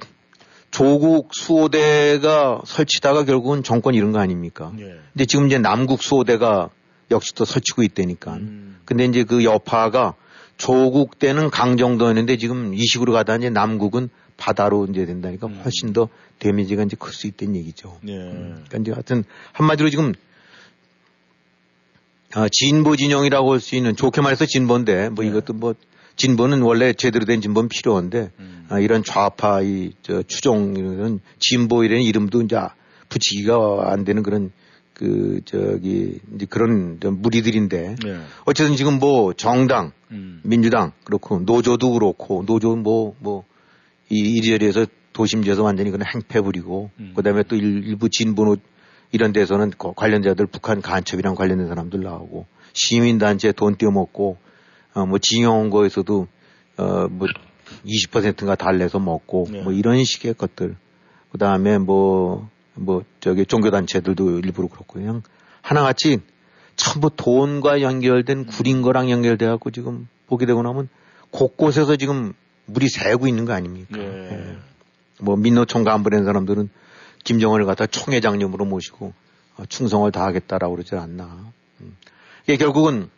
조국 0.71 1.33
수호대가 1.33 2.61
설치다가 2.65 3.25
결국은 3.25 3.63
정권 3.63 3.95
이런 3.95 4.11
거 4.11 4.19
아닙니까? 4.19 4.71
예. 4.79 4.99
근데 5.13 5.25
지금 5.25 5.47
이제 5.47 5.57
남국 5.57 6.01
수호대가 6.01 6.69
역시 7.09 7.33
또 7.35 7.45
설치고 7.45 7.83
있다니까. 7.83 8.33
음. 8.33 8.79
근데 8.85 9.05
이제 9.05 9.23
그 9.23 9.43
여파가 9.43 10.15
조국 10.57 11.19
때는 11.19 11.49
강정도였는데 11.49 12.37
지금 12.37 12.73
이 12.73 12.85
식으로 12.85 13.13
가다 13.13 13.35
이제 13.37 13.49
남국은 13.49 14.09
바다로 14.37 14.85
이제 14.89 15.05
된다니까 15.05 15.47
음. 15.47 15.61
훨씬 15.63 15.93
더 15.93 16.09
데미지가 16.39 16.83
이제 16.83 16.95
클 16.99 17.13
수 17.13 17.27
있다는 17.27 17.55
얘기죠. 17.55 17.97
예. 18.07 18.13
그러니까 18.13 18.77
이제 18.79 18.91
하여튼 18.91 19.23
한마디로 19.53 19.89
지금 19.89 20.13
아, 22.33 22.47
진보 22.51 22.95
진영이라고 22.95 23.53
할 23.53 23.59
수 23.59 23.75
있는 23.75 23.95
좋게 23.95 24.21
말해서 24.21 24.45
진보인데 24.45 25.09
뭐 25.09 25.23
네. 25.23 25.29
이것도 25.29 25.53
뭐 25.53 25.73
진보는 26.17 26.61
원래 26.61 26.93
제대로 26.93 27.25
된 27.25 27.41
진보는 27.41 27.69
필요한데 27.69 28.31
음. 28.39 28.65
아, 28.69 28.79
이런 28.79 29.03
좌파 29.03 29.61
이 29.61 29.93
저 30.01 30.23
추종 30.23 30.75
이런 30.75 31.19
진보 31.39 31.83
이런 31.83 32.01
이름도 32.01 32.41
이제 32.41 32.57
붙이기가 33.09 33.91
안 33.91 34.03
되는 34.03 34.23
그런 34.23 34.51
그 34.93 35.41
저기 35.45 36.19
이제 36.35 36.45
그런 36.49 36.99
좀 36.99 37.21
무리들인데 37.21 37.95
네. 38.03 38.19
어쨌든 38.45 38.75
지금 38.75 38.99
뭐 38.99 39.33
정당 39.33 39.91
음. 40.11 40.41
민주당 40.43 40.91
그렇고 41.03 41.39
노조도 41.39 41.91
그렇고 41.93 42.43
노조 42.45 42.75
뭐뭐 42.75 43.43
이 44.09 44.15
이리저리에서 44.17 44.85
도심지에서 45.13 45.63
완전히 45.63 45.91
그냥 45.91 46.07
행패 46.13 46.41
부리고 46.41 46.91
음. 46.99 47.13
그다음에 47.15 47.43
또 47.43 47.55
일, 47.55 47.83
일부 47.85 48.09
진보 48.09 48.45
노 48.45 48.55
이런 49.11 49.31
데서는 49.33 49.71
거- 49.77 49.93
관련자들 49.93 50.47
북한 50.47 50.81
간첩이랑 50.81 51.35
관련된 51.35 51.67
사람들 51.67 52.01
나오고 52.01 52.45
시민단체 52.73 53.51
돈 53.53 53.75
떼어먹고 53.77 54.37
어 54.93 55.05
뭐 55.05 55.19
징용 55.19 55.69
거에서도 55.69 56.27
어 56.77 57.07
뭐 57.09 57.27
20%가 57.85 58.55
달래서 58.55 58.99
먹고 58.99 59.47
네. 59.51 59.61
뭐 59.61 59.73
이런 59.73 60.03
식의 60.03 60.33
것들 60.35 60.75
그 61.31 61.37
다음에 61.37 61.77
뭐 61.77 62.49
뭐 62.79 63.03
저기 63.19 63.43
종교단체들도 63.45 64.37
일부러 64.39 64.67
그렇고 64.67 64.99
그냥 64.99 65.23
하나같이 65.63 66.19
전부 66.77 67.09
돈과 67.09 67.81
연결된 67.81 68.45
구린 68.45 68.81
거랑 68.81 69.11
연결돼 69.11 69.45
갖고 69.47 69.71
지금 69.71 70.07
보게 70.27 70.45
되고 70.45 70.61
나면 70.61 70.87
곳곳에서 71.31 71.97
지금 71.97 72.33
물이 72.65 72.87
새고 72.87 73.27
있는 73.27 73.45
거 73.45 73.53
아닙니까? 73.53 73.99
예. 73.99 74.29
예. 74.31 74.57
뭐 75.19 75.35
민노총 75.35 75.83
간부된 75.83 76.23
사람들은 76.23 76.69
김정은을 77.23 77.65
갖다 77.65 77.87
총회장님으로 77.87 78.65
모시고 78.65 79.13
어, 79.57 79.63
충성을 79.67 80.09
다하겠다라고 80.11 80.75
그러지 80.75 80.95
않나. 80.95 81.51
음. 81.81 81.97
이게 82.43 82.57
결국은 82.57 83.09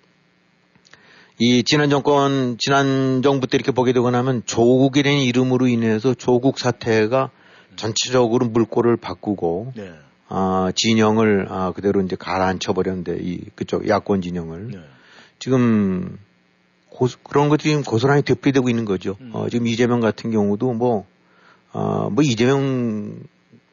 이 1.37 1.63
지난 1.63 1.89
정권, 1.89 2.57
지난 2.59 3.21
정부 3.21 3.47
때 3.47 3.57
이렇게 3.57 3.71
보게 3.71 3.93
되고 3.93 4.09
나면 4.09 4.43
조국이라는 4.45 5.19
이름으로 5.19 5.67
인해서 5.67 6.13
조국 6.13 6.59
사태가 6.59 7.29
전체적으로 7.75 8.47
물꼬를 8.47 8.97
바꾸고 8.97 9.73
네. 9.75 9.93
아, 10.29 10.71
진영을 10.75 11.47
아, 11.49 11.71
그대로 11.71 12.01
이제 12.01 12.15
가라앉혀 12.15 12.73
버렸는데 12.73 13.17
이 13.19 13.41
그쪽 13.55 13.87
야권 13.87 14.21
진영을 14.21 14.67
네. 14.71 14.79
지금 15.39 16.19
고, 16.89 17.07
그런 17.23 17.49
것들이 17.49 17.69
지금 17.69 17.83
고스란히 17.83 18.21
되풀이되고 18.21 18.69
있는 18.69 18.85
거죠. 18.85 19.15
음. 19.21 19.31
어, 19.33 19.49
지금 19.49 19.67
이재명 19.67 19.99
같은 19.99 20.31
경우도 20.31 20.73
뭐, 20.73 21.05
어, 21.73 22.09
뭐 22.11 22.23
이재명 22.23 23.19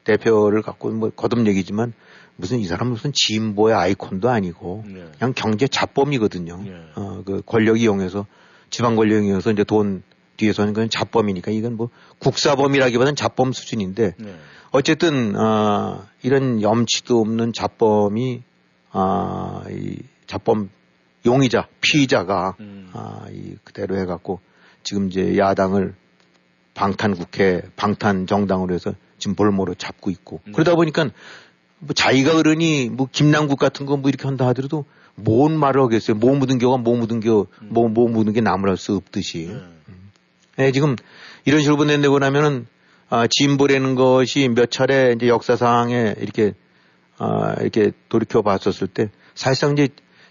대표를 0.05 0.63
갖고 0.63 0.91
뭐 0.91 1.11
거듭 1.11 1.47
얘기지만 1.47 1.93
무슨 2.37 2.59
이 2.61 2.67
사람 2.67 2.89
무슨 2.89 3.13
진보의 3.15 3.75
아이콘도 3.75 4.29
아니고 4.29 4.85
네. 4.87 5.05
그냥 5.19 5.35
경제 5.35 5.67
자범이거든요. 5.67 6.63
네. 6.65 6.73
어, 6.95 7.23
그 7.25 7.43
권력 7.45 7.81
이용해서 7.81 8.27
지방 8.71 8.97
권력 8.97 9.25
이용해서 9.25 9.53
이제 9.53 9.65
돈 9.65 10.03
뒤에서는 10.37 10.73
그건 10.75 10.91
자범이니까 10.91 11.51
이건 11.51 11.77
뭐 11.77 11.89
국사범이라기보다는 12.19 13.17
자범 13.17 13.53
수준인데 13.53 14.15
네. 14.19 14.35
어쨌든 14.77 15.35
아 15.37 16.07
이런 16.23 16.61
염치도 16.61 17.19
없는 17.19 17.55
자범이 17.55 18.43
아이 18.93 19.97
자범 20.27 20.69
용의자 21.25 21.69
피의자가 21.81 22.57
음. 22.61 22.91
아 22.93 23.27
이 23.31 23.57
그대로 23.65 23.97
해갖고 23.99 24.41
지금 24.83 25.09
이제 25.09 25.39
야당을 25.39 25.95
방탄 26.75 27.15
국회 27.15 27.63
방탄 27.75 28.27
정당으로 28.27 28.75
해서 28.75 28.93
지금 29.19 29.35
볼모로 29.35 29.75
잡고 29.75 30.11
있고 30.11 30.41
네. 30.45 30.53
그러다 30.53 30.75
보니까 30.75 31.09
뭐 31.79 31.95
자기가 31.95 32.37
그러니 32.37 32.91
뭐 32.91 33.09
김남국 33.11 33.59
같은 33.59 33.87
거 33.87 33.97
뭐 33.97 34.11
이렇게 34.11 34.29
한다 34.29 34.47
하더라도 34.49 34.85
뭔 35.15 35.59
말을 35.59 35.81
하겠어요. 35.83 36.19
뭐 36.19 36.37
묻은 36.37 36.59
겨가 36.59 36.77
뭐 36.77 36.95
묻은 36.99 37.21
겨, 37.21 37.47
뭐, 37.63 37.89
뭐 37.89 38.09
묻은 38.09 38.35
게 38.35 38.43
나무랄 38.43 38.77
수 38.77 38.95
없듯이. 38.95 39.51
네. 40.59 40.67
예, 40.67 40.73
지금 40.73 40.97
이런 41.47 41.63
식으로 41.63 41.79
보낸다고 41.79 42.19
나면은 42.19 42.67
아, 43.09 43.27
진보라는 43.29 43.95
것이 43.95 44.49
몇 44.49 44.71
차례 44.71 45.13
이제 45.13 45.29
역사상에 45.29 46.15
이렇게 46.19 46.55
아, 47.19 47.55
이렇게 47.61 47.93
돌이켜 48.09 48.43
봤었을 48.43 48.89
때 48.89 49.11
사실상 49.35 49.73
이제 49.73 49.89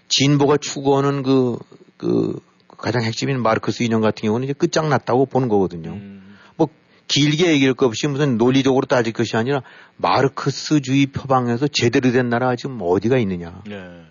진보가 0.08 0.58
추구하는 0.58 1.22
그, 1.22 1.58
그 1.96 2.38
가장 2.68 3.02
핵심인 3.02 3.42
마르크스 3.42 3.82
이념 3.82 4.00
같은 4.00 4.26
경우는 4.26 4.44
이제 4.44 4.52
끝장났다고 4.52 5.26
보는 5.26 5.48
거거든요. 5.48 5.90
음. 5.90 6.36
뭐 6.56 6.68
길게 7.08 7.50
얘기할 7.52 7.74
것 7.74 7.86
없이 7.86 8.06
무슨 8.06 8.36
논리적으로 8.36 8.86
따질 8.86 9.12
것이 9.12 9.36
아니라 9.36 9.62
마르크스주의 9.96 11.06
표방에서 11.06 11.68
제대로 11.68 12.12
된 12.12 12.28
나라가 12.28 12.56
지금 12.56 12.78
어디가 12.80 13.18
있느냐. 13.18 13.62
네. 13.66 14.02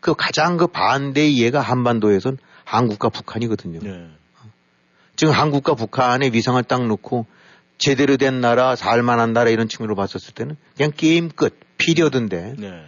그 0.00 0.14
가장 0.14 0.56
그 0.56 0.66
반대의 0.66 1.38
예가 1.38 1.60
한반도에선 1.60 2.38
한국과 2.64 3.08
북한이거든요. 3.08 3.80
네. 3.82 4.08
지금 5.16 5.32
한국과 5.32 5.74
북한의 5.74 6.32
위상을 6.32 6.62
딱 6.64 6.86
놓고 6.86 7.26
제대로 7.78 8.16
된 8.16 8.40
나라, 8.40 8.76
살만한 8.76 9.32
나라 9.32 9.50
이런 9.50 9.68
측면으로 9.68 9.96
봤었을 9.96 10.34
때는 10.34 10.56
그냥 10.76 10.92
게임 10.96 11.28
끝, 11.28 11.58
피리어드인데 11.78 12.54
네. 12.58 12.84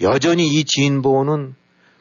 여전히 0.00 0.48
이 0.48 0.64
진보는 0.64 1.54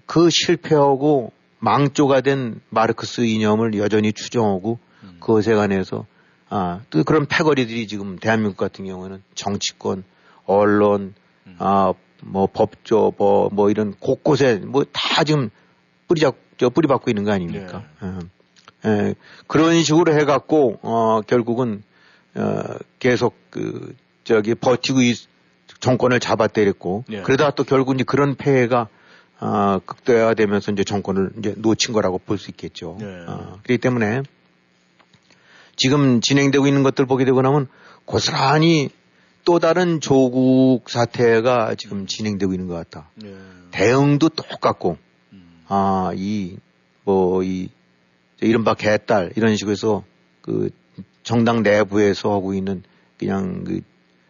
그 0.06 0.30
실패하고 0.30 1.34
망조가 1.60 2.22
된 2.22 2.62
마르크스 2.70 3.22
이념을 3.22 3.78
여전히 3.78 4.14
추정하고 4.14 4.80
음. 5.04 5.18
그것에 5.20 5.54
관해서 5.54 6.06
아, 6.50 6.82
또 6.90 7.04
그런 7.04 7.26
패거리들이 7.28 7.88
지금 7.88 8.18
대한민국 8.18 8.58
같은 8.58 8.86
경우에는 8.86 9.22
정치권, 9.36 10.04
언론, 10.46 11.14
음. 11.46 11.56
아, 11.60 11.94
뭐 12.24 12.48
법조, 12.48 13.14
뭐, 13.18 13.50
뭐 13.52 13.70
이런 13.70 13.94
곳곳에 14.00 14.56
뭐 14.56 14.84
다 15.20 15.24
지금 15.24 15.50
뿌리 16.08 16.22
잡, 16.22 16.36
저 16.58 16.70
뿌리 16.70 16.88
받고 16.88 17.12
있는 17.12 17.24
거 17.24 17.32
아닙니까? 17.32 17.84
네. 18.02 18.08
예. 18.86 18.90
예, 18.90 19.16
그런 19.48 19.84
식으로 19.84 20.14
해갖고, 20.14 20.80
어, 20.82 21.22
결국은, 21.28 21.84
어, 22.36 22.64
계속 23.00 23.36
그, 23.50 23.96
저기 24.24 24.56
버티고 24.56 25.02
이 25.02 25.16
정권을 25.80 26.20
잡아때렸고, 26.20 27.06
네. 27.08 27.22
그러다가 27.22 27.52
또 27.52 27.64
결국 27.64 27.96
이제 27.96 28.04
그런 28.04 28.36
폐해가, 28.36 28.88
아, 29.40 29.80
극대화되면서 29.86 30.72
이제 30.74 30.84
정권을 30.84 31.32
이제 31.40 31.56
놓친 31.58 31.94
거라고 31.94 32.18
볼 32.20 32.38
수 32.38 32.52
있겠죠. 32.52 32.98
네. 33.00 33.06
어, 33.06 33.60
그렇기 33.64 33.78
때문에 33.80 34.24
지금 35.76 36.20
진행되고 36.20 36.68
있는 36.68 36.84
것들 36.84 37.06
보게 37.06 37.24
되고 37.24 37.42
나면 37.42 37.68
고스란히 38.06 38.90
또 39.46 39.60
다른 39.60 40.02
조국 40.02 40.90
사태가 40.90 41.76
지금 41.76 42.06
진행되고 42.06 42.52
있는 42.54 42.68
것 42.68 42.76
같다. 42.76 43.10
네. 43.16 43.34
대응도 43.72 44.30
똑같고, 44.30 44.98
음. 45.32 45.64
아, 45.68 46.12
이, 46.16 46.58
뭐, 47.06 47.44
이, 47.44 47.70
저 48.40 48.46
이른바 48.46 48.74
개딸, 48.74 49.34
이런 49.36 49.56
식으로 49.56 49.72
해서 49.72 50.04
그 50.42 50.70
정당 51.30 51.62
내부에서 51.62 52.34
하고 52.34 52.56
있는 52.56 52.82
그냥 53.20 53.64
그 53.64 53.82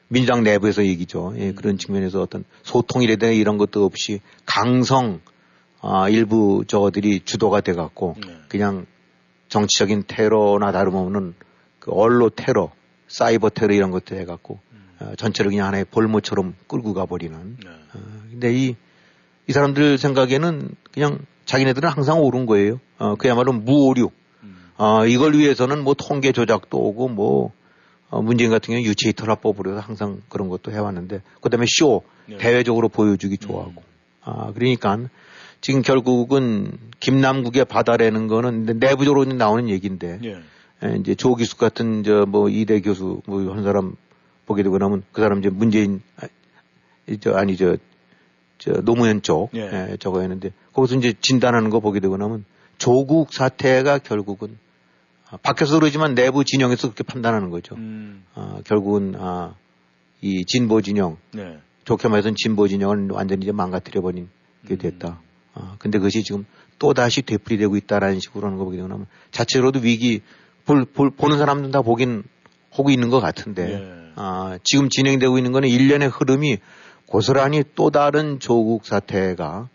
민주당 0.09 0.43
내부에서 0.43 0.83
얘기죠. 0.83 1.33
예, 1.37 1.53
그런 1.53 1.77
측면에서 1.77 2.21
어떤 2.21 2.43
소통이라든가 2.63 3.31
이런 3.31 3.57
것도 3.57 3.85
없이 3.85 4.19
강성, 4.45 5.21
아, 5.79 6.09
일부 6.09 6.65
저들이 6.67 7.21
주도가 7.21 7.61
돼 7.61 7.71
갖고 7.71 8.17
그냥 8.49 8.85
정치적인 9.47 10.03
테러나 10.07 10.73
다름없는 10.73 11.35
그 11.79 11.91
언로 11.93 12.29
테러, 12.29 12.69
사이버 13.07 13.47
테러 13.47 13.73
이런 13.73 13.91
것도 13.91 14.17
해 14.17 14.25
갖고 14.25 14.59
어, 14.99 15.13
전체를 15.15 15.51
그냥 15.51 15.67
하나의 15.67 15.85
볼모처럼 15.85 16.53
끌고 16.67 16.93
가버리는. 16.93 17.37
어, 17.65 17.99
근데 18.29 18.53
이, 18.53 18.75
이 19.47 19.53
사람들 19.53 19.97
생각에는 19.97 20.75
그냥 20.91 21.19
자기네들은 21.45 21.87
항상 21.87 22.19
옳은 22.19 22.45
거예요. 22.45 22.81
어, 22.97 23.15
그야말로 23.15 23.53
무오류. 23.53 24.09
어, 24.79 25.05
이걸 25.05 25.33
위해서는 25.33 25.83
뭐 25.83 25.93
통계 25.93 26.31
조작도 26.31 26.77
오고 26.77 27.09
뭐, 27.09 27.51
어, 28.09 28.21
문재인 28.21 28.49
같은 28.49 28.67
경우는 28.67 28.89
유체이 28.89 29.13
터라법으로 29.13 29.71
해서 29.71 29.81
항상 29.81 30.21
그런 30.29 30.47
것도 30.49 30.71
해왔는데, 30.71 31.21
그 31.41 31.49
다음에 31.49 31.65
쇼, 31.67 32.01
대외적으로 32.39 32.87
보여주기 32.89 33.37
좋아하고. 33.37 33.83
아, 34.23 34.51
그러니까 34.53 34.97
지금 35.61 35.81
결국은 35.81 36.71
김남국의 37.01 37.65
바다라는 37.65 38.27
거는 38.27 38.79
내부적으로 38.79 39.25
나오는 39.25 39.67
얘기인데, 39.69 40.19
예. 40.23 40.39
에, 40.81 40.95
이제 40.99 41.13
조기숙 41.13 41.57
같은 41.57 42.03
저 42.03 42.25
뭐 42.25 42.47
이대 42.49 42.79
교수 42.79 43.21
뭐 43.25 43.41
한 43.53 43.63
사람 43.63 43.95
보게 44.45 44.63
되고 44.63 44.77
나면 44.77 45.03
그 45.11 45.21
사람 45.21 45.39
이제 45.39 45.49
문재인 45.49 46.01
아, 46.17 46.27
저 47.19 47.33
아니 47.33 47.57
저 47.57 47.75
저 48.59 48.73
노무현 48.81 49.21
쪽 49.21 49.49
예. 49.55 49.61
에, 49.61 49.97
저거 49.97 50.21
했는데 50.21 50.51
거기서 50.73 50.95
이제 50.95 51.13
진단하는 51.19 51.69
거 51.69 51.79
보게 51.79 51.99
되고 51.99 52.17
나면 52.17 52.45
조국 52.77 53.33
사태가 53.33 53.99
결국은 53.99 54.49
아, 54.49 54.68
밖에서 55.37 55.75
그러지만 55.75 56.15
내부 56.15 56.43
진영에서 56.43 56.87
그렇게 56.87 57.03
판단하는 57.03 57.49
거죠. 57.49 57.75
음. 57.75 58.23
아, 58.33 58.61
결국은 58.65 59.15
아, 59.17 59.55
이 60.21 60.43
진보 60.45 60.81
진영 60.81 61.17
네. 61.31 61.59
좋게 61.85 62.07
말해서는 62.07 62.35
진보 62.35 62.67
진영을 62.67 63.09
완전히 63.11 63.43
이제 63.43 63.51
망가뜨려 63.51 64.01
버린 64.01 64.29
게 64.67 64.75
됐다. 64.75 65.21
아, 65.53 65.75
근데 65.79 65.97
그것이 65.97 66.23
지금 66.23 66.45
또 66.79 66.93
다시 66.93 67.21
되풀이되고 67.21 67.75
있다라는 67.77 68.19
식으로 68.19 68.47
하는 68.47 68.57
거 68.57 68.65
보게 68.65 68.77
되면 68.77 69.05
자체로도 69.31 69.79
위기 69.79 70.21
볼, 70.65 70.85
볼, 70.85 71.09
보는 71.11 71.37
사람들은 71.37 71.71
다 71.71 71.81
보긴 71.81 72.23
하고 72.71 72.89
있는 72.89 73.09
것 73.09 73.19
같은데 73.19 74.11
아, 74.15 74.57
지금 74.63 74.89
진행되고 74.89 75.37
있는 75.37 75.51
거는 75.51 75.69
일련의 75.69 76.09
흐름이 76.09 76.57
고스란히 77.05 77.63
또 77.75 77.89
다른 77.89 78.39
조국 78.39 78.85
사태가 78.85 79.69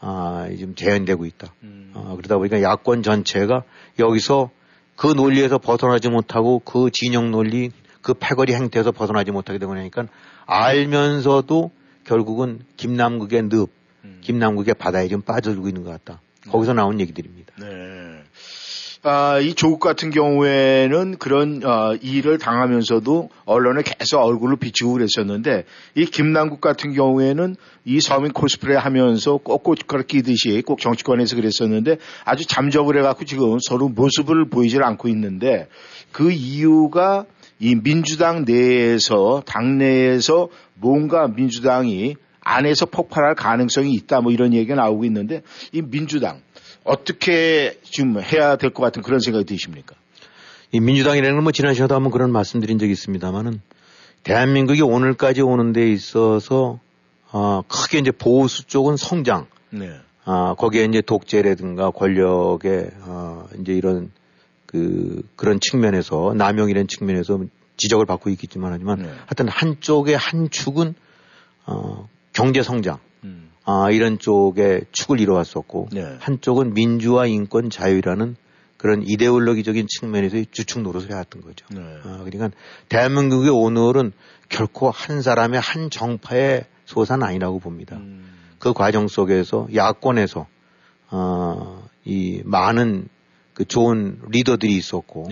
아, 0.00 0.48
지금 0.56 0.74
재현되고 0.74 1.26
있다. 1.26 1.54
아, 1.94 2.14
그러다 2.16 2.38
보니까 2.38 2.62
야권 2.62 3.02
전체가 3.02 3.64
여기서 3.98 4.50
그 4.98 5.06
논리에서 5.06 5.58
벗어나지 5.58 6.08
못하고 6.08 6.58
그 6.58 6.90
진영 6.92 7.30
논리, 7.30 7.70
그 8.02 8.14
패거리 8.14 8.52
행태에서 8.52 8.90
벗어나지 8.90 9.30
못하게 9.30 9.60
되고 9.60 9.72
나니까 9.72 10.08
알면서도 10.44 11.70
결국은 12.02 12.60
김남국의 12.76 13.44
늪, 13.44 13.70
김남국의 14.22 14.74
바다에 14.74 15.06
좀 15.06 15.22
빠져들고 15.22 15.68
있는 15.68 15.84
것 15.84 15.90
같다. 15.90 16.20
거기서 16.50 16.72
나온 16.72 16.98
얘기들입니다. 16.98 17.54
네. 17.60 17.66
아, 19.04 19.38
이 19.38 19.54
조국 19.54 19.78
같은 19.78 20.10
경우에는 20.10 21.18
그런 21.18 21.62
어, 21.64 21.94
일을 22.02 22.38
당하면서도 22.38 23.30
언론에 23.44 23.82
계속 23.82 24.18
얼굴을 24.18 24.56
비치고 24.56 24.94
그랬었는데 24.94 25.64
이 25.94 26.04
김남국 26.04 26.60
같은 26.60 26.92
경우에는 26.92 27.54
이 27.84 28.00
서민 28.00 28.32
코스프레 28.32 28.74
하면서 28.74 29.36
꼭꽃가루 29.36 30.04
끼듯이 30.04 30.62
꼭 30.66 30.80
정치권에서 30.80 31.36
그랬었는데 31.36 31.98
아주 32.24 32.44
잠적을 32.44 32.98
해갖고 32.98 33.24
지금 33.24 33.58
서로 33.60 33.88
모습을 33.88 34.48
보이질 34.48 34.82
않고 34.82 35.08
있는데 35.08 35.68
그 36.10 36.32
이유가 36.32 37.24
이 37.60 37.76
민주당 37.76 38.44
내에서 38.44 39.42
당내에서 39.46 40.48
뭔가 40.74 41.28
민주당이 41.28 42.16
안에서 42.40 42.86
폭발할 42.86 43.34
가능성이 43.34 43.92
있다 43.94 44.22
뭐 44.22 44.32
이런 44.32 44.54
얘기가 44.54 44.74
나오고 44.74 45.04
있는데 45.04 45.42
이 45.72 45.82
민주당 45.82 46.40
어떻게 46.88 47.78
지금 47.82 48.20
해야 48.20 48.56
될 48.56 48.70
것 48.70 48.82
같은 48.82 49.02
그런 49.02 49.20
생각이 49.20 49.44
드십니까? 49.44 49.94
이 50.72 50.80
민주당이라는 50.80 51.36
건뭐 51.36 51.52
지난 51.52 51.74
시간에도 51.74 51.94
한번 51.94 52.10
그런 52.12 52.32
말씀드린 52.32 52.78
적이 52.78 52.92
있습니다만은 52.92 53.60
대한민국이 54.24 54.82
오늘까지 54.82 55.42
오는 55.42 55.72
데 55.72 55.90
있어서 55.90 56.80
어, 57.30 57.62
크게 57.68 57.98
이제 57.98 58.10
보수 58.10 58.66
쪽은 58.66 58.96
성장, 58.96 59.46
네. 59.70 59.90
아, 60.24 60.54
거기에 60.54 60.84
이제 60.84 61.02
독재라든가 61.02 61.90
권력의, 61.90 62.90
어, 63.02 63.46
이제 63.60 63.74
이런, 63.74 64.10
그, 64.66 65.22
그런 65.36 65.58
측면에서, 65.60 66.32
남용이라는 66.34 66.88
측면에서 66.88 67.40
지적을 67.76 68.06
받고 68.06 68.30
있겠지만 68.30 68.72
하지만, 68.72 69.00
하여튼 69.26 69.48
한쪽의 69.48 70.16
한 70.16 70.48
축은, 70.50 70.94
어, 71.66 72.08
경제 72.32 72.62
성장, 72.62 72.98
아, 73.70 73.90
이런 73.90 74.18
쪽에 74.18 74.80
축을 74.92 75.20
이뤄왔었고, 75.20 75.88
네. 75.92 76.16
한쪽은 76.20 76.72
민주화 76.72 77.26
인권 77.26 77.68
자유라는 77.68 78.34
그런 78.78 79.02
이데올로기적인 79.06 79.88
측면에서의 79.88 80.46
주축 80.50 80.80
노릇을 80.80 81.10
해왔던 81.10 81.42
거죠. 81.42 81.66
네. 81.70 81.80
아, 82.02 82.22
그러니까 82.24 82.50
대한민국의 82.88 83.50
오늘은 83.50 84.12
결코 84.48 84.90
한 84.90 85.20
사람의 85.20 85.60
한 85.60 85.90
정파의 85.90 86.64
소사는 86.86 87.22
아니라고 87.22 87.58
봅니다. 87.58 88.00
그 88.58 88.72
과정 88.72 89.06
속에서 89.06 89.68
야권에서 89.74 90.46
어, 91.10 91.84
이 92.06 92.40
많은 92.46 93.08
그 93.52 93.66
좋은 93.66 94.22
리더들이 94.30 94.74
있었고 94.74 95.28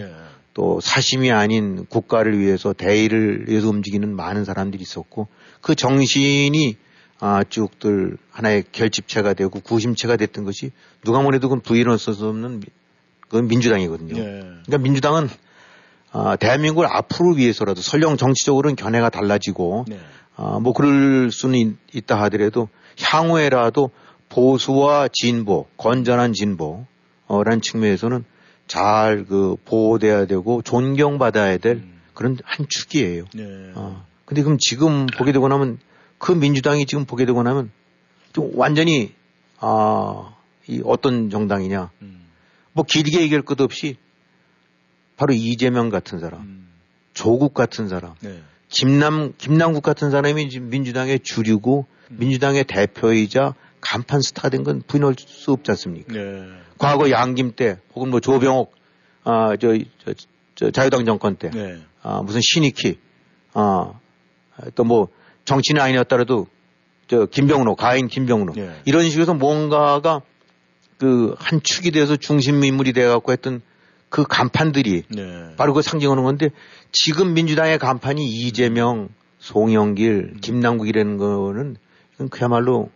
또 0.53 0.81
사심이 0.83 1.33
아닌 1.33 1.87
국가를 1.87 2.39
위해서 2.39 2.75
대의를 2.75 3.49
위해서 3.49 3.71
움직이는 3.71 4.15
많은 4.15 4.45
사람들이 4.45 4.83
있었고 4.83 5.29
그 5.63 5.75
정신이 5.75 6.77
아, 7.19 7.43
쭉들 7.49 8.19
하나의 8.31 8.65
결집체가 8.73 9.35
되고 9.35 9.61
구심체가 9.61 10.17
됐던 10.17 10.45
것이 10.45 10.71
누가 11.05 11.23
뭐래도 11.23 11.49
그건 11.49 11.61
부인할 11.63 11.99
수 11.99 12.11
없는 12.11 12.61
미- 12.61 12.67
그건 13.23 13.49
민주당이거든요. 13.49 14.15
그러니까 14.65 14.79
민주당은 14.79 15.29
아, 16.13 16.37
대한민국을 16.37 16.87
앞으로 16.87 17.33
위해서라도 17.35 17.81
설령 17.81 18.17
정치적으로는 18.17 18.77
견해가 18.77 19.11
달라지고 19.11 19.85
아, 20.37 20.59
뭐 20.61 20.73
그럴 20.73 21.31
수는 21.31 21.59
있, 21.59 21.77
있다 21.95 22.21
하더라도 22.23 22.69
향후에라도 23.01 23.91
보수와 24.29 25.09
진보, 25.13 25.67
건전한 25.77 26.33
진보라는 26.33 27.61
측면에서는 27.63 28.25
잘 28.67 29.25
그 29.29 29.57
보호돼야 29.65 30.27
되고 30.27 30.61
존경받아야 30.63 31.59
될 31.59 31.83
그런 32.15 32.37
한 32.45 32.67
축이에요. 32.69 33.25
어. 33.77 34.05
근데 34.25 34.43
그럼 34.43 34.59
지금 34.61 35.07
보게 35.07 35.31
되고 35.33 35.47
나면 35.49 35.79
그 36.19 36.33
민주당이 36.33 36.87
지금 36.87 37.05
보게 37.05 37.25
되고 37.27 37.43
나면 37.43 37.71
좀 38.33 38.51
완전히 38.55 39.15
아, 39.59 40.35
이 40.67 40.83
어떤 40.85 41.31
정당이냐. 41.31 41.91
뭐 42.73 42.85
길게 42.85 43.21
얘기할 43.23 43.43
것 43.43 43.61
없이 43.61 43.97
바로 45.17 45.33
이재명 45.33 45.89
같은 45.89 46.19
사람, 46.19 46.69
조국 47.15 47.55
같은 47.55 47.89
사람, 47.89 48.15
김남, 48.69 49.33
김남국 49.39 49.83
같은 49.83 50.11
사람이 50.11 50.51
지금 50.51 50.69
민주당의 50.69 51.21
주류고 51.21 51.87
민주당의 52.11 52.65
대표이자 52.65 53.55
간판 53.81 54.21
스타 54.21 54.49
된 54.51 54.63
건 54.65 54.83
부인할 54.87 55.15
수 55.19 55.53
없지 55.53 55.71
않습니까? 55.71 56.13
과거 56.79 57.11
양김 57.11 57.53
때 57.57 57.79
혹은 57.95 58.11
뭐 58.11 58.21
조병옥, 58.21 58.75
아, 59.25 59.57
저, 59.57 59.79
저, 60.05 60.13
저 60.55 60.71
자유당 60.71 61.05
정권 61.07 61.37
때, 61.37 61.51
아, 62.03 62.21
무슨 62.23 62.41
신익희, 62.43 62.99
아, 63.55 63.95
또 64.75 64.85
뭐 64.85 65.09
정치는 65.47 65.81
아니었더라도 65.81 66.47
저 67.09 67.25
김병로, 67.27 67.77
가인 67.77 68.09
김병로 68.09 68.53
예. 68.59 68.73
이런 68.85 69.05
식으로 69.09 69.23
해서 69.23 69.33
뭔가가 69.35 70.21
그 70.99 71.35
한 71.39 71.61
축이 71.63 71.91
돼서 71.91 72.17
중심 72.17 72.63
인물이 72.65 72.93
돼갖고 72.93 73.33
했던 73.33 73.61
그 74.09 74.25
간판들이 74.25 75.03
네. 75.09 75.55
바로 75.57 75.75
그 75.75 75.83
상징하는 75.83 76.23
건데 76.23 76.51
지금 76.93 77.35
민주당의 77.35 77.79
간판이 77.79 78.25
이재명, 78.25 79.09
송영길, 79.39 80.37
김남국이라는 80.41 81.17
거는 81.19 81.77
그야말로 82.31 82.91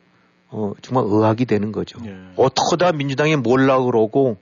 어, 0.48 0.72
정말 0.82 1.04
의학이 1.06 1.44
되는 1.44 1.72
거죠. 1.72 1.98
어떡하다 2.36 2.92
민주당이 2.92 3.36
몰라 3.36 3.80
그러고 3.82 4.38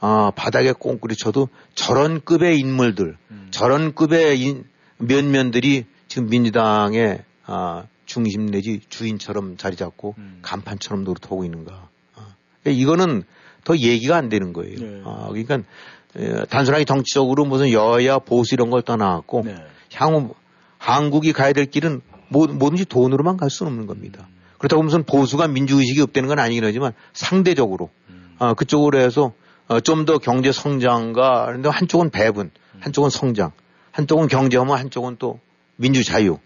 아, 0.00 0.32
바닥에 0.34 0.72
꽁꾸리 0.72 1.16
쳐도 1.16 1.48
저런 1.74 2.20
급의 2.24 2.58
인물들, 2.58 3.16
저런 3.50 3.94
급의 3.94 4.40
인, 4.40 4.64
면면들이 4.98 5.84
지금 6.08 6.28
민주당의 6.28 7.22
아, 7.46 7.84
중심 8.06 8.46
내지 8.46 8.80
주인처럼 8.88 9.56
자리 9.56 9.76
잡고 9.76 10.14
간판처럼 10.42 11.04
노릇하고 11.04 11.44
있는가. 11.44 11.88
아, 12.16 12.34
이거는 12.66 13.24
더 13.64 13.76
얘기가 13.76 14.16
안 14.16 14.28
되는 14.28 14.52
거예요. 14.52 15.02
아, 15.04 15.28
그러니까 15.28 15.60
에, 16.16 16.44
단순하게 16.46 16.84
정치적으로 16.84 17.44
무슨 17.44 17.70
여야 17.72 18.18
보수 18.18 18.54
이런 18.54 18.70
걸 18.70 18.82
떠나갖고 18.82 19.44
향후 19.94 20.34
한국이 20.78 21.32
가야 21.32 21.52
될 21.52 21.66
길은 21.66 22.00
뭐, 22.28 22.46
뭐든지 22.46 22.86
돈으로만 22.86 23.36
갈 23.36 23.50
수는 23.50 23.72
없는 23.72 23.86
겁니다. 23.86 24.26
그렇다고 24.58 24.82
무슨 24.82 25.04
보수가 25.04 25.48
민주의식이 25.48 26.00
없다는 26.02 26.28
건 26.28 26.38
아니긴 26.38 26.64
하지만 26.64 26.92
상대적으로. 27.12 27.90
어, 28.38 28.54
그쪽으로 28.54 28.98
해서 28.98 29.32
어, 29.68 29.80
좀 29.80 30.04
더 30.04 30.18
경제 30.18 30.50
성장과 30.52 31.46
그런데 31.46 31.68
한쪽은 31.68 32.10
배분, 32.10 32.50
한쪽은 32.80 33.10
성장, 33.10 33.52
한쪽은 33.92 34.28
경제하면 34.28 34.76
한쪽은 34.76 35.16
또 35.18 35.38
민주 35.76 36.02
자유 36.04 36.38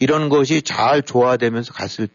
이런 0.00 0.28
것이 0.28 0.62
잘 0.62 1.02
조화되면서 1.02 1.72
갔을 1.72 2.08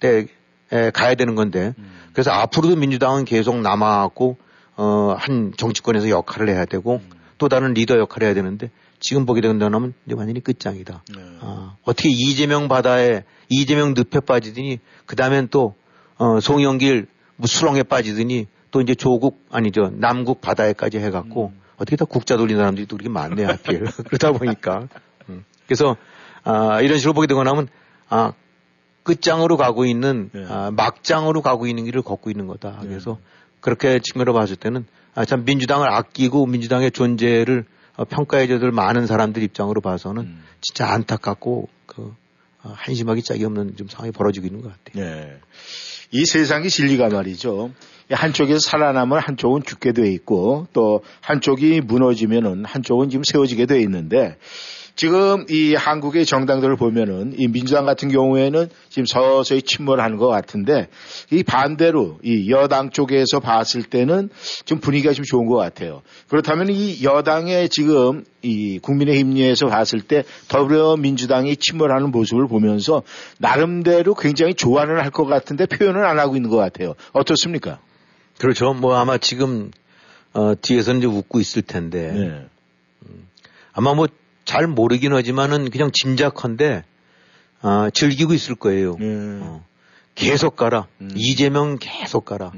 때 0.00 0.26
에, 0.70 0.90
가야 0.90 1.14
되는 1.14 1.34
건데. 1.34 1.72
그래서 2.12 2.30
앞으로도 2.32 2.76
민주당은 2.76 3.24
계속 3.24 3.60
남아갖고 3.60 4.36
어, 4.76 5.14
한 5.18 5.52
정치권에서 5.56 6.10
역할을 6.10 6.48
해야 6.48 6.64
되고 6.64 7.00
또 7.38 7.48
다른 7.48 7.74
리더 7.74 7.98
역할을 7.98 8.26
해야 8.26 8.34
되는데 8.34 8.70
지금 9.00 9.26
보게 9.26 9.40
된다면 9.40 9.94
이제 10.06 10.14
완전히 10.16 10.40
끝장이다. 10.40 11.04
아, 11.40 11.76
어떻게 11.84 12.08
이재명 12.10 12.68
바다에 12.68 13.24
이재명 13.48 13.94
늪에 13.96 14.20
빠지더니 14.20 14.80
그 15.06 15.16
다음엔 15.16 15.48
또 15.50 15.74
어, 16.16 16.40
송영길 16.40 17.06
뭐 17.36 17.46
수렁에 17.46 17.84
빠지더니 17.84 18.46
또 18.70 18.80
이제 18.80 18.94
조국 18.94 19.46
아니죠 19.50 19.92
남국 19.94 20.40
바다에까지 20.40 20.98
해갖고 20.98 21.52
어떻게 21.76 21.96
다 21.96 22.04
국자 22.04 22.36
돌리는 22.36 22.60
사람들이 22.60 22.86
또 22.86 22.96
그렇게 22.96 23.08
많네 23.08 23.44
하필. 23.44 23.84
그러다 24.08 24.32
보니까. 24.32 24.88
음. 25.28 25.44
그래서 25.66 25.96
아, 26.44 26.80
이런 26.80 26.98
식으로 26.98 27.14
보게 27.14 27.26
되고 27.26 27.42
나면 27.42 27.68
아 28.08 28.32
끝장으로 29.02 29.56
가고 29.56 29.84
있는 29.84 30.30
아, 30.48 30.70
막장으로 30.74 31.42
가고 31.42 31.66
있는 31.66 31.84
길을 31.84 32.02
걷고 32.02 32.30
있는 32.30 32.46
거다. 32.46 32.78
그래서 32.82 33.18
그렇게 33.60 34.00
측면으로 34.00 34.34
봤을 34.34 34.56
때는 34.56 34.86
아, 35.14 35.24
참 35.24 35.44
민주당을 35.44 35.90
아끼고 35.90 36.46
민주당의 36.46 36.90
존재를 36.90 37.64
어, 37.96 38.04
평가해줘들 38.04 38.70
많은 38.70 39.06
사람들 39.06 39.42
입장으로 39.42 39.80
봐서는 39.80 40.38
진짜 40.60 40.88
안타깝고 40.92 41.68
그 41.86 42.14
어, 42.62 42.72
한심하기 42.76 43.22
짝이 43.22 43.44
없는 43.44 43.76
좀 43.76 43.88
상황이 43.88 44.12
벌어지고 44.12 44.46
있는 44.46 44.62
것 44.62 44.72
같아요. 44.72 45.04
네. 45.04 45.38
이 46.10 46.24
세상의 46.24 46.70
진리가 46.70 47.08
말이죠. 47.08 47.72
한쪽에서 48.10 48.60
살아남은 48.60 49.18
한쪽은 49.18 49.62
죽게 49.64 49.92
돼 49.92 50.10
있고 50.12 50.66
또 50.72 51.02
한쪽이 51.20 51.82
무너지면은 51.82 52.64
한쪽은 52.64 53.10
지금 53.10 53.22
세워지게 53.24 53.66
돼 53.66 53.80
있는데 53.80 54.36
지금 54.98 55.46
이 55.48 55.76
한국의 55.76 56.26
정당들을 56.26 56.74
보면은 56.74 57.32
이 57.36 57.46
민주당 57.46 57.86
같은 57.86 58.08
경우에는 58.08 58.68
지금 58.88 59.06
서서히 59.06 59.62
침몰하는 59.62 60.16
것 60.16 60.26
같은데 60.26 60.88
이 61.30 61.44
반대로 61.44 62.18
이 62.24 62.50
여당 62.50 62.90
쪽에서 62.90 63.38
봤을 63.38 63.84
때는 63.84 64.28
좀 64.64 64.80
분위기가 64.80 65.12
좀 65.12 65.24
좋은 65.24 65.46
것 65.46 65.54
같아요. 65.54 66.02
그렇다면 66.26 66.70
이 66.70 67.04
여당의 67.04 67.68
지금 67.68 68.24
이 68.42 68.80
국민의힘 68.80 69.34
내에서 69.34 69.68
봤을 69.68 70.00
때 70.00 70.24
더불어민주당이 70.48 71.54
침몰하는 71.58 72.10
모습을 72.10 72.48
보면서 72.48 73.04
나름대로 73.38 74.16
굉장히 74.16 74.54
좋아는 74.54 74.98
할것 74.98 75.28
같은데 75.28 75.66
표현을 75.66 76.04
안 76.06 76.18
하고 76.18 76.34
있는 76.34 76.50
것 76.50 76.56
같아요. 76.56 76.94
어떻습니까? 77.12 77.78
그렇죠. 78.38 78.74
뭐 78.74 78.96
아마 78.96 79.16
지금 79.16 79.70
어, 80.32 80.54
뒤에서는 80.60 80.98
이제 80.98 81.06
웃고 81.06 81.38
있을 81.38 81.62
텐데 81.62 82.10
네. 82.12 82.46
음, 83.06 83.28
아마 83.72 83.94
뭐 83.94 84.08
잘 84.48 84.66
모르긴 84.66 85.12
하지만은 85.12 85.68
그냥 85.68 85.90
짐작컨대 85.92 86.82
아, 87.60 87.90
즐기고 87.92 88.32
있을 88.32 88.54
거예요. 88.54 88.96
어, 89.42 89.62
계속 90.14 90.56
가라. 90.56 90.86
이재명 91.14 91.76
계속 91.78 92.24
가라. 92.24 92.52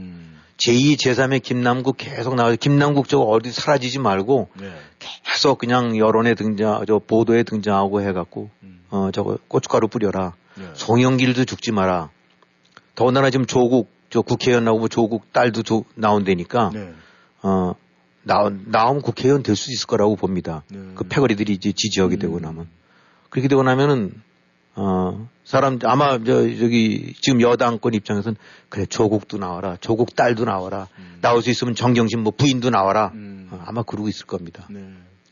제2, 0.56 0.96
제3의 0.96 1.42
김남국 1.42 1.96
계속 1.96 2.36
나와서 2.36 2.54
김남국 2.54 3.08
저거 3.08 3.24
어디 3.24 3.50
사라지지 3.50 3.98
말고 3.98 4.50
계속 5.00 5.58
그냥 5.58 5.96
여론에 5.98 6.34
등장, 6.34 6.84
저 6.86 7.00
보도에 7.04 7.42
등장하고 7.42 8.02
해갖고 8.02 8.50
어 8.90 9.10
저거 9.12 9.38
고춧가루 9.48 9.88
뿌려라. 9.88 10.34
송영길도 10.74 11.44
죽지 11.44 11.72
마라. 11.72 12.10
더군다나 12.94 13.30
지금 13.30 13.46
조국 13.46 13.90
저 14.10 14.20
국회의원 14.20 14.64
나오고 14.64 14.86
조국 14.86 15.32
딸도 15.32 15.64
조, 15.64 15.84
나온다니까 15.96 16.70
어 17.42 17.74
나, 18.22 18.50
나오면 18.66 19.02
국회의원 19.02 19.42
될 19.42 19.56
수 19.56 19.70
있을 19.72 19.86
거라고 19.86 20.16
봅니다. 20.16 20.62
그 20.94 21.04
패거리들이 21.04 21.52
이제 21.52 21.72
지지하게 21.72 22.16
되고 22.16 22.38
나면. 22.40 22.68
그렇게 23.30 23.48
되고 23.48 23.62
나면은 23.62 24.12
어 24.76 25.28
사람 25.44 25.78
아마 25.84 26.18
저 26.22 26.42
저기 26.56 27.12
지금 27.20 27.40
여당권 27.40 27.94
입장에서는 27.94 28.36
그래 28.68 28.86
조국도 28.86 29.38
나와라 29.38 29.76
조국 29.80 30.14
딸도 30.14 30.44
나와라 30.44 30.86
나올 31.20 31.42
수 31.42 31.50
있으면 31.50 31.74
정경심 31.74 32.20
뭐 32.20 32.32
부인도 32.36 32.70
나와라. 32.70 33.12
어, 33.50 33.62
아마 33.66 33.82
그러고 33.82 34.08
있을 34.08 34.26
겁니다. 34.26 34.68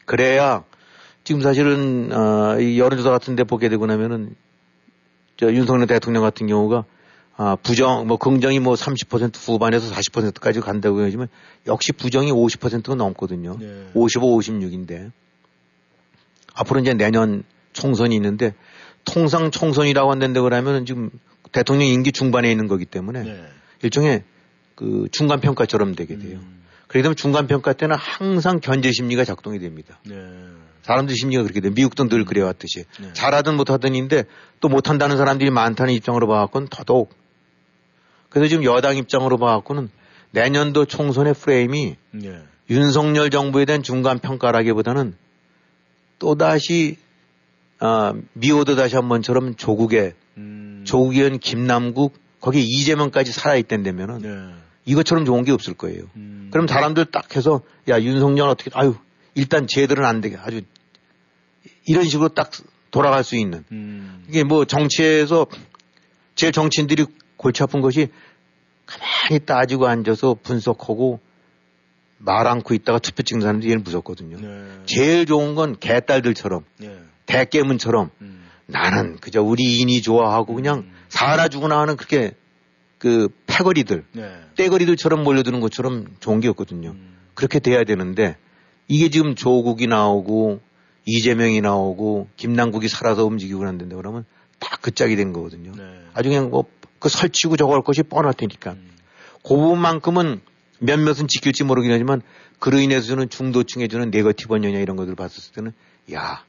그래야 0.07 0.65
지금 1.25 1.41
사실은 1.41 2.11
어, 2.13 2.59
이 2.61 2.79
여론조사 2.81 3.11
같은데 3.11 3.45
보게 3.45 3.69
되고 3.69 3.87
나면은 3.87 4.35
저 5.37 5.53
윤석열 5.53 5.87
대통령 5.87 6.23
같은 6.23 6.47
경우가 6.49 6.85
아, 7.41 7.55
부정, 7.55 8.09
뭐, 8.09 8.17
긍정이 8.17 8.59
뭐 8.59 8.75
30% 8.75 9.37
후반에서 9.37 9.95
40%까지 9.95 10.59
간다고 10.61 11.01
하지만 11.01 11.29
역시 11.69 11.93
부정이 11.93 12.33
50%가 12.33 12.97
넘거든요. 12.97 13.57
55, 13.95 14.39
56인데. 14.41 15.13
앞으로 16.53 16.81
이제 16.81 16.95
내년 16.95 17.45
총선이 17.73 18.13
있는데 18.17 18.55
통상 19.05 19.53
총선이라고 19.53 20.11
한다는데 20.11 20.41
그러면은 20.41 20.85
지금 20.85 21.11
대통령 21.53 21.87
임기 21.87 22.11
중반에 22.11 22.51
있는 22.51 22.67
거기 22.67 22.85
때문에 22.85 23.23
일종의 23.83 24.25
그 24.75 25.07
중간 25.13 25.41
평가처럼 25.41 25.95
되게 25.95 26.19
돼요. 26.19 26.41
그렇게 26.89 27.03
되면 27.03 27.15
중간 27.15 27.47
평가 27.47 27.73
때는 27.73 27.95
항상 27.97 28.59
견제 28.59 28.91
심리가 28.91 29.23
작동이 29.25 29.61
됩니다. 29.61 30.01
사람들 30.83 31.15
심리가 31.15 31.43
그렇게 31.45 31.61
돼. 31.61 31.71
미국도 31.71 32.09
늘 32.09 32.25
그래왔듯이 32.25 32.85
잘하든 33.13 33.57
못하든인데 33.57 34.25
또 34.59 34.69
못한다는 34.69 35.17
사람들이 35.17 35.51
많다는 35.51 35.95
입장으로 35.95 36.27
봐갖고는 36.27 36.67
더더욱. 36.69 37.15
그래서 38.29 38.49
지금 38.49 38.65
여당 38.65 38.97
입장으로 38.97 39.39
봐갖고는 39.39 39.91
내년도 40.31 40.85
총선의 40.85 41.35
프레임이 41.35 41.97
윤석열 42.71 43.31
정부에 43.31 43.65
대한 43.65 43.83
중간 43.83 44.19
평가라기보다는 44.19 45.17
또 46.19 46.35
다시 46.35 46.99
아, 47.81 48.13
미워도 48.35 48.75
다시 48.77 48.97
한 48.97 49.09
번처럼 49.09 49.55
조국의 49.55 50.15
조국의원 50.85 51.39
김남국 51.39 52.15
거기에 52.41 52.63
이재명까지 52.63 53.33
살아있댄다면은 53.33 54.21
이것처럼 54.85 55.25
좋은 55.25 55.45
게 55.45 55.53
없을 55.53 55.75
거예요. 55.75 56.05
그럼 56.51 56.67
사람들 56.67 57.07
딱 57.07 57.35
해서 57.37 57.63
야 57.89 58.01
윤석열 58.01 58.49
어떻게 58.49 58.71
아유 58.75 58.95
일단 59.35 59.67
쟤들은 59.67 60.05
안 60.05 60.21
되게 60.21 60.37
아주 60.37 60.63
이런 61.87 62.05
식으로 62.05 62.29
딱 62.31 62.51
돌아갈 62.91 63.23
수 63.25 63.37
있는. 63.37 63.65
이게 64.29 64.45
뭐 64.45 64.65
정치에서 64.65 65.47
제일 66.35 66.53
정치인들이 66.53 67.07
골치 67.39 67.63
아픈 67.63 67.81
것이 67.81 68.09
가만히 68.85 69.39
따지고 69.47 69.87
앉아서 69.87 70.37
분석하고 70.43 71.21
말 72.19 72.47
않고 72.47 72.75
있다가 72.75 72.99
투표 72.99 73.23
찍는 73.23 73.43
사람들이 73.43 73.71
제일 73.71 73.79
무섭거든요. 73.79 74.37
제일 74.85 75.25
좋은 75.25 75.55
건 75.55 75.79
개딸들처럼 75.79 76.65
대깨문처럼. 77.25 78.11
나는 78.67 79.17
그저 79.17 79.43
우리 79.43 79.79
인이 79.79 80.03
좋아하고 80.03 80.55
그냥 80.55 80.91
살아주거나 81.09 81.79
하는 81.81 81.97
그렇게 81.97 82.33
그 82.99 83.29
패거리들 83.47 84.05
떼거리들처럼 84.57 85.23
몰려드는 85.23 85.61
것처럼 85.61 86.07
좋은 86.21 86.41
게 86.41 86.49
없거든요. 86.49 86.95
그렇게 87.35 87.61
돼야 87.61 87.85
되는데 87.85 88.37
이게 88.89 89.09
지금 89.09 89.35
조국이 89.35 89.87
나오고 89.87 90.61
이재명이 91.07 91.61
나오고 91.61 92.29
김남국이 92.37 92.89
살아서 92.89 93.25
움직이고 93.25 93.61
그러는데 93.61 93.95
그러면 93.95 94.25
다그 94.59 94.91
짝이 94.91 95.15
된 95.17 95.33
거거든요. 95.33 95.73
아주 96.15 96.29
그냥 96.29 96.51
뭐 96.51 96.65
그 96.99 97.09
설치고 97.09 97.57
저거 97.57 97.75
할 97.75 97.83
것이 97.83 98.03
뻔할 98.03 98.35
테니까. 98.35 98.77
그 99.43 99.55
부분만큼은 99.55 100.41
몇몇은 100.81 101.29
지킬지 101.29 101.65
모르긴 101.65 101.93
하지만 101.93 102.23
그로 102.59 102.79
인해서 102.79 103.07
주는 103.07 103.29
중도층에 103.29 103.89
주는 103.89 104.11
네거티브 104.11 104.55
영향 104.57 104.81
이런 104.81 104.97
것들을 104.97 105.17
봤을 105.17 105.53
때는 105.53 105.73
야 106.13 106.45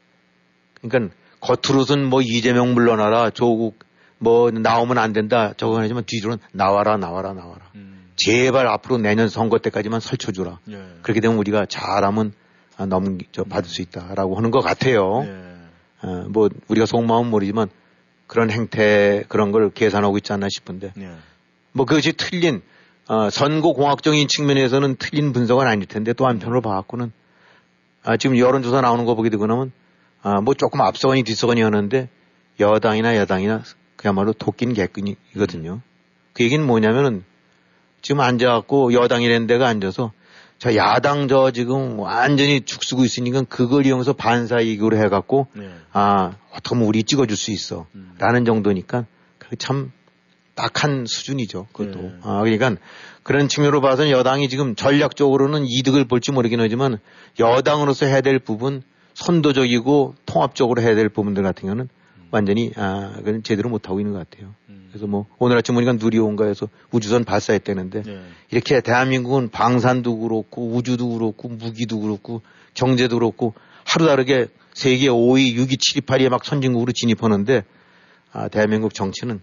그러니까 0.82 1.14
겉으로선 1.40 2.06
뭐 2.06 2.22
이재명 2.22 2.74
물러나라 2.74 3.30
조국 3.30 3.80
뭐 4.18 4.52
나오면 4.52 4.98
안 4.98 5.14
된다 5.14 5.54
저거 5.58 5.80
하지만 5.80 6.04
뒤로는 6.06 6.38
나와라 6.52 6.98
나와라 6.98 7.34
나와라 7.34 7.72
제발 8.16 8.68
앞으로 8.68 8.98
내년 8.98 9.30
선거 9.30 9.60
때까지만 9.60 10.00
설쳐주라 10.00 10.60
예. 10.70 10.84
그렇게 11.02 11.22
되면 11.22 11.38
우리가 11.38 11.66
잘하면 11.66 12.34
아, 12.80 12.88
저 13.32 13.44
받을 13.44 13.70
수 13.70 13.82
있다라고 13.82 14.38
하는 14.38 14.52
것 14.52 14.62
같아요. 14.62 15.24
예. 15.26 16.08
어, 16.08 16.26
뭐 16.30 16.50
우리가 16.70 16.86
속마음은 16.86 17.30
모르지만 17.30 17.70
그런 18.30 18.52
행태 18.52 19.24
그런 19.28 19.52
걸 19.52 19.72
계산하고 19.72 20.18
있지 20.18 20.32
않나 20.32 20.48
싶은데 20.50 20.94
예. 21.00 21.12
뭐 21.72 21.86
그것이 21.86 22.14
틀린 22.14 22.62
어, 23.08 23.32
선거 23.32 23.74
공학적인 23.74 24.28
측면에서는 24.28 24.98
틀린 25.00 25.34
분석은 25.34 25.66
아닐 25.66 25.88
텐데 25.88 26.14
또 26.14 26.28
한편으로 26.28 26.62
봐갖고는 26.62 27.12
아, 28.04 28.18
지금 28.18 28.38
여론조사 28.38 28.82
나오는 28.82 29.04
거 29.06 29.16
보게 29.16 29.30
되고 29.30 29.48
나면 29.48 29.72
아, 30.22 30.42
뭐 30.42 30.54
조금 30.54 30.80
앞서거니 30.82 31.24
뒤서거니 31.24 31.62
하는데 31.64 32.08
여당이나 32.60 33.18
여당이나 33.18 33.64
그야말로 33.96 34.32
토끼는 34.34 34.76
개끈이거든요. 34.76 35.82
그 36.34 36.44
얘기는 36.44 36.66
뭐냐면은 36.66 37.24
지금 38.04 38.22
앉아갖고 38.22 38.94
여당이라는 38.94 39.48
데가 39.48 39.68
앉아서 39.68 40.12
저 40.60 40.76
야당 40.76 41.30
저 41.30 41.52
지금 41.52 42.00
완전히 42.00 42.62
죽쓰고 42.62 43.06
있으니까 43.06 43.44
그걸 43.44 43.86
이용해서 43.86 44.12
반사 44.14 44.60
이익으로 44.60 44.98
해갖고 44.98 45.48
네. 45.54 45.70
아 45.94 46.36
어떻게 46.52 46.76
하면 46.76 46.88
우리 46.88 47.04
찍어줄 47.04 47.38
수 47.38 47.52
있어 47.52 47.88
라는 48.18 48.44
정도니까 48.44 49.06
참 49.58 49.92
딱한 50.56 51.06
수준이죠 51.08 51.68
그것도 51.72 52.02
네. 52.02 52.14
아 52.24 52.42
그러니까 52.42 52.76
그런 53.24 53.48
측면으로 53.48 53.80
봐서는 53.80 54.12
여당이 54.12 54.50
지금 54.50 54.76
전략적으로는 54.76 55.66
이득을 55.66 56.06
볼지 56.06 56.34
모르긴 56.34 56.60
하지만 56.60 57.00
여당으로서 57.40 58.06
해야 58.06 58.20
될 58.20 58.38
부분 58.40 58.84
선도적이고 59.14 60.16
통합적으로 60.26 60.82
해야 60.82 60.94
될 60.94 61.08
부분들 61.08 61.42
같은 61.42 61.64
경우는 61.64 61.88
완전히 62.32 62.72
아 62.76 63.14
그건 63.18 63.44
제대로 63.44 63.70
못 63.70 63.88
하고 63.88 64.00
있는 64.00 64.14
것 64.14 64.30
같아요. 64.30 64.54
그래서 64.90 65.08
뭐 65.08 65.28
오늘 65.38 65.58
아침 65.58 65.76
보니까 65.76 65.94
누리 65.94 66.18
온가에서 66.18 66.68
우주선 66.92 67.24
발사했다는데 67.24 68.04
네. 68.04 68.22
이렇게 68.52 68.82
대한민국은 68.82 69.50
방산도 69.50 70.20
그렇고 70.20 70.68
우주도 70.72 71.10
그렇고 71.10 71.48
무기도 71.48 72.00
그렇고 72.00 72.42
경제도 72.74 73.18
그렇고 73.18 73.54
하루 73.86 74.08
다르게 74.08 74.48
세계 74.74 75.08
5위, 75.08 75.56
6위, 75.56 75.78
7위, 75.78 76.06
8위에 76.06 76.30
막 76.30 76.46
선진국으로 76.46 76.92
진입하는데 76.92 77.64
아, 78.32 78.48
대한민국 78.48 78.94
정치는 78.94 79.42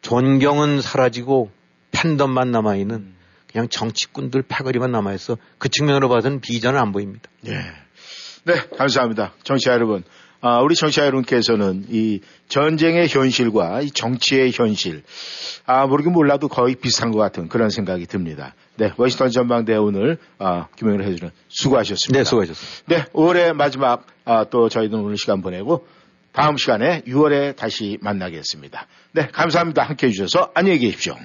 존경은 0.00 0.80
사라지고 0.80 1.50
팬덤만 1.92 2.50
남아 2.50 2.76
있는 2.76 3.14
그냥 3.50 3.68
정치꾼들 3.68 4.42
패거리만 4.42 4.90
남아 4.90 5.12
있어 5.14 5.36
그 5.58 5.68
측면으로 5.68 6.08
봐서는 6.08 6.40
비전은 6.40 6.80
안 6.80 6.92
보입니다. 6.92 7.28
예. 7.46 7.52
네, 8.44 8.54
감사합니다. 8.76 9.34
정치자 9.44 9.72
여러분. 9.72 10.02
아, 10.44 10.58
우리 10.58 10.74
정치자 10.74 11.02
여러분께서는 11.06 11.86
이 11.88 12.20
전쟁의 12.48 13.06
현실과 13.08 13.80
이 13.80 13.90
정치의 13.92 14.50
현실, 14.52 15.04
아, 15.66 15.86
모르긴 15.86 16.12
몰라도 16.12 16.48
거의 16.48 16.74
비슷한 16.74 17.12
것 17.12 17.18
같은 17.18 17.48
그런 17.48 17.70
생각이 17.70 18.06
듭니다. 18.06 18.54
네, 18.76 18.92
워싱턴 18.96 19.30
전망대 19.30 19.76
오늘, 19.76 20.18
아, 20.40 20.66
김영을 20.76 21.04
해주는 21.04 21.30
수고하셨습니다. 21.46 22.18
네, 22.18 22.24
수고하셨습니다. 22.24 22.84
네, 22.88 23.04
5월의 23.12 23.52
마지막, 23.52 24.04
아, 24.24 24.44
또 24.50 24.68
저희는 24.68 24.98
오늘 24.98 25.16
시간 25.16 25.42
보내고 25.42 25.86
다음 26.32 26.56
시간에 26.56 27.02
6월에 27.02 27.54
다시 27.54 27.98
만나겠습니다. 28.00 28.88
네, 29.12 29.28
감사합니다. 29.28 29.84
함께 29.84 30.08
해주셔서 30.08 30.50
안녕히 30.54 30.80
계십시오. 30.80 31.16